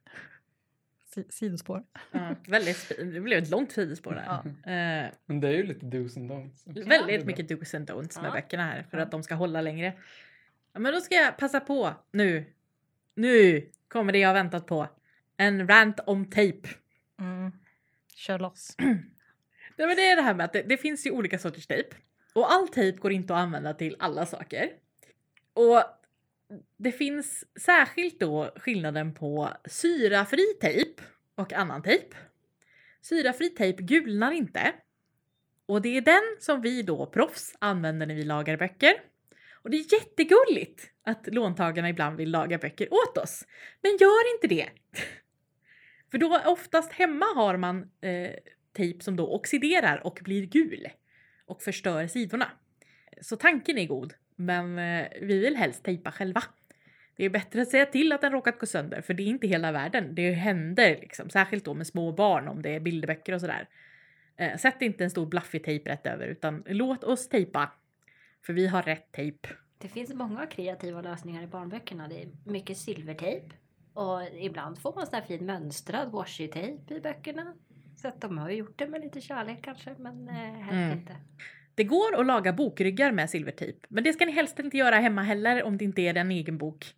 Si- 1.15 1.27
Sidospår. 1.31 1.85
Ja, 2.13 2.35
väldigt, 2.49 2.93
det 2.99 3.21
blev 3.21 3.43
ett 3.43 3.51
långt 3.51 3.73
sidospår 3.73 4.13
där. 4.13 4.25
Ja. 4.27 4.45
Eh, 4.73 5.11
Men 5.27 5.41
det 5.41 5.49
är 5.49 5.53
ju 5.53 5.63
lite 5.63 5.87
dos 5.87 6.17
and 6.17 6.31
don'ts. 6.31 6.71
också. 6.71 6.89
väldigt 6.89 7.27
mycket 7.27 7.49
dos 7.49 7.75
and 7.75 7.91
don'ts 7.91 8.21
med 8.23 8.29
Ja. 8.29 8.33
böckerna 8.35 8.63
här 8.63 8.83
för 8.91 8.97
Ja. 8.99 9.03
att 9.05 9.11
de 9.11 9.23
ska 9.23 9.35
hålla 9.35 9.61
längre. 9.61 9.93
Ja, 10.73 10.81
men 10.81 10.93
då 10.95 11.01
ska 11.01 11.15
jag 11.15 11.37
passa 11.37 11.61
på 11.61 11.93
nu. 12.13 12.45
Nu 13.15 13.71
kommer 13.89 14.13
det 14.13 14.19
jag 14.19 14.35
väntat 14.35 14.67
på. 14.67 14.89
En 15.37 15.69
rant 15.69 16.01
om 16.01 16.31
tejp. 16.31 16.69
Mm. 17.21 17.53
Kör 18.15 18.39
loss. 18.39 18.75
Nej, 19.77 19.87
men 19.87 19.97
det 19.97 20.11
är 20.11 20.17
det 20.17 20.23
här 20.23 20.35
med 20.35 20.45
att 20.45 20.53
det, 20.53 20.63
det 20.63 20.77
finns 20.77 21.07
ju 21.07 21.11
olika 21.11 21.39
sorters 21.39 21.67
tejp. 21.67 21.97
Och 22.35 22.53
all 22.53 22.69
tejp 22.69 22.99
går 22.99 23.13
inte 23.13 23.35
att 23.35 23.41
använda 23.41 23.75
till 23.75 23.97
alla 23.99 24.27
saker. 24.27 24.71
Och 25.55 25.83
det 26.77 26.93
finns 26.93 27.45
särskilt 27.61 28.21
då 28.21 28.53
skillnaden 28.57 29.15
på 29.15 29.49
syrafri 29.65 30.55
tejp 30.61 31.03
och 31.35 31.53
annan 31.53 31.83
tejp. 31.83 32.17
Syrafri 33.01 33.49
tejp 33.49 33.83
gulnar 33.83 34.33
inte. 34.33 34.73
Och 35.67 35.83
det 35.83 35.97
är 35.97 36.01
den 36.01 36.37
som 36.41 36.61
vi 36.61 36.83
då 36.83 37.07
proffs 37.07 37.57
använder 37.59 38.07
när 38.07 38.15
vi 38.15 38.25
lagar 38.25 38.57
böcker. 38.57 38.95
Och 39.65 39.71
det 39.71 39.77
är 39.77 39.93
jättegulligt 39.93 40.91
att 41.05 41.27
låntagarna 41.27 41.89
ibland 41.89 42.17
vill 42.17 42.31
laga 42.31 42.59
böcker 42.59 42.89
åt 42.93 43.19
oss. 43.19 43.47
Men 43.83 43.97
gör 44.01 44.35
inte 44.35 44.47
det! 44.47 44.69
För 46.11 46.19
då 46.19 46.41
oftast 46.47 46.93
hemma 46.93 47.27
har 47.35 47.57
man 47.57 47.91
eh, 48.01 48.31
tejp 48.77 49.05
som 49.05 49.17
då 49.17 49.35
oxiderar 49.35 50.07
och 50.07 50.21
blir 50.23 50.47
gul 50.47 50.89
och 51.47 51.63
förstör 51.63 52.07
sidorna. 52.07 52.51
Så 53.21 53.37
tanken 53.37 53.79
är 53.79 53.87
god, 53.87 54.15
men 54.37 54.79
eh, 54.79 55.07
vi 55.21 55.39
vill 55.39 55.57
helst 55.57 55.85
tejpa 55.85 56.13
själva. 56.13 56.43
Det 57.17 57.25
är 57.25 57.31
bättre 57.31 57.63
att 57.63 57.69
säga 57.69 57.87
till 57.87 58.13
att 58.13 58.21
den 58.21 58.33
råkat 58.33 58.59
gå 58.59 58.67
sönder, 58.67 59.01
för 59.01 59.15
det 59.15 59.23
är 59.23 59.27
inte 59.27 59.47
hela 59.47 59.73
världen. 59.73 60.15
Det 60.15 60.31
händer 60.31 60.99
liksom, 61.01 61.31
särskilt 61.31 61.65
då 61.65 61.75
med 61.75 61.87
små 61.87 62.13
barn 62.13 62.49
om 62.49 62.63
det 62.63 62.71
är 62.71 62.81
bilderböcker 62.81 63.33
och 63.33 63.41
sådär. 63.41 63.69
Eh, 64.37 64.57
sätt 64.57 64.83
inte 64.83 65.05
en 65.05 65.11
stor 65.11 65.27
blaffig 65.27 65.65
tejp 65.65 65.91
rätt 65.91 66.07
över, 66.07 66.27
utan 66.27 66.65
låt 66.67 67.05
oss 67.05 67.29
tejpa. 67.29 67.73
För 68.47 68.53
vi 68.53 68.67
har 68.67 68.83
rätt 68.83 69.13
tejp. 69.13 69.49
Det 69.79 69.89
finns 69.89 70.15
många 70.15 70.47
kreativa 70.47 71.01
lösningar 71.03 71.43
i 71.43 71.47
barnböckerna. 71.47 72.09
Det 72.09 72.23
är 72.23 72.29
mycket 72.45 72.79
silvertejp. 72.79 73.55
Och 73.95 74.23
ibland 74.41 74.79
får 74.79 74.95
man 74.95 75.07
sån 75.07 75.15
här 75.15 75.23
fin 75.23 75.47
mönstrad 75.47 76.11
washi-tejp 76.13 76.95
i 76.95 77.01
böckerna. 77.01 77.55
Så 77.97 78.09
att 78.09 78.21
de 78.21 78.39
har 78.39 78.51
ju 78.51 78.57
gjort 78.57 78.79
det 78.79 78.87
med 78.87 79.01
lite 79.01 79.21
kärlek 79.21 79.63
kanske, 79.63 79.95
men 79.99 80.29
eh, 80.29 80.35
helst 80.35 80.73
Mm. 80.73 80.99
inte. 80.99 81.17
Det 81.75 81.85
går 81.85 82.21
att 82.21 82.27
laga 82.27 82.53
bokryggar 82.53 83.13
med 83.13 83.31
silvertejp, 83.31 83.79
men 83.89 84.05
det 84.05 84.13
ska 84.13 84.27
ni 84.27 84.33
helst 84.33 84.59
inte 84.59 84.77
göra 84.77 84.97
hemma 84.97 85.23
heller 85.23 85.63
om 85.63 85.79
det 85.79 85.85
inte 85.85 86.03
är 86.03 86.15
en 86.17 86.31
egen 86.31 86.59
bok. 86.59 86.95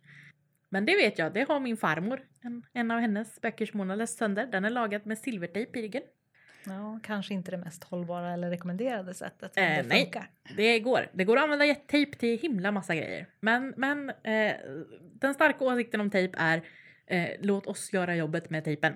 Men 0.69 0.85
det 0.85 0.95
vet 0.95 1.19
jag, 1.19 1.33
det 1.33 1.47
har 1.47 1.59
min 1.59 1.77
farmor. 1.77 2.21
En, 2.41 2.63
en 2.73 2.91
av 2.91 2.99
hennes 2.99 3.41
böcker 3.41 3.65
som 3.65 3.79
hon 3.79 3.89
har 3.89 3.97
läst 3.97 4.17
sönder, 4.17 4.47
den 4.47 4.65
är 4.65 4.69
lagad 4.69 5.05
med 5.05 5.17
silvertejp 5.17 5.79
i 5.79 5.81
ryggen. 5.81 6.03
Ja, 6.69 6.99
kanske 7.03 7.33
inte 7.33 7.51
det 7.51 7.57
mest 7.57 7.83
hållbara 7.83 8.33
eller 8.33 8.49
rekommenderade 8.49 9.13
sättet. 9.13 9.57
Eh, 9.57 9.63
det 9.63 9.83
nej. 9.87 10.11
Det 10.55 10.79
går. 10.79 11.09
Det 11.13 11.23
går 11.23 11.37
att 11.37 11.43
använda 11.43 11.75
tejp 11.75 12.17
till 12.17 12.39
himla 12.39 12.71
massa 12.71 12.95
grejer. 12.95 13.27
Men, 13.39 13.73
men 13.77 14.09
eh, 14.09 14.55
den 15.13 15.33
starka 15.33 15.65
åsikten 15.65 16.01
om 16.01 16.09
tejp 16.09 16.37
är 16.37 16.61
eh, 17.05 17.29
låt 17.39 17.67
oss 17.67 17.93
göra 17.93 18.15
jobbet 18.15 18.49
med 18.49 18.63
tejpen. 18.63 18.93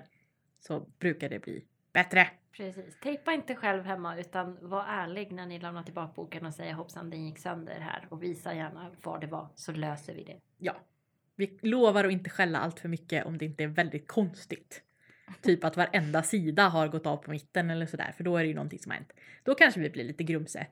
Så 0.60 0.80
brukar 0.80 1.28
det 1.28 1.38
bli 1.38 1.64
bättre. 1.92 2.28
Precis. 2.52 3.00
Tejpa 3.00 3.32
inte 3.32 3.54
själv 3.54 3.84
hemma 3.84 4.18
utan 4.18 4.58
var 4.60 4.84
ärlig 4.88 5.32
när 5.32 5.46
ni 5.46 5.58
lämnar 5.58 5.82
tillbaka 5.82 6.12
boken 6.16 6.46
och 6.46 6.54
säger 6.54 6.72
hoppsan 6.72 7.10
den 7.10 7.26
gick 7.26 7.38
sönder 7.38 7.80
här 7.80 8.06
och 8.08 8.22
visa 8.22 8.54
gärna 8.54 8.90
var 9.02 9.18
det 9.18 9.26
var 9.26 9.48
så 9.54 9.72
löser 9.72 10.14
vi 10.14 10.24
det. 10.24 10.36
Ja. 10.58 10.76
Vi 11.36 11.58
lovar 11.62 12.04
att 12.04 12.12
inte 12.12 12.30
skälla 12.30 12.58
allt 12.58 12.80
för 12.80 12.88
mycket 12.88 13.26
om 13.26 13.38
det 13.38 13.44
inte 13.44 13.64
är 13.64 13.68
väldigt 13.68 14.08
konstigt. 14.08 14.82
Typ 15.40 15.64
att 15.64 15.76
varenda 15.76 16.22
sida 16.22 16.68
har 16.68 16.88
gått 16.88 17.06
av 17.06 17.16
på 17.16 17.30
mitten 17.30 17.70
eller 17.70 17.86
sådär, 17.86 18.12
för 18.16 18.24
då 18.24 18.36
är 18.36 18.42
det 18.42 18.48
ju 18.48 18.54
någonting 18.54 18.78
som 18.78 18.90
har 18.90 18.96
hänt. 18.96 19.12
Då 19.42 19.54
kanske 19.54 19.80
vi 19.80 19.90
blir 19.90 20.04
lite 20.04 20.24
grumse. 20.24 20.66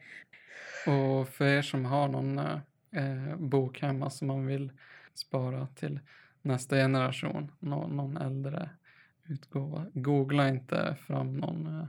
Och 0.86 1.28
för 1.28 1.44
er 1.44 1.62
som 1.62 1.84
har 1.84 2.08
någon 2.08 2.38
eh, 2.38 3.36
bok 3.38 3.82
hemma 3.82 4.10
som 4.10 4.28
man 4.28 4.46
vill 4.46 4.72
spara 5.14 5.66
till 5.66 6.00
nästa 6.42 6.76
generation, 6.76 7.52
nå- 7.58 7.86
någon 7.86 8.16
äldre 8.16 8.70
utgåva, 9.28 9.86
googla 9.94 10.48
inte 10.48 10.96
fram 11.06 11.36
någon 11.36 11.66
eh, 11.66 11.86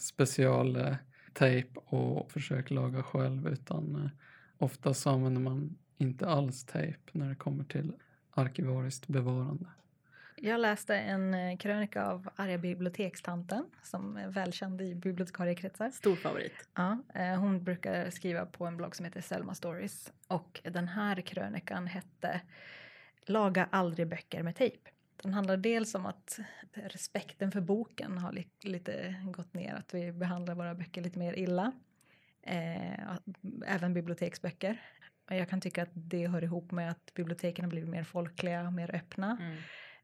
specialtejp 0.00 1.68
eh, 1.74 1.94
och 1.94 2.32
försök 2.32 2.70
laga 2.70 3.02
själv 3.02 3.48
utan 3.48 3.96
eh, 3.96 4.10
oftast 4.58 5.06
använder 5.06 5.40
man 5.40 5.76
inte 5.98 6.28
alls 6.28 6.64
tejp 6.64 6.98
när 7.12 7.28
det 7.28 7.34
kommer 7.34 7.64
till 7.64 7.92
arkivariskt 8.30 9.08
bevarande. 9.08 9.66
Jag 10.42 10.60
läste 10.60 10.96
en 10.96 11.34
eh, 11.34 11.56
krönika 11.56 12.04
av 12.06 12.28
arga 12.36 12.58
bibliotekstanten 12.58 13.64
som 13.82 14.16
är 14.16 14.28
välkänd 14.28 14.80
i 14.80 14.94
bibliotekariekretsar. 14.94 15.90
Stor 15.90 16.16
favorit. 16.16 16.68
Ja, 16.74 16.98
eh, 17.14 17.34
hon 17.40 17.64
brukar 17.64 18.10
skriva 18.10 18.46
på 18.46 18.66
en 18.66 18.76
blogg 18.76 18.96
som 18.96 19.04
heter 19.04 19.20
Selma 19.20 19.54
Stories 19.54 20.12
och 20.28 20.60
den 20.64 20.88
här 20.88 21.20
krönikan 21.20 21.86
hette 21.86 22.40
Laga 23.26 23.68
aldrig 23.72 24.08
böcker 24.08 24.42
med 24.42 24.56
tejp. 24.56 24.90
Den 25.22 25.34
handlar 25.34 25.56
dels 25.56 25.94
om 25.94 26.06
att 26.06 26.38
respekten 26.72 27.52
för 27.52 27.60
boken 27.60 28.18
har 28.18 28.32
li- 28.32 28.48
lite 28.62 29.14
gått 29.24 29.54
ner, 29.54 29.74
att 29.74 29.94
vi 29.94 30.12
behandlar 30.12 30.54
våra 30.54 30.74
böcker 30.74 31.02
lite 31.02 31.18
mer 31.18 31.32
illa. 31.32 31.72
Eh, 32.42 33.16
även 33.66 33.94
biblioteksböcker. 33.94 34.80
Jag 35.28 35.48
kan 35.48 35.60
tycka 35.60 35.82
att 35.82 35.88
det 35.92 36.26
hör 36.26 36.44
ihop 36.44 36.70
med 36.70 36.90
att 36.90 37.14
biblioteken 37.14 37.64
har 37.64 37.70
blivit 37.70 37.90
mer 37.90 38.04
folkliga 38.04 38.66
och 38.66 38.72
mer 38.72 38.94
öppna. 38.94 39.36
Mm. 39.40 39.56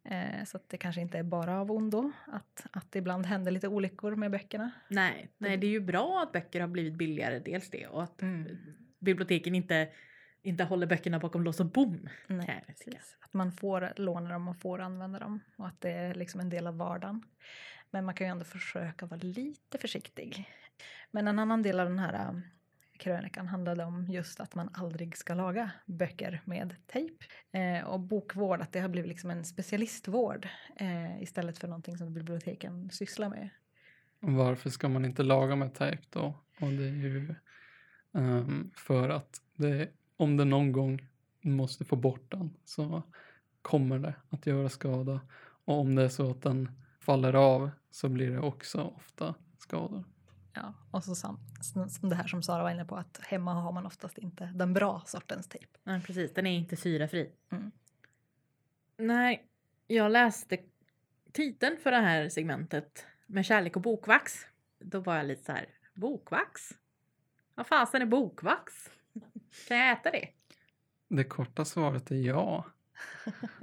Eh, 0.04 0.44
så 0.44 0.56
att 0.56 0.68
det 0.68 0.76
kanske 0.76 1.00
inte 1.00 1.18
är 1.18 1.22
bara 1.22 1.60
av 1.60 1.72
ondo 1.72 2.12
att, 2.26 2.66
att 2.72 2.92
det 2.92 2.98
ibland 2.98 3.26
händer 3.26 3.52
lite 3.52 3.68
olyckor 3.68 4.16
med 4.16 4.30
böckerna. 4.30 4.70
Nej, 4.88 5.28
nej, 5.38 5.56
det 5.56 5.66
är 5.66 5.70
ju 5.70 5.80
bra 5.80 6.22
att 6.22 6.32
böcker 6.32 6.60
har 6.60 6.68
blivit 6.68 6.94
billigare, 6.94 7.38
dels 7.38 7.70
det, 7.70 7.86
och 7.86 8.02
att 8.02 8.22
Mm. 8.22 8.56
biblioteken 8.98 9.54
inte, 9.54 9.88
inte 10.42 10.64
håller 10.64 10.86
böckerna 10.86 11.18
bakom 11.18 11.44
lås 11.44 11.60
och 11.60 11.66
bom. 11.66 12.08
Nej. 12.26 12.64
Att 13.20 13.32
man 13.32 13.52
får 13.52 13.92
låna 13.96 14.30
dem 14.30 14.48
och 14.48 14.56
får 14.60 14.78
använda 14.78 15.18
dem 15.18 15.40
och 15.56 15.66
att 15.66 15.80
det 15.80 15.90
är 15.90 16.14
liksom 16.14 16.40
en 16.40 16.48
del 16.48 16.66
av 16.66 16.76
vardagen. 16.76 17.22
Men 17.90 18.04
man 18.04 18.14
kan 18.14 18.26
ju 18.26 18.30
ändå 18.30 18.44
försöka 18.44 19.06
vara 19.06 19.20
lite 19.22 19.78
försiktig. 19.78 20.48
Men 21.10 21.28
en 21.28 21.38
annan 21.38 21.62
del 21.62 21.80
av 21.80 21.88
den 21.88 21.98
här 21.98 22.42
krönikan 22.98 23.46
handlade 23.46 23.84
om 23.84 24.06
just 24.08 24.40
att 24.40 24.54
man 24.54 24.70
aldrig 24.72 25.16
ska 25.16 25.34
laga 25.34 25.70
böcker 25.86 26.42
med 26.44 26.74
tejp. 26.86 27.24
Eh, 27.52 27.84
och 27.84 28.00
bokvård, 28.00 28.60
att 28.60 28.72
det 28.72 28.80
har 28.80 28.88
blivit 28.88 29.08
liksom 29.08 29.30
en 29.30 29.44
specialistvård 29.44 30.48
eh, 30.76 31.22
istället 31.22 31.58
för 31.58 31.68
någonting 31.68 31.98
som 31.98 32.14
biblioteken 32.14 32.90
sysslar 32.90 33.28
med. 33.28 33.50
Varför 34.20 34.70
ska 34.70 34.88
man 34.88 35.04
inte 35.04 35.22
laga 35.22 35.56
med 35.56 35.74
tejp 35.74 36.02
då? 36.10 36.34
Och 36.60 36.70
det 36.70 36.84
är 36.84 36.92
ju 36.92 37.34
um, 38.12 38.70
för 38.76 39.08
att 39.08 39.42
det, 39.56 39.88
om 40.16 40.36
det 40.36 40.44
någon 40.44 40.72
gång 40.72 41.08
måste 41.40 41.84
få 41.84 41.96
bort 41.96 42.30
den 42.30 42.56
så 42.64 43.02
kommer 43.62 43.98
det 43.98 44.14
att 44.30 44.46
göra 44.46 44.68
skada. 44.68 45.20
Och 45.64 45.80
om 45.80 45.94
det 45.94 46.02
är 46.02 46.08
så 46.08 46.30
att 46.30 46.42
den 46.42 46.70
faller 47.00 47.32
av 47.34 47.70
så 47.90 48.08
blir 48.08 48.30
det 48.30 48.40
också 48.40 48.82
ofta 48.82 49.34
skador. 49.58 50.04
Ja, 50.54 50.74
och 50.90 51.04
så 51.04 51.14
som 51.14 51.38
som 51.88 52.08
det 52.08 52.16
här 52.16 52.26
som 52.26 52.42
Sara 52.42 52.62
var 52.62 52.70
inne 52.70 52.84
på 52.84 52.96
att 52.96 53.20
hemma 53.22 53.52
har 53.54 53.72
man 53.72 53.86
oftast 53.86 54.18
inte 54.18 54.46
den 54.54 54.74
bra 54.74 55.02
sortens 55.06 55.48
tejp. 55.48 55.66
Nej, 55.84 56.02
precis. 56.02 56.34
Den 56.34 56.46
är 56.46 56.58
inte 56.58 56.76
syrafri. 56.76 57.32
Mm. 57.50 57.70
Nej, 58.96 59.46
jag 59.86 60.12
läste 60.12 60.58
titeln 61.32 61.76
för 61.82 61.90
det 61.90 62.00
här 62.00 62.28
segmentet 62.28 63.06
med 63.26 63.44
kärlek 63.44 63.76
och 63.76 63.82
bokvax. 63.82 64.46
Då 64.78 65.00
var 65.00 65.16
jag 65.16 65.26
lite 65.26 65.44
så 65.44 65.52
här, 65.52 65.68
bokvax? 65.94 66.70
Vad 67.54 67.66
fasen 67.66 68.02
är 68.02 68.06
bokvax? 68.06 68.90
Kan 69.68 69.76
jag 69.76 69.92
äta 69.92 70.10
det? 70.10 70.28
Det 71.08 71.24
korta 71.24 71.64
svaret 71.64 72.10
är 72.10 72.16
ja. 72.16 72.64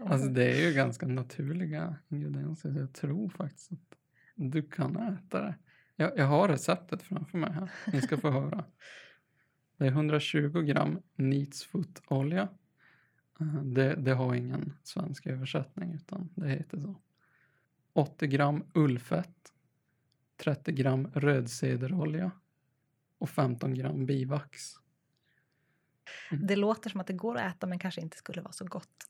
Alltså 0.06 0.28
det 0.28 0.52
är 0.52 0.70
ju 0.70 0.74
ganska 0.74 1.06
naturliga 1.06 1.96
ingredienser. 2.10 2.70
Jag 2.80 2.94
tror 2.94 3.30
faktiskt 3.30 3.72
att 3.72 3.98
du 4.36 4.62
kan 4.62 4.98
äta 4.98 5.42
det. 5.42 5.56
Jag, 6.02 6.18
jag 6.18 6.26
har 6.26 6.48
receptet 6.48 7.04
framför 7.04 7.38
mig 7.38 7.52
här. 7.52 7.72
Ni 7.94 8.02
ska 8.02 8.18
få 8.18 8.30
höra. 8.30 8.66
Det 9.78 9.86
är 9.86 9.90
120 9.92 10.62
gram 10.62 11.02
Neatsfoot-olja. 11.16 12.50
Eh, 13.40 13.64
Det, 13.64 13.96
det 13.96 14.14
har 14.14 14.36
ingen 14.36 14.74
svensk 14.84 15.28
översättning 15.28 15.94
utan 15.94 16.30
det 16.36 16.50
heter 16.50 16.80
så. 16.80 16.96
80 17.94 18.28
gram 18.28 18.64
ullfett. 18.74 19.54
30 20.38 20.72
gram 20.72 21.08
rödcederolja. 21.14 22.32
Och 23.18 23.30
15 23.30 23.74
gram 23.74 24.06
bivax. 24.06 24.74
Det 26.32 26.56
låter 26.56 26.90
som 26.90 27.00
att 27.00 27.08
det 27.08 27.14
går 27.14 27.38
att 27.38 27.56
äta 27.56 27.68
men 27.68 27.80
kanske 27.80 28.02
inte 28.02 28.18
skulle 28.18 28.42
vara 28.42 28.54
så 28.54 28.66
gott. 28.66 29.08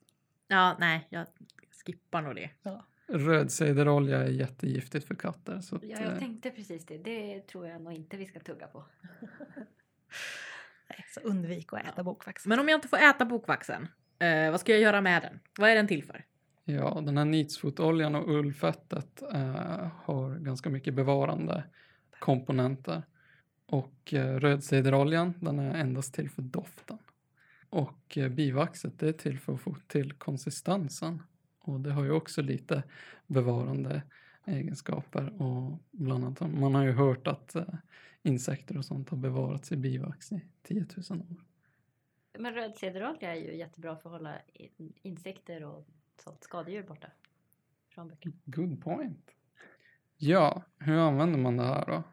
Ja, 0.48 0.76
nej, 0.80 1.08
jag 1.10 1.28
skippar 1.86 2.22
nog 2.22 2.36
det. 2.36 2.50
Ja. 2.62 2.86
Rödcederolja 3.08 4.18
är 4.18 4.30
jättegiftigt 4.30 5.08
för 5.08 5.16
katter. 5.16 5.60
Så 5.60 5.76
att, 5.76 5.84
Ja, 5.84 5.98
eh, 5.98 6.04
jag 6.04 6.20
tänkte 6.20 6.50
precis 6.50 6.86
det. 6.86 6.98
Det 6.98 7.48
tror 7.48 7.68
jag 7.68 7.82
nog 7.82 7.94
inte 7.94 8.18
vi 8.18 8.26
ska 8.26 8.40
tugga 8.40 8.68
på. 8.68 8.84
Nej, 10.90 11.06
Så 11.14 11.20
undvik 11.20 11.74
att 11.74 11.86
äta 11.88 12.04
bokvax. 12.04 12.46
Men 12.46 12.60
om 12.60 12.70
jag 12.70 12.78
inte 12.78 12.88
får 12.88 12.98
äta 12.98 13.26
bokvaxen, 13.26 13.88
eh, 14.20 14.52
vad 14.52 14.60
ska 14.60 14.72
jag 14.72 14.82
göra 14.82 15.02
med 15.02 15.22
den? 15.22 15.40
Vad 15.60 15.70
är 15.70 15.76
den 15.76 15.88
till 15.88 16.04
för? 16.04 16.26
Ja, 16.64 17.02
den 17.06 17.18
här 17.18 17.26
Neatsfoot-oljan 17.26 18.16
och 18.16 18.30
ullfettet 18.30 19.22
eh, 19.34 19.88
har 20.04 20.36
ganska 20.40 20.70
mycket 20.70 20.94
bevarande 20.94 21.64
komponenter. 22.20 23.04
Och 23.66 24.14
eh, 24.14 24.40
rödcederoljan, 24.40 25.34
den 25.40 25.60
är 25.60 25.76
endast 25.76 26.14
till 26.14 26.30
för 26.30 26.42
doften. 26.42 26.98
Och 27.70 28.18
eh, 28.18 28.30
bivaxet, 28.30 29.00
det 29.00 29.08
är 29.08 29.14
till 29.14 29.40
för 29.40 29.54
att 29.54 29.62
få 29.62 29.76
till 29.88 30.14
konsistensen. 30.14 31.24
Och 31.62 31.80
det 31.80 31.92
har 31.92 32.04
ju 32.04 32.12
också 32.12 32.42
lite 32.42 32.84
bevarande 33.28 34.04
egenskaper. 34.46 35.42
Och 35.42 35.80
bland 35.92 36.26
annat, 36.26 36.40
man 36.54 36.76
har 36.76 36.84
ju 36.84 36.92
hört 36.92 37.28
att 37.28 37.56
eh, 37.56 37.74
insekter 38.24 38.78
och 38.78 38.86
sånt 38.86 39.10
har 39.10 39.18
bevarats 39.18 39.72
i 39.72 39.78
bivax 39.78 40.32
i 40.32 40.42
10 40.64 40.86
000 41.10 41.20
år. 41.20 41.46
Men 42.40 42.54
rödcederolja 42.54 43.36
är 43.36 43.40
ju 43.40 43.56
jättebra 43.56 43.96
för 43.96 44.10
att 44.10 44.14
hålla 44.20 44.36
in- 44.54 44.94
insekter 45.02 45.64
och 45.64 45.88
sånt 46.24 46.44
skadedjur 46.44 46.84
borta. 46.84 47.08
Från 47.90 48.08
böcker. 48.08 48.32
Good 48.46 48.84
point. 48.84 49.32
Ja, 50.18 50.64
hur 50.78 50.98
använder 50.98 51.40
man 51.40 51.58
det 51.58 51.64
här 51.64 51.86
då? 51.86 52.04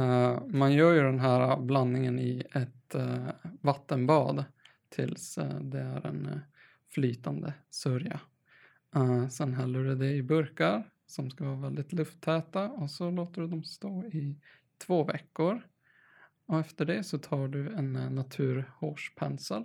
Eh, 0.00 0.42
man 0.46 0.72
gör 0.72 0.92
ju 0.94 1.02
den 1.02 1.20
här 1.20 1.56
blandningen 1.60 2.18
i 2.18 2.42
ett 2.52 2.94
eh, 2.94 3.28
vattenbad 3.60 4.44
tills 4.88 5.38
eh, 5.38 5.60
det 5.60 5.80
är 5.80 6.06
en 6.06 6.40
flytande 6.88 7.54
sörja. 7.70 8.20
Uh, 8.96 9.28
sen 9.28 9.54
häller 9.54 9.84
du 9.84 9.94
det 9.94 10.10
i 10.10 10.22
burkar 10.22 10.90
som 11.06 11.30
ska 11.30 11.44
vara 11.44 11.56
väldigt 11.56 11.92
lufttäta 11.92 12.68
och 12.68 12.90
så 12.90 13.10
låter 13.10 13.42
du 13.42 13.48
dem 13.48 13.64
stå 13.64 14.04
i 14.04 14.38
två 14.78 15.04
veckor. 15.04 15.62
Och 16.46 16.60
efter 16.60 16.84
det 16.84 17.04
så 17.04 17.18
tar 17.18 17.48
du 17.48 17.72
en 17.72 17.96
uh, 17.96 18.10
naturhårspensel. 18.10 19.64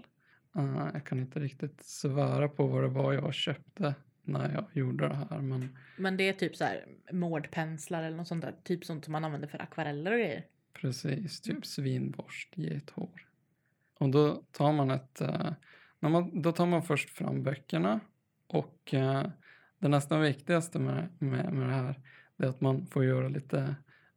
Uh, 0.57 0.89
jag 0.93 1.05
kan 1.05 1.19
inte 1.19 1.39
riktigt 1.39 1.83
svära 1.83 2.49
på 2.49 2.67
vad 2.67 2.83
det 2.83 2.89
var 2.89 3.13
jag 3.13 3.33
köpte 3.33 3.95
när 4.27 4.53
jag 4.53 4.65
gjorde 4.73 5.07
det 5.07 5.15
här 5.15 5.41
men 5.41 5.77
Men 5.97 6.17
det 6.17 6.29
är 6.29 6.33
typ 6.33 6.55
så 6.55 6.63
här 6.63 6.85
mårdpenslar 7.11 8.03
eller 8.03 8.17
något 8.17 8.27
sånt 8.27 8.41
där. 8.41 8.55
Typ 8.63 8.85
sånt 8.85 9.05
som 9.05 9.11
man 9.11 9.25
använder 9.25 9.47
för 9.47 9.61
akvareller 9.61 10.11
och 10.11 10.17
grejer. 10.17 10.45
Precis, 10.73 11.41
typ 11.41 11.65
svinborst, 11.65 12.53
gethår. 12.55 13.27
Och 13.99 14.09
då 14.09 14.43
tar 14.51 14.73
man 14.73 14.91
ett, 14.91 15.21
eh, 15.21 15.53
när 15.99 16.09
man, 16.09 16.41
då 16.41 16.51
tar 16.51 16.65
man 16.65 16.83
först 16.83 17.09
fram 17.09 17.43
böckerna 17.43 17.99
och 18.47 18.93
eh, 18.93 19.25
det 19.79 19.87
nästan 19.87 20.21
viktigaste 20.21 20.79
med, 20.79 21.09
med, 21.19 21.53
med 21.53 21.67
det 21.67 21.73
här 21.73 21.99
är 22.37 22.47
att 22.47 22.61
man 22.61 22.87
får 22.87 23.05
göra 23.05 23.27
lite 23.27 23.75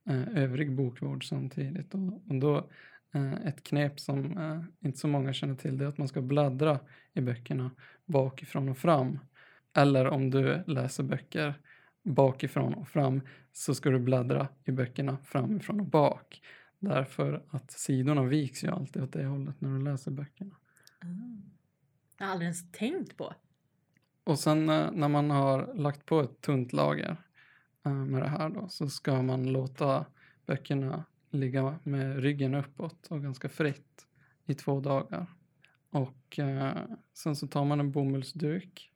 eh, 0.09 0.43
övrig 0.43 0.73
bokvård 0.73 1.29
samtidigt. 1.29 1.95
Och, 1.95 2.13
och 2.29 2.35
då 2.41 2.71
eh, 3.15 3.47
ett 3.47 3.63
knep 3.63 4.01
som 4.01 4.39
eh, 4.39 4.87
inte 4.87 4.99
så 4.99 5.09
många 5.09 5.33
känner 5.33 5.55
till 5.55 5.79
det 5.79 5.85
är 5.85 5.89
att 5.89 5.99
man 5.99 6.09
ska 6.09 6.21
bläddra 6.21 6.81
i 7.13 7.21
böckerna 7.21 7.71
bakifrån 8.05 8.69
och 8.69 8.79
fram. 8.79 9.19
Eller 9.77 10.07
om 10.07 10.31
du 10.31 10.63
läser 10.67 11.03
böcker 11.03 11.55
bakifrån 12.03 12.75
och 12.75 12.89
fram 12.89 13.21
så 13.53 13.75
ska 13.75 13.91
du 13.91 13.99
bläddra 13.99 14.49
i 14.65 14.73
böckerna 14.73 15.19
framifrån 15.25 15.81
och 15.81 15.87
bak. 15.87 16.43
Därför 16.79 17.43
att 17.51 17.71
sidorna 17.71 18.25
viks 18.25 18.65
ju 18.65 18.69
alltid 18.69 19.03
åt 19.03 19.13
det 19.13 19.25
hållet 19.25 19.61
när 19.61 19.79
du 19.79 19.85
läser 19.85 20.11
böckerna. 20.11 20.57
Mm. 21.03 21.43
Jag 22.19 22.27
har 22.27 22.33
aldrig 22.33 22.47
ens 22.47 22.73
tänkt 22.73 23.17
på. 23.17 23.35
Och 24.25 24.39
sen 24.39 24.69
eh, 24.69 24.91
när 24.93 25.09
man 25.09 25.31
har 25.31 25.75
lagt 25.75 26.07
på 26.07 26.21
ett 26.21 26.41
tunt 26.41 26.73
lager 26.73 27.17
eh, 27.87 27.93
med 27.93 28.23
det 28.23 28.29
här 28.29 28.49
då 28.49 28.69
så 28.69 28.89
ska 28.89 29.23
man 29.23 29.53
låta 29.53 30.07
böckerna 30.47 31.05
ligga 31.31 31.79
med 31.83 32.23
ryggen 32.23 32.55
uppåt 32.55 33.07
och 33.07 33.23
ganska 33.23 33.49
fritt 33.49 34.07
i 34.47 34.55
två 34.55 34.81
dagar. 34.81 35.27
Och 35.91 36.39
eh, 36.39 36.77
sen 37.15 37.37
så 37.37 37.47
tar 37.47 37.65
man 37.65 37.81
en 37.81 37.93
bomullsduk 37.93 38.93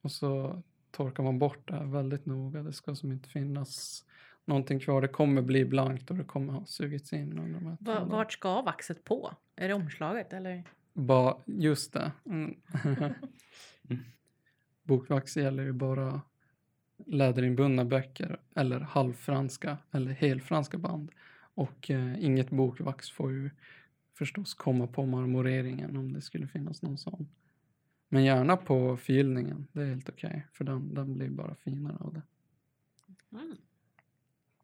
och 0.00 0.12
så 0.12 0.62
torkar 0.90 1.22
man 1.22 1.38
bort 1.38 1.68
det 1.68 1.74
här 1.74 1.84
väldigt 1.84 2.26
noga. 2.26 2.62
Det 2.62 2.72
ska 2.72 2.94
som 2.94 3.12
inte 3.12 3.28
finnas 3.28 4.04
någonting 4.44 4.80
kvar. 4.80 5.02
Det 5.02 5.08
kommer 5.08 5.42
bli 5.42 5.64
blankt 5.64 6.10
och 6.10 6.16
det 6.16 6.24
kommer 6.24 6.52
ha 6.52 6.64
sugits 6.64 7.12
in 7.12 7.38
under 7.38 7.60
de 7.60 7.66
här 7.66 7.76
Va, 7.80 8.04
vart 8.04 8.32
ska 8.32 8.62
vaxet 8.62 9.04
på? 9.04 9.34
Är 9.56 9.68
det 9.68 9.74
omslaget 9.74 10.32
eller? 10.32 10.64
Ba, 10.92 11.42
just 11.46 11.92
det. 11.92 12.12
Mm. 12.26 12.56
Bokvax 14.86 15.36
gäller 15.36 15.62
ju 15.62 15.72
bara 15.72 16.20
läderinbundna 17.06 17.84
böcker 17.84 18.40
eller 18.54 18.80
halvfranska 18.80 19.78
eller 19.90 20.10
helfranska 20.10 20.78
band. 20.78 21.10
Och 21.54 21.90
eh, 21.90 22.24
inget 22.24 22.50
bokvax 22.50 23.10
får 23.10 23.32
ju 23.32 23.50
förstås 24.14 24.54
komma 24.54 24.86
på 24.86 25.06
marmoreringen 25.06 25.96
om 25.96 26.12
det 26.12 26.20
skulle 26.20 26.48
finnas 26.48 26.82
någon 26.82 26.98
sån. 26.98 27.28
Men 28.08 28.24
gärna 28.24 28.56
på 28.56 28.96
förgyllningen, 28.96 29.66
det 29.72 29.82
är 29.82 29.86
helt 29.86 30.08
okej. 30.08 30.46
för 30.52 30.64
den, 30.64 30.94
den 30.94 31.14
blir 31.14 31.28
bara 31.28 31.54
finare 31.54 31.96
av 32.00 32.14
det. 32.14 32.22
Mm. 33.32 33.56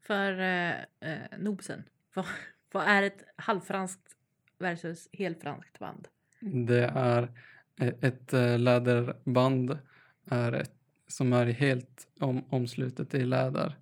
För 0.01 0.39
eh, 0.39 1.11
eh, 1.11 1.39
nobsen. 1.39 1.83
Vad, 2.13 2.25
vad 2.71 2.83
är 2.83 3.03
ett 3.03 3.23
halvfranskt 3.35 4.15
versus 4.57 5.09
helfranskt 5.13 5.79
band? 5.79 6.07
Det 6.39 6.85
är 6.85 7.31
eh, 7.79 7.93
ett 8.01 8.33
eh, 8.33 8.59
läderband 8.59 9.77
är 10.25 10.53
ett, 10.53 10.75
som 11.07 11.33
är 11.33 11.45
helt 11.45 12.07
om, 12.19 12.43
omslutet 12.49 13.13
i 13.13 13.25
läder. 13.25 13.77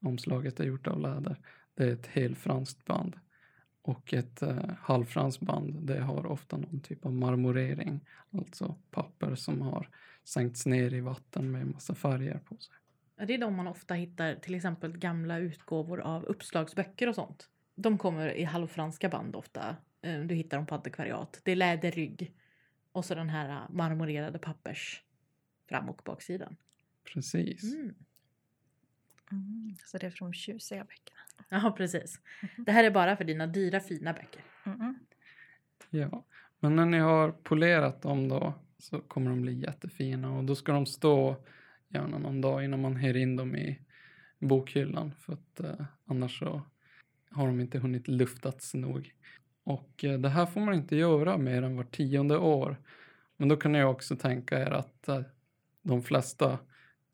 Omslaget 0.00 0.60
är 0.60 0.64
gjort 0.64 0.86
av 0.86 1.00
läder. 1.00 1.36
Det 1.74 1.84
är 1.84 1.92
ett 1.92 2.06
helfranskt 2.06 2.84
band. 2.84 3.16
Och 3.82 4.14
ett 4.14 4.42
eh, 4.42 4.56
halvfranskt 4.80 5.42
band 5.42 5.86
det 5.86 6.00
har 6.00 6.26
ofta 6.26 6.56
någon 6.56 6.80
typ 6.80 7.06
av 7.06 7.12
marmorering. 7.12 8.00
Alltså 8.32 8.76
papper 8.90 9.34
som 9.34 9.60
har 9.60 9.88
sänkts 10.24 10.66
ner 10.66 10.94
i 10.94 11.00
vatten 11.00 11.50
med 11.50 11.66
massa 11.66 11.94
färger 11.94 12.38
på 12.38 12.56
sig. 12.56 12.74
Ja, 13.16 13.26
Det 13.26 13.34
är 13.34 13.38
de 13.38 13.54
man 13.54 13.66
ofta 13.66 13.94
hittar, 13.94 14.34
till 14.34 14.54
exempel 14.54 14.98
gamla 14.98 15.38
utgåvor 15.38 16.00
av 16.00 16.24
uppslagsböcker 16.24 17.08
och 17.08 17.14
sånt. 17.14 17.48
De 17.74 17.98
kommer 17.98 18.28
i 18.28 18.44
halvfranska 18.44 19.08
band 19.08 19.36
ofta. 19.36 19.76
Eh, 20.02 20.20
du 20.20 20.34
hittar 20.34 20.56
dem 20.56 20.66
på 20.66 20.74
antikvariat. 20.74 21.40
Det 21.42 21.52
är 21.52 21.56
läderrygg 21.56 22.34
och 22.92 23.04
så 23.04 23.14
den 23.14 23.28
här 23.28 23.48
eh, 23.48 23.70
marmorerade 23.70 24.38
pappers 24.38 25.03
fram 25.68 25.88
och 25.88 26.02
baksidan. 26.04 26.56
Precis. 27.12 27.74
Mm. 27.74 27.94
Mm. 29.32 29.76
Så 29.84 29.98
det 29.98 30.06
är 30.06 30.10
för 30.10 30.18
de 30.18 30.32
tjusiga 30.32 30.84
böckerna. 30.84 31.20
Ja, 31.48 31.74
precis. 31.76 32.20
Mhm. 32.42 32.64
Det 32.64 32.72
här 32.72 32.84
är 32.84 32.90
bara 32.90 33.16
för 33.16 33.24
dina 33.24 33.46
dyra 33.46 33.80
fina 33.80 34.12
böcker. 34.12 34.44
Mm. 34.64 34.98
Ja, 35.90 36.24
men 36.60 36.76
när 36.76 36.86
ni 36.86 36.98
har 36.98 37.32
polerat 37.32 38.02
dem 38.02 38.28
då 38.28 38.54
så 38.78 39.00
kommer 39.00 39.30
de 39.30 39.42
bli 39.42 39.52
jättefina 39.52 40.30
och 40.32 40.44
då 40.44 40.54
ska 40.54 40.72
de 40.72 40.86
stå 40.86 41.36
gärna 41.88 42.18
någon 42.18 42.40
dag 42.40 42.64
innan 42.64 42.80
man 42.80 42.96
hyr 42.96 43.16
in 43.16 43.36
dem 43.36 43.56
i 43.56 43.80
bokhyllan 44.38 45.14
för 45.20 45.32
att 45.32 45.60
eh, 45.60 45.86
annars 46.04 46.38
så 46.38 46.62
har 47.30 47.46
de 47.46 47.60
inte 47.60 47.78
hunnit 47.78 48.08
luftats 48.08 48.74
nog. 48.74 49.14
Och 49.64 50.04
eh, 50.04 50.18
det 50.18 50.28
här 50.28 50.46
får 50.46 50.60
man 50.60 50.74
inte 50.74 50.96
göra 50.96 51.38
mer 51.38 51.62
än 51.62 51.76
var 51.76 51.84
tionde 51.84 52.38
år. 52.38 52.76
Men 53.36 53.48
då 53.48 53.56
kan 53.56 53.72
ni 53.72 53.84
också 53.84 54.16
tänka 54.16 54.58
er 54.58 54.70
att 54.70 55.08
eh, 55.08 55.20
de 55.84 56.02
flesta 56.02 56.58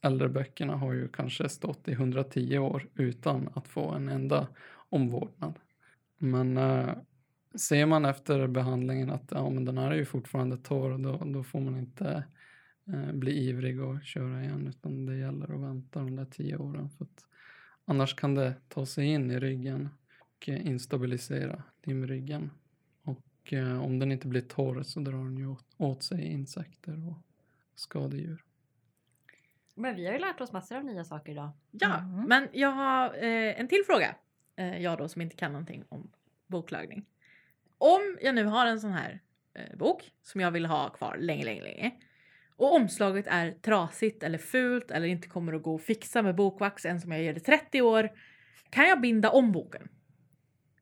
äldre 0.02 0.28
böckerna 0.28 0.76
har 0.76 0.92
ju 0.92 1.08
kanske 1.08 1.48
stått 1.48 1.88
i 1.88 1.92
110 1.92 2.58
år 2.58 2.88
utan 2.94 3.48
att 3.54 3.68
få 3.68 3.90
en 3.90 4.08
enda 4.08 4.48
omvårdnad. 4.88 5.58
Men 6.18 6.56
eh, 6.56 6.88
ser 7.54 7.86
man 7.86 8.04
efter 8.04 8.46
behandlingen 8.46 9.10
att 9.10 9.28
ja, 9.30 9.50
men 9.50 9.64
den 9.64 9.78
här 9.78 9.90
är 9.90 9.96
ju 9.96 10.04
fortfarande 10.04 10.56
torr, 10.56 10.98
då, 10.98 11.24
då 11.24 11.44
får 11.44 11.60
man 11.60 11.78
inte 11.78 12.24
eh, 12.92 13.12
bli 13.12 13.48
ivrig 13.48 13.80
och 13.80 14.02
köra 14.02 14.42
igen 14.42 14.66
utan 14.66 15.06
det 15.06 15.16
gäller 15.16 15.54
att 15.54 15.60
vänta 15.60 16.00
de 16.00 16.16
där 16.16 16.24
tio 16.24 16.56
åren 16.56 16.90
för 16.90 17.04
att 17.04 17.24
annars 17.84 18.14
kan 18.14 18.34
det 18.34 18.54
ta 18.68 18.86
sig 18.86 19.06
in 19.06 19.30
i 19.30 19.40
ryggen 19.40 19.88
och 20.20 20.48
instabilisera 20.48 21.62
limryggen. 21.82 22.50
Och 23.02 23.52
eh, 23.52 23.84
om 23.84 23.98
den 23.98 24.12
inte 24.12 24.28
blir 24.28 24.40
torr 24.40 24.82
så 24.82 25.00
drar 25.00 25.24
den 25.24 25.36
ju 25.36 25.46
åt, 25.46 25.66
åt 25.76 26.02
sig 26.02 26.24
insekter 26.24 27.08
och 27.08 27.18
skadedjur. 27.74 28.44
Men 29.80 29.96
vi 29.96 30.06
har 30.06 30.12
ju 30.12 30.18
lärt 30.18 30.40
oss 30.40 30.52
massor 30.52 30.76
av 30.76 30.84
nya 30.84 31.04
saker 31.04 31.32
idag. 31.32 31.50
Ja, 31.70 31.98
Mm. 31.98 32.24
men 32.28 32.48
jag 32.52 32.68
har 32.72 33.06
eh, 33.24 33.60
en 33.60 33.68
till 33.68 33.82
fråga. 33.86 34.14
Eh, 34.56 34.82
jag 34.82 34.98
då 34.98 35.08
som 35.08 35.22
inte 35.22 35.36
kan 35.36 35.52
någonting 35.52 35.84
om 35.88 36.10
boklagning. 36.46 37.06
Om 37.78 38.18
jag 38.22 38.34
nu 38.34 38.44
har 38.44 38.66
en 38.66 38.80
sån 38.80 38.92
här 38.92 39.20
eh, 39.54 39.76
bok 39.78 40.10
som 40.22 40.40
jag 40.40 40.50
vill 40.50 40.66
ha 40.66 40.88
kvar 40.90 41.16
länge, 41.20 41.44
länge, 41.44 41.62
länge. 41.62 41.90
Och 42.56 42.74
omslaget 42.74 43.26
är 43.26 43.50
trasigt 43.52 44.22
eller 44.22 44.38
fult 44.38 44.90
eller 44.90 45.06
inte 45.06 45.28
kommer 45.28 45.52
att 45.52 45.62
gå 45.62 45.74
att 45.74 45.82
fixa 45.82 46.22
med 46.22 46.34
bokvax 46.34 46.84
än 46.86 47.00
som 47.00 47.12
jag 47.12 47.22
ger 47.22 47.34
det 47.34 47.40
30 47.40 47.82
år. 47.82 48.08
Kan 48.70 48.88
jag 48.88 49.00
binda 49.00 49.30
om 49.30 49.52
boken? 49.52 49.88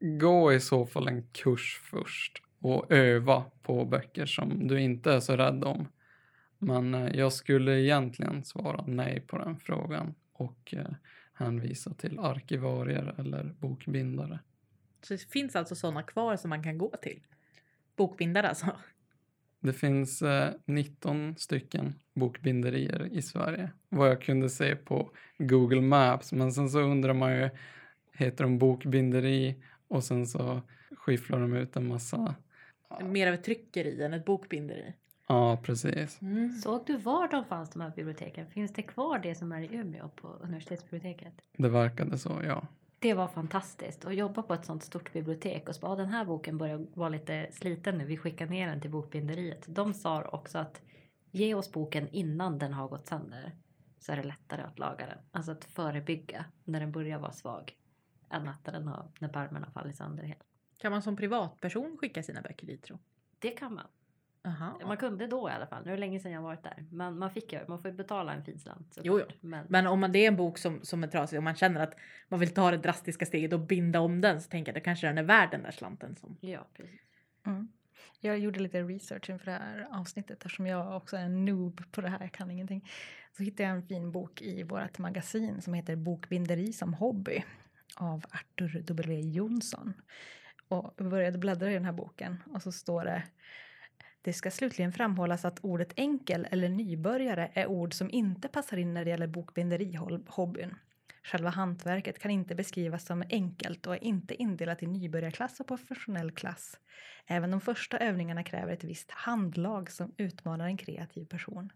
Gå 0.00 0.52
i 0.52 0.60
så 0.60 0.86
fall 0.86 1.08
en 1.08 1.22
kurs 1.32 1.80
först 1.90 2.42
och 2.60 2.92
öva 2.92 3.44
på 3.62 3.84
böcker 3.84 4.26
som 4.26 4.68
du 4.68 4.80
inte 4.80 5.12
är 5.12 5.20
så 5.20 5.36
rädd 5.36 5.64
om. 5.64 5.88
Men 6.58 6.94
eh, 6.94 7.16
jag 7.16 7.32
skulle 7.32 7.80
egentligen 7.80 8.44
svara 8.44 8.84
nej 8.86 9.20
på 9.20 9.38
den 9.38 9.56
frågan 9.56 10.14
och 10.32 10.74
eh, 10.76 10.90
hänvisa 11.34 11.94
till 11.94 12.18
arkivarier 12.18 13.14
eller 13.18 13.44
bokbindare. 13.44 14.40
Så 15.02 15.14
det 15.14 15.30
finns 15.30 15.56
alltså 15.56 15.74
sådana 15.74 16.02
kvar 16.02 16.36
som 16.36 16.48
man 16.48 16.62
kan 16.62 16.78
gå 16.78 16.94
till. 17.02 17.20
Bokbindare 17.96 18.48
alltså. 18.48 18.66
Det 19.60 19.72
finns 19.72 20.22
eh, 20.22 20.54
19 20.64 21.36
stycken 21.36 21.94
bokbinderier 22.14 23.08
i 23.12 23.22
Sverige. 23.22 23.70
Vad 23.88 24.08
jag 24.08 24.22
kunde 24.22 24.48
se 24.48 24.76
på 24.76 25.10
Google 25.38 25.80
Maps. 25.80 26.32
Men 26.32 26.52
sen 26.52 26.70
så 26.70 26.80
undrar 26.80 27.14
man 27.14 27.32
ju, 27.32 27.50
heter 28.12 28.44
de 28.44 28.58
bokbinderi? 28.58 29.62
Och 29.88 30.04
sen 30.04 30.26
så 30.26 30.60
skifflar 30.96 31.40
de 31.40 31.54
ut 31.54 31.76
en 31.76 31.88
massa. 31.88 32.34
Mer 33.04 33.26
av 33.26 33.34
ett 33.34 33.44
tryckeri 33.44 34.02
än 34.02 34.14
ett 34.14 34.24
bokbinderi. 34.24 34.94
Ja, 35.28 35.56
precis. 35.62 36.22
Mm. 36.22 36.52
Såg 36.52 36.86
du 36.86 36.96
var 36.96 37.28
de 37.28 37.44
fanns 37.44 37.70
de 37.70 37.80
här 37.80 37.90
biblioteken? 37.96 38.46
Finns 38.50 38.72
det 38.72 38.82
kvar 38.82 39.18
det 39.18 39.34
som 39.34 39.52
är 39.52 39.60
i 39.60 39.76
Umeå 39.76 40.08
på 40.08 40.28
universitetsbiblioteket? 40.28 41.34
Det 41.58 41.68
verkade 41.68 42.18
så, 42.18 42.40
ja. 42.44 42.66
Det 42.98 43.14
var 43.14 43.28
fantastiskt 43.28 44.04
att 44.04 44.14
jobba 44.14 44.42
på 44.42 44.54
ett 44.54 44.64
sånt 44.64 44.82
stort 44.82 45.12
bibliotek 45.12 45.68
och 45.68 45.74
så 45.74 45.80
bara, 45.80 45.92
"Ah, 45.92 45.96
den 45.96 46.08
här 46.08 46.24
boken 46.24 46.58
börjar 46.58 46.86
vara 46.94 47.08
lite 47.08 47.48
sliten 47.52 47.98
nu, 47.98 48.04
vi 48.04 48.16
skickar 48.16 48.46
ner 48.46 48.68
den 48.68 48.80
till 48.80 48.90
bokbinderiet. 48.90 49.64
De 49.68 49.94
sa 49.94 50.22
också 50.22 50.58
att 50.58 50.82
ge 51.30 51.54
oss 51.54 51.72
boken 51.72 52.08
innan 52.08 52.58
den 52.58 52.72
har 52.72 52.88
gått 52.88 53.06
sönder 53.06 53.52
så 53.98 54.12
är 54.12 54.16
det 54.16 54.22
lättare 54.22 54.62
att 54.62 54.78
laga 54.78 55.06
den. 55.06 55.18
Alltså 55.30 55.52
att 55.52 55.64
förebygga 55.64 56.44
när 56.64 56.80
den 56.80 56.92
börjar 56.92 57.18
vara 57.18 57.32
svag 57.32 57.72
än 58.30 58.48
att 58.48 58.64
den 58.64 58.88
har, 58.88 59.08
när 59.20 59.28
pärmen 59.28 59.64
har 59.64 59.70
fallit 59.70 59.96
sönder 59.96 60.24
helt. 60.24 60.42
Kan 60.78 60.92
man 60.92 61.02
som 61.02 61.16
privatperson 61.16 61.96
skicka 62.00 62.22
sina 62.22 62.42
böcker 62.42 62.66
dit 62.66 62.82
tro? 62.82 62.98
Det 63.38 63.50
kan 63.50 63.74
man. 63.74 63.86
Aha. 64.44 64.80
Man 64.86 64.96
kunde 64.96 65.26
då 65.26 65.48
i 65.48 65.52
alla 65.52 65.66
fall. 65.66 65.84
Nu 65.84 65.90
är 65.90 65.94
det 65.94 66.00
länge 66.00 66.20
sedan 66.20 66.32
jag 66.32 66.42
varit 66.42 66.62
där. 66.62 66.84
Men 66.90 67.18
man 67.18 67.30
fick 67.30 67.52
ju, 67.52 67.58
man 67.68 67.82
får 67.82 67.90
ju 67.90 67.96
betala 67.96 68.32
en 68.32 68.44
fin 68.44 68.58
slant. 68.58 68.98
Jo, 69.02 69.18
såklart. 69.18 69.42
Men, 69.42 69.66
Men 69.68 69.86
om 69.86 70.00
man, 70.00 70.12
det 70.12 70.18
är 70.18 70.28
en 70.28 70.36
bok 70.36 70.58
som, 70.58 70.80
som 70.82 71.04
är 71.04 71.08
trasig 71.08 71.38
och 71.38 71.42
man 71.42 71.54
känner 71.54 71.80
att 71.80 71.94
man 72.28 72.40
vill 72.40 72.54
ta 72.54 72.70
det 72.70 72.76
drastiska 72.76 73.26
steget 73.26 73.52
och 73.52 73.60
binda 73.60 74.00
om 74.00 74.20
den 74.20 74.40
så 74.40 74.50
tänker 74.50 74.72
jag 74.72 74.72
att 74.72 74.82
det 74.82 74.84
kanske 74.84 75.06
den 75.06 75.18
är 75.18 75.22
värd 75.22 75.50
den 75.50 75.62
där 75.62 75.70
slanten. 75.70 76.16
Som... 76.16 76.36
ja, 76.40 76.66
precis. 76.74 77.00
Mm. 77.46 77.68
Jag 78.20 78.38
gjorde 78.38 78.60
lite 78.60 78.82
research 78.82 79.30
inför 79.30 79.46
det 79.46 79.52
här 79.52 79.88
avsnittet 79.90 80.44
eftersom 80.44 80.66
jag 80.66 80.96
också 80.96 81.16
är 81.16 81.22
en 81.22 81.44
noob 81.44 81.82
på 81.92 82.00
det 82.00 82.08
här, 82.08 82.20
jag 82.20 82.32
kan 82.32 82.50
ingenting. 82.50 82.90
Så 83.36 83.42
hittade 83.42 83.62
jag 83.62 83.76
en 83.76 83.86
fin 83.86 84.12
bok 84.12 84.42
i 84.42 84.62
vårt 84.62 84.98
magasin 84.98 85.62
som 85.62 85.74
heter 85.74 85.96
Bokbinderi 85.96 86.72
som 86.72 86.94
hobby 86.94 87.44
av 87.96 88.24
Arthur 88.30 88.82
W 88.82 89.20
Jonsson. 89.20 89.94
Och 90.68 90.94
började 90.96 91.38
bläddra 91.38 91.70
i 91.70 91.74
den 91.74 91.84
här 91.84 91.92
boken 91.92 92.42
och 92.54 92.62
så 92.62 92.72
står 92.72 93.04
det 93.04 93.22
det 94.22 94.32
ska 94.32 94.50
slutligen 94.50 94.92
framhållas 94.92 95.44
att 95.44 95.60
ordet 95.62 95.92
enkel 95.96 96.46
eller 96.50 96.68
nybörjare 96.68 97.50
är 97.54 97.66
ord 97.66 97.94
som 97.94 98.10
inte 98.10 98.48
passar 98.48 98.76
in 98.76 98.94
när 98.94 99.04
det 99.04 99.10
gäller 99.10 99.26
bokbinderihobbyn. 99.26 100.74
Själva 101.22 101.50
hantverket 101.50 102.18
kan 102.18 102.30
inte 102.30 102.54
beskrivas 102.54 103.06
som 103.06 103.24
enkelt 103.30 103.86
och 103.86 103.94
är 103.94 104.04
inte 104.04 104.34
indelat 104.34 104.82
i 104.82 104.86
nybörjarklass 104.86 105.60
och 105.60 105.66
professionell 105.66 106.30
klass. 106.30 106.78
Även 107.26 107.50
de 107.50 107.60
första 107.60 107.98
övningarna 107.98 108.44
kräver 108.44 108.72
ett 108.72 108.84
visst 108.84 109.10
handlag 109.10 109.90
som 109.90 110.12
utmanar 110.16 110.66
en 110.66 110.76
kreativ 110.76 111.24
person. 111.24 111.72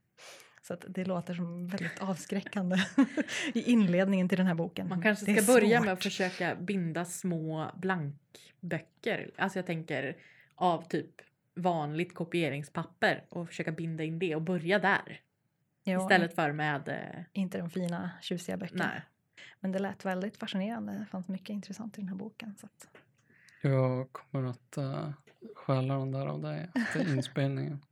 Så 0.63 0.77
det 0.89 1.05
låter 1.05 1.35
som 1.35 1.69
väldigt 1.69 2.03
avskräckande 2.03 2.77
i 3.55 3.71
inledningen 3.73 4.29
till 4.29 4.39
den 4.39 4.47
här 4.47 4.55
boken. 4.55 4.89
Man 4.89 5.03
kanske 5.03 5.25
ska 5.25 5.53
börja 5.53 5.79
svårt. 5.79 5.85
med 5.85 5.93
att 5.93 6.03
försöka 6.03 6.55
binda 6.55 7.05
små 7.05 7.71
blankböcker. 7.77 9.31
Alltså 9.37 9.59
jag 9.59 9.67
tänker 9.67 10.17
av 10.55 10.89
typ 10.89 11.11
vanligt 11.55 12.15
kopieringspapper 12.15 13.25
och 13.29 13.49
försöka 13.49 13.73
binda 13.73 14.05
in 14.05 14.19
det 14.19 14.35
och 14.37 14.43
börja 14.43 14.79
där. 14.79 15.21
Ja, 15.85 16.03
Istället 16.03 16.35
för 16.35 16.53
med... 16.53 16.89
Eh, 16.89 17.25
Inte 17.33 17.59
de 17.59 17.71
fina 17.71 18.11
tjusiga 18.21 18.57
böckerna. 18.57 18.85
nej. 18.87 19.03
Men 19.61 19.73
det 19.73 19.79
lät 19.79 20.05
väldigt 20.05 20.37
fascinerande. 20.37 20.93
Det 20.99 21.07
fanns 21.07 21.29
mycket 21.29 21.51
intressant 21.51 21.99
i 21.99 22.01
den 22.01 22.09
här 22.09 22.17
boken. 22.17 22.55
Så 22.61 22.67
att, 22.67 22.89
Jag 23.63 24.13
kommer 24.13 24.51
att 24.51 24.79
uh, 24.79 25.11
stjäla 25.55 25.99
den 25.99 26.13
där 26.13 26.27
av 26.27 26.41
dig 26.43 26.69
efter 26.75 27.13
inspelningen. 27.17 27.85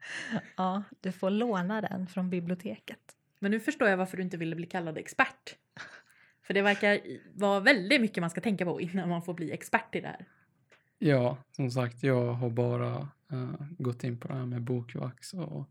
ja, 0.56 0.82
du 1.00 1.12
får 1.12 1.30
låna 1.30 1.80
den 1.80 2.06
från 2.06 2.30
biblioteket. 2.30 3.16
Men 3.38 3.50
nu 3.50 3.60
förstår 3.60 3.88
jag 3.88 3.96
varför 3.96 4.16
du 4.16 4.22
inte 4.22 4.36
ville 4.36 4.56
bli 4.56 4.66
kallad 4.66 4.98
expert. 4.98 5.56
För 6.42 6.54
det 6.54 6.62
verkar 6.62 7.00
vara 7.34 7.60
väldigt 7.60 8.00
mycket 8.00 8.20
man 8.20 8.30
ska 8.30 8.40
tänka 8.40 8.64
på 8.64 8.80
innan 8.80 9.08
man 9.08 9.22
får 9.22 9.34
bli 9.34 9.52
expert 9.52 9.94
i 9.94 10.00
det 10.00 10.08
här. 10.08 10.26
Ja, 10.98 11.36
som 11.50 11.70
sagt, 11.70 12.02
jag 12.02 12.32
har 12.32 12.50
bara 12.50 13.08
eh, 13.30 13.52
gått 13.78 14.04
in 14.04 14.18
på 14.20 14.28
det 14.28 14.34
här 14.34 14.46
med 14.46 14.62
bokvax 14.62 15.34
och 15.34 15.70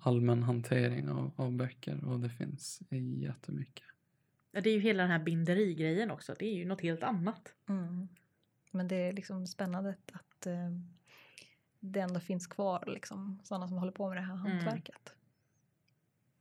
allmän 0.00 0.42
hantering 0.42 1.08
av, 1.08 1.30
av 1.36 1.52
böcker 1.52 2.04
och 2.04 2.20
det 2.20 2.30
finns 2.30 2.82
jättemycket. 3.22 3.84
Ja, 4.50 4.60
Det 4.60 4.70
är 4.70 4.74
ju 4.74 4.80
hela 4.80 5.02
den 5.02 5.10
här 5.12 5.18
binderigrejen 5.24 6.10
också. 6.10 6.34
Det 6.38 6.46
är 6.46 6.54
ju 6.54 6.64
något 6.64 6.80
helt 6.80 7.02
annat. 7.02 7.54
Mm. 7.68 8.08
Men 8.70 8.88
det 8.88 8.96
är 8.96 9.12
liksom 9.12 9.46
spännande 9.46 9.94
att 10.12 10.46
eh, 10.46 10.70
det 11.80 12.00
ändå 12.00 12.20
finns 12.20 12.46
kvar 12.46 12.84
liksom, 12.86 13.38
sådana 13.42 13.68
som 13.68 13.78
håller 13.78 13.92
på 13.92 14.08
med 14.08 14.16
det 14.16 14.20
här 14.20 14.34
Mm. 14.34 14.46
hantverket. 14.52 15.14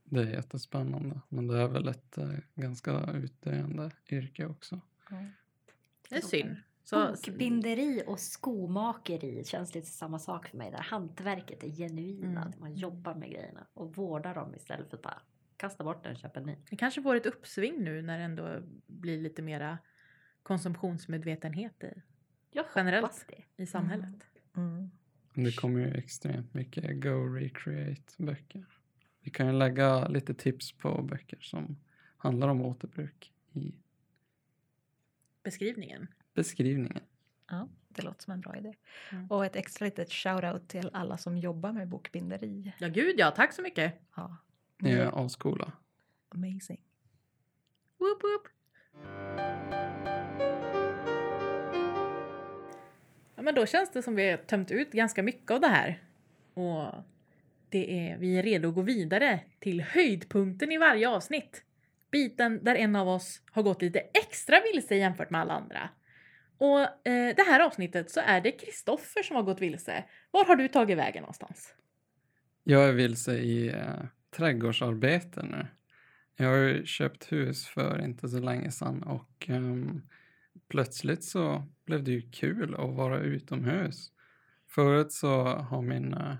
Det 0.03 0.19
är 0.21 0.27
jättespännande, 0.27 1.21
men 1.29 1.47
det 1.47 1.57
är 1.57 1.67
väl 1.67 1.87
ett 1.87 2.17
eh, 2.17 2.29
ganska 2.55 3.11
utdöende 3.11 3.91
yrke 4.09 4.45
också. 4.45 4.81
Ja. 5.09 5.25
Det 6.09 6.15
är 6.15 6.21
synd. 6.21 6.55
Så, 6.89 7.07
Bokbinderi 7.07 8.03
och 8.07 8.19
skomakeri 8.19 9.43
känns 9.43 9.75
lite 9.75 9.87
samma 9.87 10.19
sak 10.19 10.47
för 10.47 10.57
mig. 10.57 10.71
Där 10.71 10.81
hantverket 10.81 11.63
är 11.63 11.69
genuina. 11.69 12.41
Mm. 12.41 12.59
Man 12.59 12.75
jobbar 12.75 13.15
med 13.15 13.29
grejerna 13.29 13.67
och 13.73 13.95
vårdar 13.95 14.35
dem 14.35 14.55
istället 14.55 14.89
för 14.89 14.97
att 14.97 15.03
bara 15.03 15.21
kasta 15.57 15.83
bort 15.83 16.03
den 16.03 16.13
och 16.13 16.19
köpa 16.19 16.39
en 16.39 16.45
ny. 16.45 16.55
det 16.69 16.75
kanske 16.75 17.01
får 17.01 17.15
ett 17.15 17.25
uppsving 17.25 17.83
nu 17.83 18.01
när 18.01 18.17
det 18.17 18.23
ändå 18.23 18.61
blir 18.87 19.21
lite 19.21 19.41
mera 19.41 19.77
konsumtionsmedvetenhet 20.43 21.83
i, 21.83 22.01
Jag 22.51 22.65
Generellt. 22.75 23.25
det. 23.27 23.63
i 23.63 23.67
samhället. 23.67 24.23
Mm. 24.57 24.91
Det 25.33 25.51
kommer 25.51 25.79
ju 25.79 25.87
extremt 25.87 26.53
mycket 26.53 27.01
Go 27.03 27.35
Recreate-böcker. 27.35 28.65
Vi 29.21 29.31
kan 29.31 29.47
ju 29.47 29.53
lägga 29.53 30.07
lite 30.07 30.33
tips 30.33 30.71
på 30.71 31.01
böcker 31.01 31.39
som 31.41 31.77
handlar 32.17 32.47
om 32.47 32.61
återbruk 32.61 33.33
i 33.53 33.75
Beskrivningen. 35.43 36.07
Beskrivningen. 36.37 36.99
Ja, 37.49 37.67
det 37.89 38.01
låter 38.01 38.23
som 38.23 38.33
en 38.33 38.41
bra 38.41 38.55
idé. 38.57 38.73
Mm. 39.11 39.27
Och 39.31 39.45
ett 39.45 39.55
extra 39.55 39.85
litet 39.85 40.09
shout-out 40.09 40.67
till 40.67 40.89
alla 40.93 41.17
som 41.17 41.37
jobbar 41.37 41.71
med 41.71 41.87
bokbinderi. 41.87 42.73
Ja 42.79 42.87
gud 42.87 43.15
ja, 43.17 43.31
tack 43.31 43.53
så 43.53 43.61
mycket. 43.61 43.93
Ja, 44.15 44.37
Ni 44.79 44.91
är 44.91 45.25
ascoola. 45.25 45.71
amazing. 46.29 46.81
Woop 47.97 48.23
woop. 48.23 48.47
Ja, 53.35 53.41
men 53.41 53.55
då 53.55 53.65
känns 53.65 53.91
det 53.91 54.01
som 54.01 54.15
vi 54.15 54.29
har 54.31 54.37
tömt 54.37 54.71
ut 54.71 54.91
ganska 54.91 55.23
mycket 55.23 55.51
av 55.51 55.61
det 55.61 55.67
här. 55.67 56.03
Och 56.53 56.93
det 57.69 58.09
är, 58.09 58.17
vi 58.17 58.37
är 58.37 58.43
redo 58.43 58.69
att 58.69 58.75
gå 58.75 58.81
vidare 58.81 59.39
till 59.59 59.81
höjdpunkten 59.81 60.71
i 60.71 60.77
varje 60.77 61.09
avsnitt. 61.09 61.63
Biten 62.11 62.63
där 62.63 62.75
en 62.75 62.95
av 62.95 63.07
oss 63.09 63.41
har 63.51 63.63
gått 63.63 63.81
lite 63.81 63.99
extra 63.99 64.61
vilse 64.73 64.95
jämfört 64.95 65.29
med 65.29 65.41
alla 65.41 65.53
andra. 65.53 65.89
Och 66.57 66.79
eh, 66.79 67.35
det 67.35 67.43
här 67.47 67.59
avsnittet 67.59 68.11
så 68.11 68.19
är 68.19 68.41
det 68.41 68.51
Kristoffer 68.51 69.23
som 69.23 69.35
har 69.35 69.43
gått 69.43 69.61
vilse. 69.61 70.03
Var 70.31 70.45
har 70.45 70.55
du 70.55 70.67
tagit 70.67 70.97
vägen 70.97 71.21
någonstans? 71.21 71.73
Jag 72.63 72.89
är 72.89 72.93
vilse 72.93 73.37
i 73.37 73.67
eh, 73.67 74.05
trädgårdsarbete 74.37 75.43
nu. 75.43 75.67
Jag 76.35 76.49
har 76.49 76.57
ju 76.57 76.85
köpt 76.85 77.31
hus 77.31 77.67
för 77.67 78.01
inte 78.01 78.29
så 78.29 78.39
länge 78.39 78.71
sedan 78.71 79.03
och 79.03 79.49
ehm, 79.49 80.01
plötsligt 80.67 81.23
så 81.23 81.63
blev 81.85 82.03
det 82.03 82.11
ju 82.11 82.21
kul 82.21 82.75
att 82.75 82.95
vara 82.95 83.19
utomhus. 83.19 84.11
Förut 84.67 85.11
så 85.11 85.43
har 85.45 85.81
min, 85.81 86.13
eh, 86.13 86.35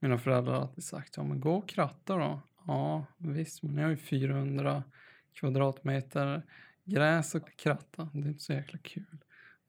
mina 0.00 0.18
föräldrar 0.18 0.54
alltid 0.54 0.84
sagt, 0.84 1.16
ja 1.16 1.22
men 1.22 1.40
gå 1.40 1.54
och 1.54 1.68
kratta 1.68 2.16
då. 2.16 2.42
ja 2.66 3.06
visst, 3.18 3.62
men 3.62 3.76
jag 3.76 3.82
har 3.84 3.90
ju 3.90 3.96
400 3.96 4.84
kvadratmeter 5.32 6.42
gräs 6.84 7.34
och 7.34 7.56
kratta. 7.56 8.08
Det 8.12 8.18
är 8.18 8.28
inte 8.28 8.44
så 8.44 8.52
jäkla 8.52 8.78
kul. 8.78 9.18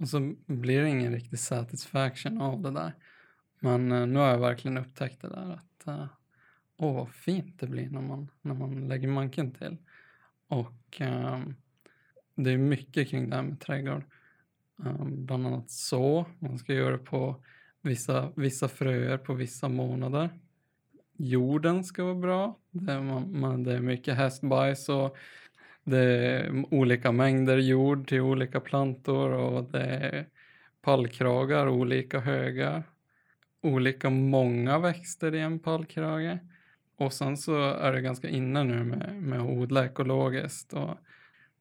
Och 0.02 0.10
så 0.10 0.34
blir 0.46 0.82
det 0.82 0.90
ingen 0.90 1.14
riktig 1.14 1.40
satisfaction 1.40 2.42
av 2.42 2.62
det 2.62 2.72
där. 2.72 2.94
Men 3.60 3.92
eh, 3.92 4.08
nu 4.08 4.20
har 4.20 4.28
jag 4.28 4.40
verkligen 4.40 4.78
upptäckt 4.78 5.22
det 5.22 5.30
där 5.30 5.52
att 5.54 5.88
eh, 5.88 6.06
åh 6.78 6.96
vad 6.96 7.10
fint 7.10 7.60
det 7.60 7.68
blir 7.68 7.90
när 7.90 8.02
man, 8.02 8.28
när 8.42 8.54
man 8.54 8.88
lägger 8.88 9.08
manken 9.08 9.52
till. 9.52 9.78
Och 10.48 11.02
eh, 11.02 11.40
det 12.36 12.52
är 12.52 12.58
mycket 12.58 13.10
kring 13.10 13.30
det 13.30 13.36
här 13.36 13.44
med 13.44 13.60
trädgård. 13.60 14.04
Ehm, 14.86 15.26
bland 15.26 15.48
annat 15.48 15.72
så, 15.72 16.26
man 16.40 16.58
ska 16.58 16.74
göra 16.74 16.92
det 16.92 17.04
på 17.04 17.44
vissa, 17.82 18.32
vissa 18.36 18.68
fröer 18.68 19.18
på 19.18 19.34
vissa 19.34 19.70
månader. 19.70 20.30
Jorden 21.18 21.84
ska 21.84 22.04
vara 22.04 22.16
bra. 22.16 22.60
Det 22.72 22.94
är, 22.94 23.02
man, 23.02 23.40
man, 23.40 23.64
det 23.64 23.74
är 23.74 23.82
mycket 23.82 24.18
hästbajs 24.18 24.90
och 24.90 25.18
det 25.84 26.00
är 26.00 26.66
olika 26.74 27.12
mängder 27.12 27.58
jord 27.58 28.08
till 28.08 28.22
olika 28.22 28.60
plantor 28.60 29.32
och 29.32 29.64
det 29.64 29.84
är 29.84 30.26
pallkragar 30.82 31.68
olika 31.68 32.20
höga. 32.20 32.84
Olika 33.62 34.10
många 34.10 34.80
växter 34.80 35.36
i 35.36 35.40
en 35.40 35.60
pallkrage. 35.60 36.38
Och 36.98 37.14
sen 37.14 37.38
så 37.38 37.72
är 37.72 37.94
det 37.94 38.02
ganska 38.02 38.30
inne 38.30 38.64
nu 38.64 38.84
med, 38.84 39.22
med 39.22 39.40
att 39.40 39.50
odla 39.50 39.86
ekologiskt. 39.86 40.74
Och 40.74 40.88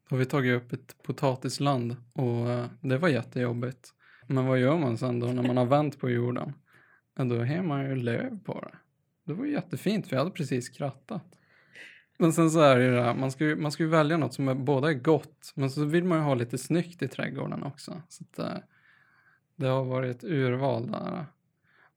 då 0.09 0.17
har 0.17 0.17
vi 0.17 0.25
tagit 0.25 0.63
upp 0.63 0.73
ett 0.73 1.03
potatisland 1.03 1.97
och 2.13 2.51
eh, 2.51 2.67
det 2.81 2.99
var 2.99 3.09
jättejobbigt. 3.09 3.89
Men 4.27 4.47
vad 4.47 4.59
gör 4.59 4.79
man 4.79 4.99
sen 4.99 5.21
då 5.21 5.27
när 5.27 5.43
man 5.43 5.57
har 5.57 5.67
vänt 5.77 6.01
på 6.01 6.11
jorden? 6.11 6.53
Ja, 7.17 7.25
då 7.25 7.45
har 7.45 7.63
man 7.63 7.85
ju 7.85 7.97
löv 7.97 8.45
på 8.45 8.61
det. 8.61 8.77
Det 9.25 9.33
var 9.33 9.47
jättefint 9.47 10.07
för 10.07 10.17
jag 10.17 10.21
hade 10.21 10.35
precis 10.35 10.69
krattat. 10.69 11.40
Men 12.21 12.33
sen 12.33 12.51
så 12.51 12.61
är 12.61 12.77
det 12.77 12.85
ju 12.85 12.91
det 12.91 13.03
här, 13.03 13.15
man 13.15 13.31
ska 13.33 13.45
ju, 13.45 13.57
man 13.57 13.73
ska 13.73 13.83
ju 13.83 13.89
välja 13.89 14.17
något 14.17 14.35
som 14.35 14.49
är, 14.49 14.55
båda 14.55 14.89
är 14.91 14.95
gott 14.95 15.53
men 15.55 15.71
så 15.71 15.85
vill 15.85 16.05
man 16.05 16.19
ju 16.19 16.25
ha 16.25 16.35
lite 16.35 16.59
snyggt 16.59 17.03
i 17.03 17.09
trädgården 17.09 17.63
också. 17.63 18.03
Så 18.09 18.25
att, 18.25 18.39
eh, 18.39 18.63
det 19.57 19.67
har 19.67 19.85
varit 19.85 20.17
ett 20.17 20.25
urval 20.25 20.91
där. 20.91 21.27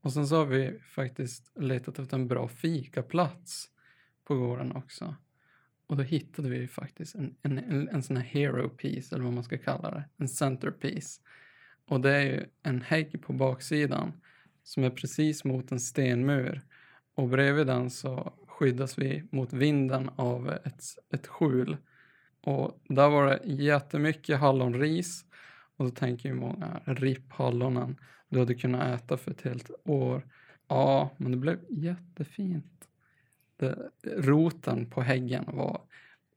Och 0.01 0.13
sen 0.13 0.27
så 0.27 0.35
har 0.35 0.45
vi 0.45 0.79
faktiskt 0.79 1.51
letat 1.59 1.99
efter 1.99 2.17
en 2.17 2.27
bra 2.27 2.47
fikaplats 2.47 3.69
på 4.25 4.35
gården 4.35 4.71
också. 4.71 5.15
Och 5.87 5.97
då 5.97 6.03
hittade 6.03 6.49
vi 6.49 6.67
faktiskt 6.67 7.15
en, 7.15 7.35
en, 7.41 7.57
en, 7.57 7.89
en 7.89 8.03
sån 8.03 8.17
här 8.17 8.23
hero 8.23 8.69
piece, 8.69 9.15
eller 9.15 9.25
vad 9.25 9.33
man 9.33 9.43
ska 9.43 9.57
kalla 9.57 9.91
det, 9.91 10.03
en 10.17 10.29
centerpiece. 10.29 11.21
Och 11.87 12.01
det 12.01 12.11
är 12.11 12.21
ju 12.21 12.45
en 12.63 12.81
hägg 12.81 13.21
på 13.21 13.33
baksidan 13.33 14.13
som 14.63 14.83
är 14.83 14.89
precis 14.89 15.43
mot 15.43 15.71
en 15.71 15.79
stenmur. 15.79 16.61
Och 17.15 17.29
bredvid 17.29 17.67
den 17.67 17.89
så 17.89 18.33
skyddas 18.53 18.97
vi 18.97 19.23
mot 19.29 19.53
vinden 19.53 20.09
av 20.15 20.49
ett, 20.49 20.83
ett 21.13 21.27
skjul. 21.27 21.77
Och 22.41 22.81
där 22.89 23.09
var 23.09 23.25
det 23.25 23.39
jättemycket 23.43 24.39
hallonris. 24.39 25.25
Och 25.77 25.85
då 25.85 25.91
tänker 25.91 26.29
ju 26.29 26.35
många, 26.35 26.81
ripp 26.85 27.31
hallonen, 27.31 27.97
du 28.29 28.39
hade 28.39 28.55
kunnat 28.55 29.01
äta 29.01 29.17
för 29.17 29.31
ett 29.31 29.41
helt 29.41 29.71
år. 29.83 30.27
Ja, 30.67 31.09
men 31.17 31.31
det 31.31 31.37
blev 31.37 31.59
jättefint. 31.69 32.87
Det, 33.57 33.89
roten 34.17 34.89
på 34.89 35.01
häggen 35.01 35.45
var 35.47 35.81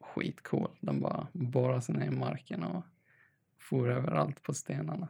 skitcool. 0.00 0.70
Den 0.80 1.00
bara 1.00 1.26
borrade 1.32 1.82
sig 1.82 1.94
ner 1.94 2.06
i 2.06 2.10
marken 2.10 2.62
och 2.62 2.84
for 3.58 3.90
överallt 3.90 4.42
på 4.42 4.54
stenarna. 4.54 5.08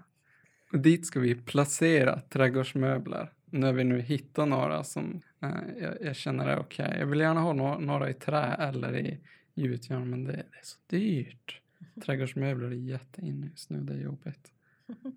Och 0.73 0.79
dit 0.79 1.07
ska 1.07 1.21
vi 1.21 1.35
placera 1.35 2.21
trädgårdsmöbler 2.21 3.33
när 3.45 3.73
vi 3.73 3.85
nu 3.85 4.01
hittar 4.01 4.47
några 4.47 4.85
som 4.85 5.21
jag, 5.81 5.97
jag, 6.01 6.17
känner 6.17 6.47
är 6.47 6.59
okej. 6.59 6.87
Okay. 6.87 6.99
Jag 6.99 7.07
vill 7.07 7.21
gärna 7.21 7.41
ha 7.41 7.53
no 7.53 7.79
några 7.79 8.11
i 8.11 8.15
trä 8.15 8.55
eller 8.59 8.97
i 8.97 9.21
gjutjärn 9.55 10.11
men 10.11 10.25
det, 10.25 10.33
det, 10.33 10.39
är 10.39 10.63
så 10.63 10.79
dyrt. 10.87 11.61
Trädgårdsmöbler 12.05 12.69
är 12.69 12.75
jätteinne 12.75 13.47
just 13.47 13.71
nu, 13.71 13.81
det 13.81 13.93
är 13.93 13.99
jobbigt. 13.99 14.53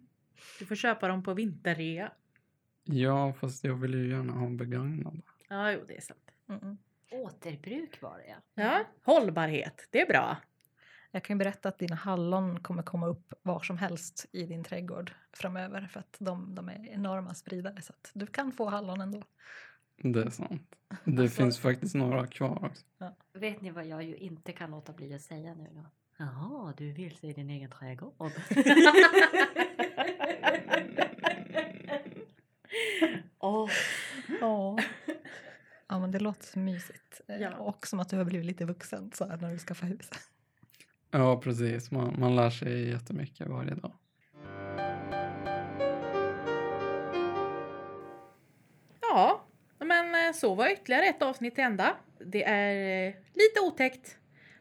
Du 0.59 0.65
får 0.65 0.75
köpa 0.75 1.07
dem 1.07 1.23
på 1.23 1.33
vinterrea. 1.33 2.11
Ja, 2.83 3.33
fast 3.33 3.63
jag 3.63 3.75
vill 3.75 3.93
ju 3.93 4.09
gärna 4.09 4.33
ha 4.33 4.49
begagnade. 4.49 5.21
Ja, 5.49 5.71
jo, 5.71 5.79
det 5.87 5.97
är 5.97 6.01
sant. 6.01 6.31
Mm. 6.49 6.77
Återbruk 7.11 8.01
var 8.01 8.17
det 8.17 8.27
ja. 8.27 8.63
Ja, 8.63 8.85
hållbarhet, 9.03 9.87
det 9.91 10.01
är 10.01 10.07
bra. 10.07 10.37
Jag 11.11 11.23
kan 11.23 11.35
ju 11.35 11.37
berätta 11.37 11.69
att 11.69 11.79
dina 11.79 11.95
hallon 11.95 12.59
kommer 12.59 12.83
komma 12.83 13.07
upp 13.07 13.33
var 13.41 13.59
som 13.59 13.77
helst 13.77 14.25
i 14.31 14.45
din 14.45 14.63
trädgård 14.63 15.13
framöver 15.33 15.87
för 15.91 15.99
att 15.99 16.15
de, 16.19 16.55
de 16.55 16.69
är 16.69 16.87
enorma 16.87 17.33
spridare 17.33 17.81
så 17.81 17.93
att 17.93 18.11
du 18.13 18.27
kan 18.27 18.51
få 18.51 18.69
hallon 18.69 19.01
ändå. 19.01 19.23
Det 20.03 20.23
är 20.23 20.29
sant. 20.29 20.75
Det 21.03 21.21
Alltså- 21.21 21.35
finns 21.43 21.59
faktiskt 21.59 21.95
några 21.95 22.27
kvar 22.27 22.65
också. 22.65 22.85
Vet 23.33 23.61
ni 23.61 23.71
vad 23.71 23.85
jag 23.85 24.03
ju 24.03 24.15
inte 24.15 24.51
kan 24.51 24.71
låta 24.71 24.93
bli 24.93 25.13
att 25.13 25.21
säga 25.21 25.53
nu 25.53 25.67
då? 25.75 25.85
Jaha, 26.17 26.73
du 26.77 26.91
vill 26.91 27.15
se 27.17 27.33
din 27.33 27.49
egen 27.49 27.69
trädgård? 27.71 28.13
Åh, 33.39 33.69
Ja. 34.41 34.77
ja 35.87 35.99
men 35.99 36.11
det 36.11 36.19
låter 36.19 36.43
så 36.45 36.59
mysigt. 36.59 37.21
Eh, 37.27 37.37
Ja. 37.41 37.57
Och 37.57 37.87
som 37.87 37.99
att 37.99 38.09
du 38.09 38.17
har 38.17 38.25
blivit 38.25 38.45
lite 38.47 38.65
vuxen 38.65 39.11
så 39.13 39.27
här, 39.27 39.37
när 39.37 39.51
du 39.51 39.57
skaffar 39.57 39.87
hus. 39.87 40.09
Ja, 41.11 41.41
precis. 41.41 41.91
Man, 41.91 42.19
man 42.19 42.35
lär 42.35 42.49
sig 42.49 42.89
jättemycket 42.89 43.47
varje 43.47 43.75
dag. 43.75 43.91
Ja, 49.01 49.41
så 50.33 50.55
var 50.55 50.71
ytterligare 50.71 51.05
ett 51.05 51.21
avsnitt 51.21 51.55
till 51.55 51.63
ända. 51.63 51.95
Det 52.25 52.43
är 52.43 53.07
eh, 53.07 53.13
lite 53.33 53.59
otäckt, 53.61 54.17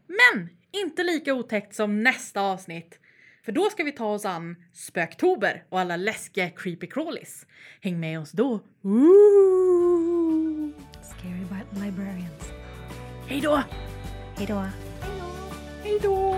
men 0.06 0.48
inte 0.70 1.02
lika 1.02 1.34
otäckt 1.34 1.74
som 1.74 2.02
nästa 2.02 2.40
avsnitt. 2.40 2.98
För 3.44 3.52
då 3.52 3.70
ska 3.70 3.84
vi 3.84 3.92
ta 3.92 4.06
oss 4.06 4.24
an 4.24 4.56
Spöktober 4.72 5.64
och 5.68 5.80
alla 5.80 5.96
läskiga 5.96 6.50
creepy 6.50 6.86
crawlies. 6.86 7.46
Häng 7.80 8.00
med 8.00 8.20
oss 8.20 8.32
då! 8.32 8.60
Ooh! 8.82 10.70
Scary 11.02 11.84
librarians. 11.84 12.52
Hej 13.28 13.40
då! 13.40 13.62
Hej 14.36 14.46
då. 14.46 14.64
Hej 15.82 15.98
då! 16.02 16.36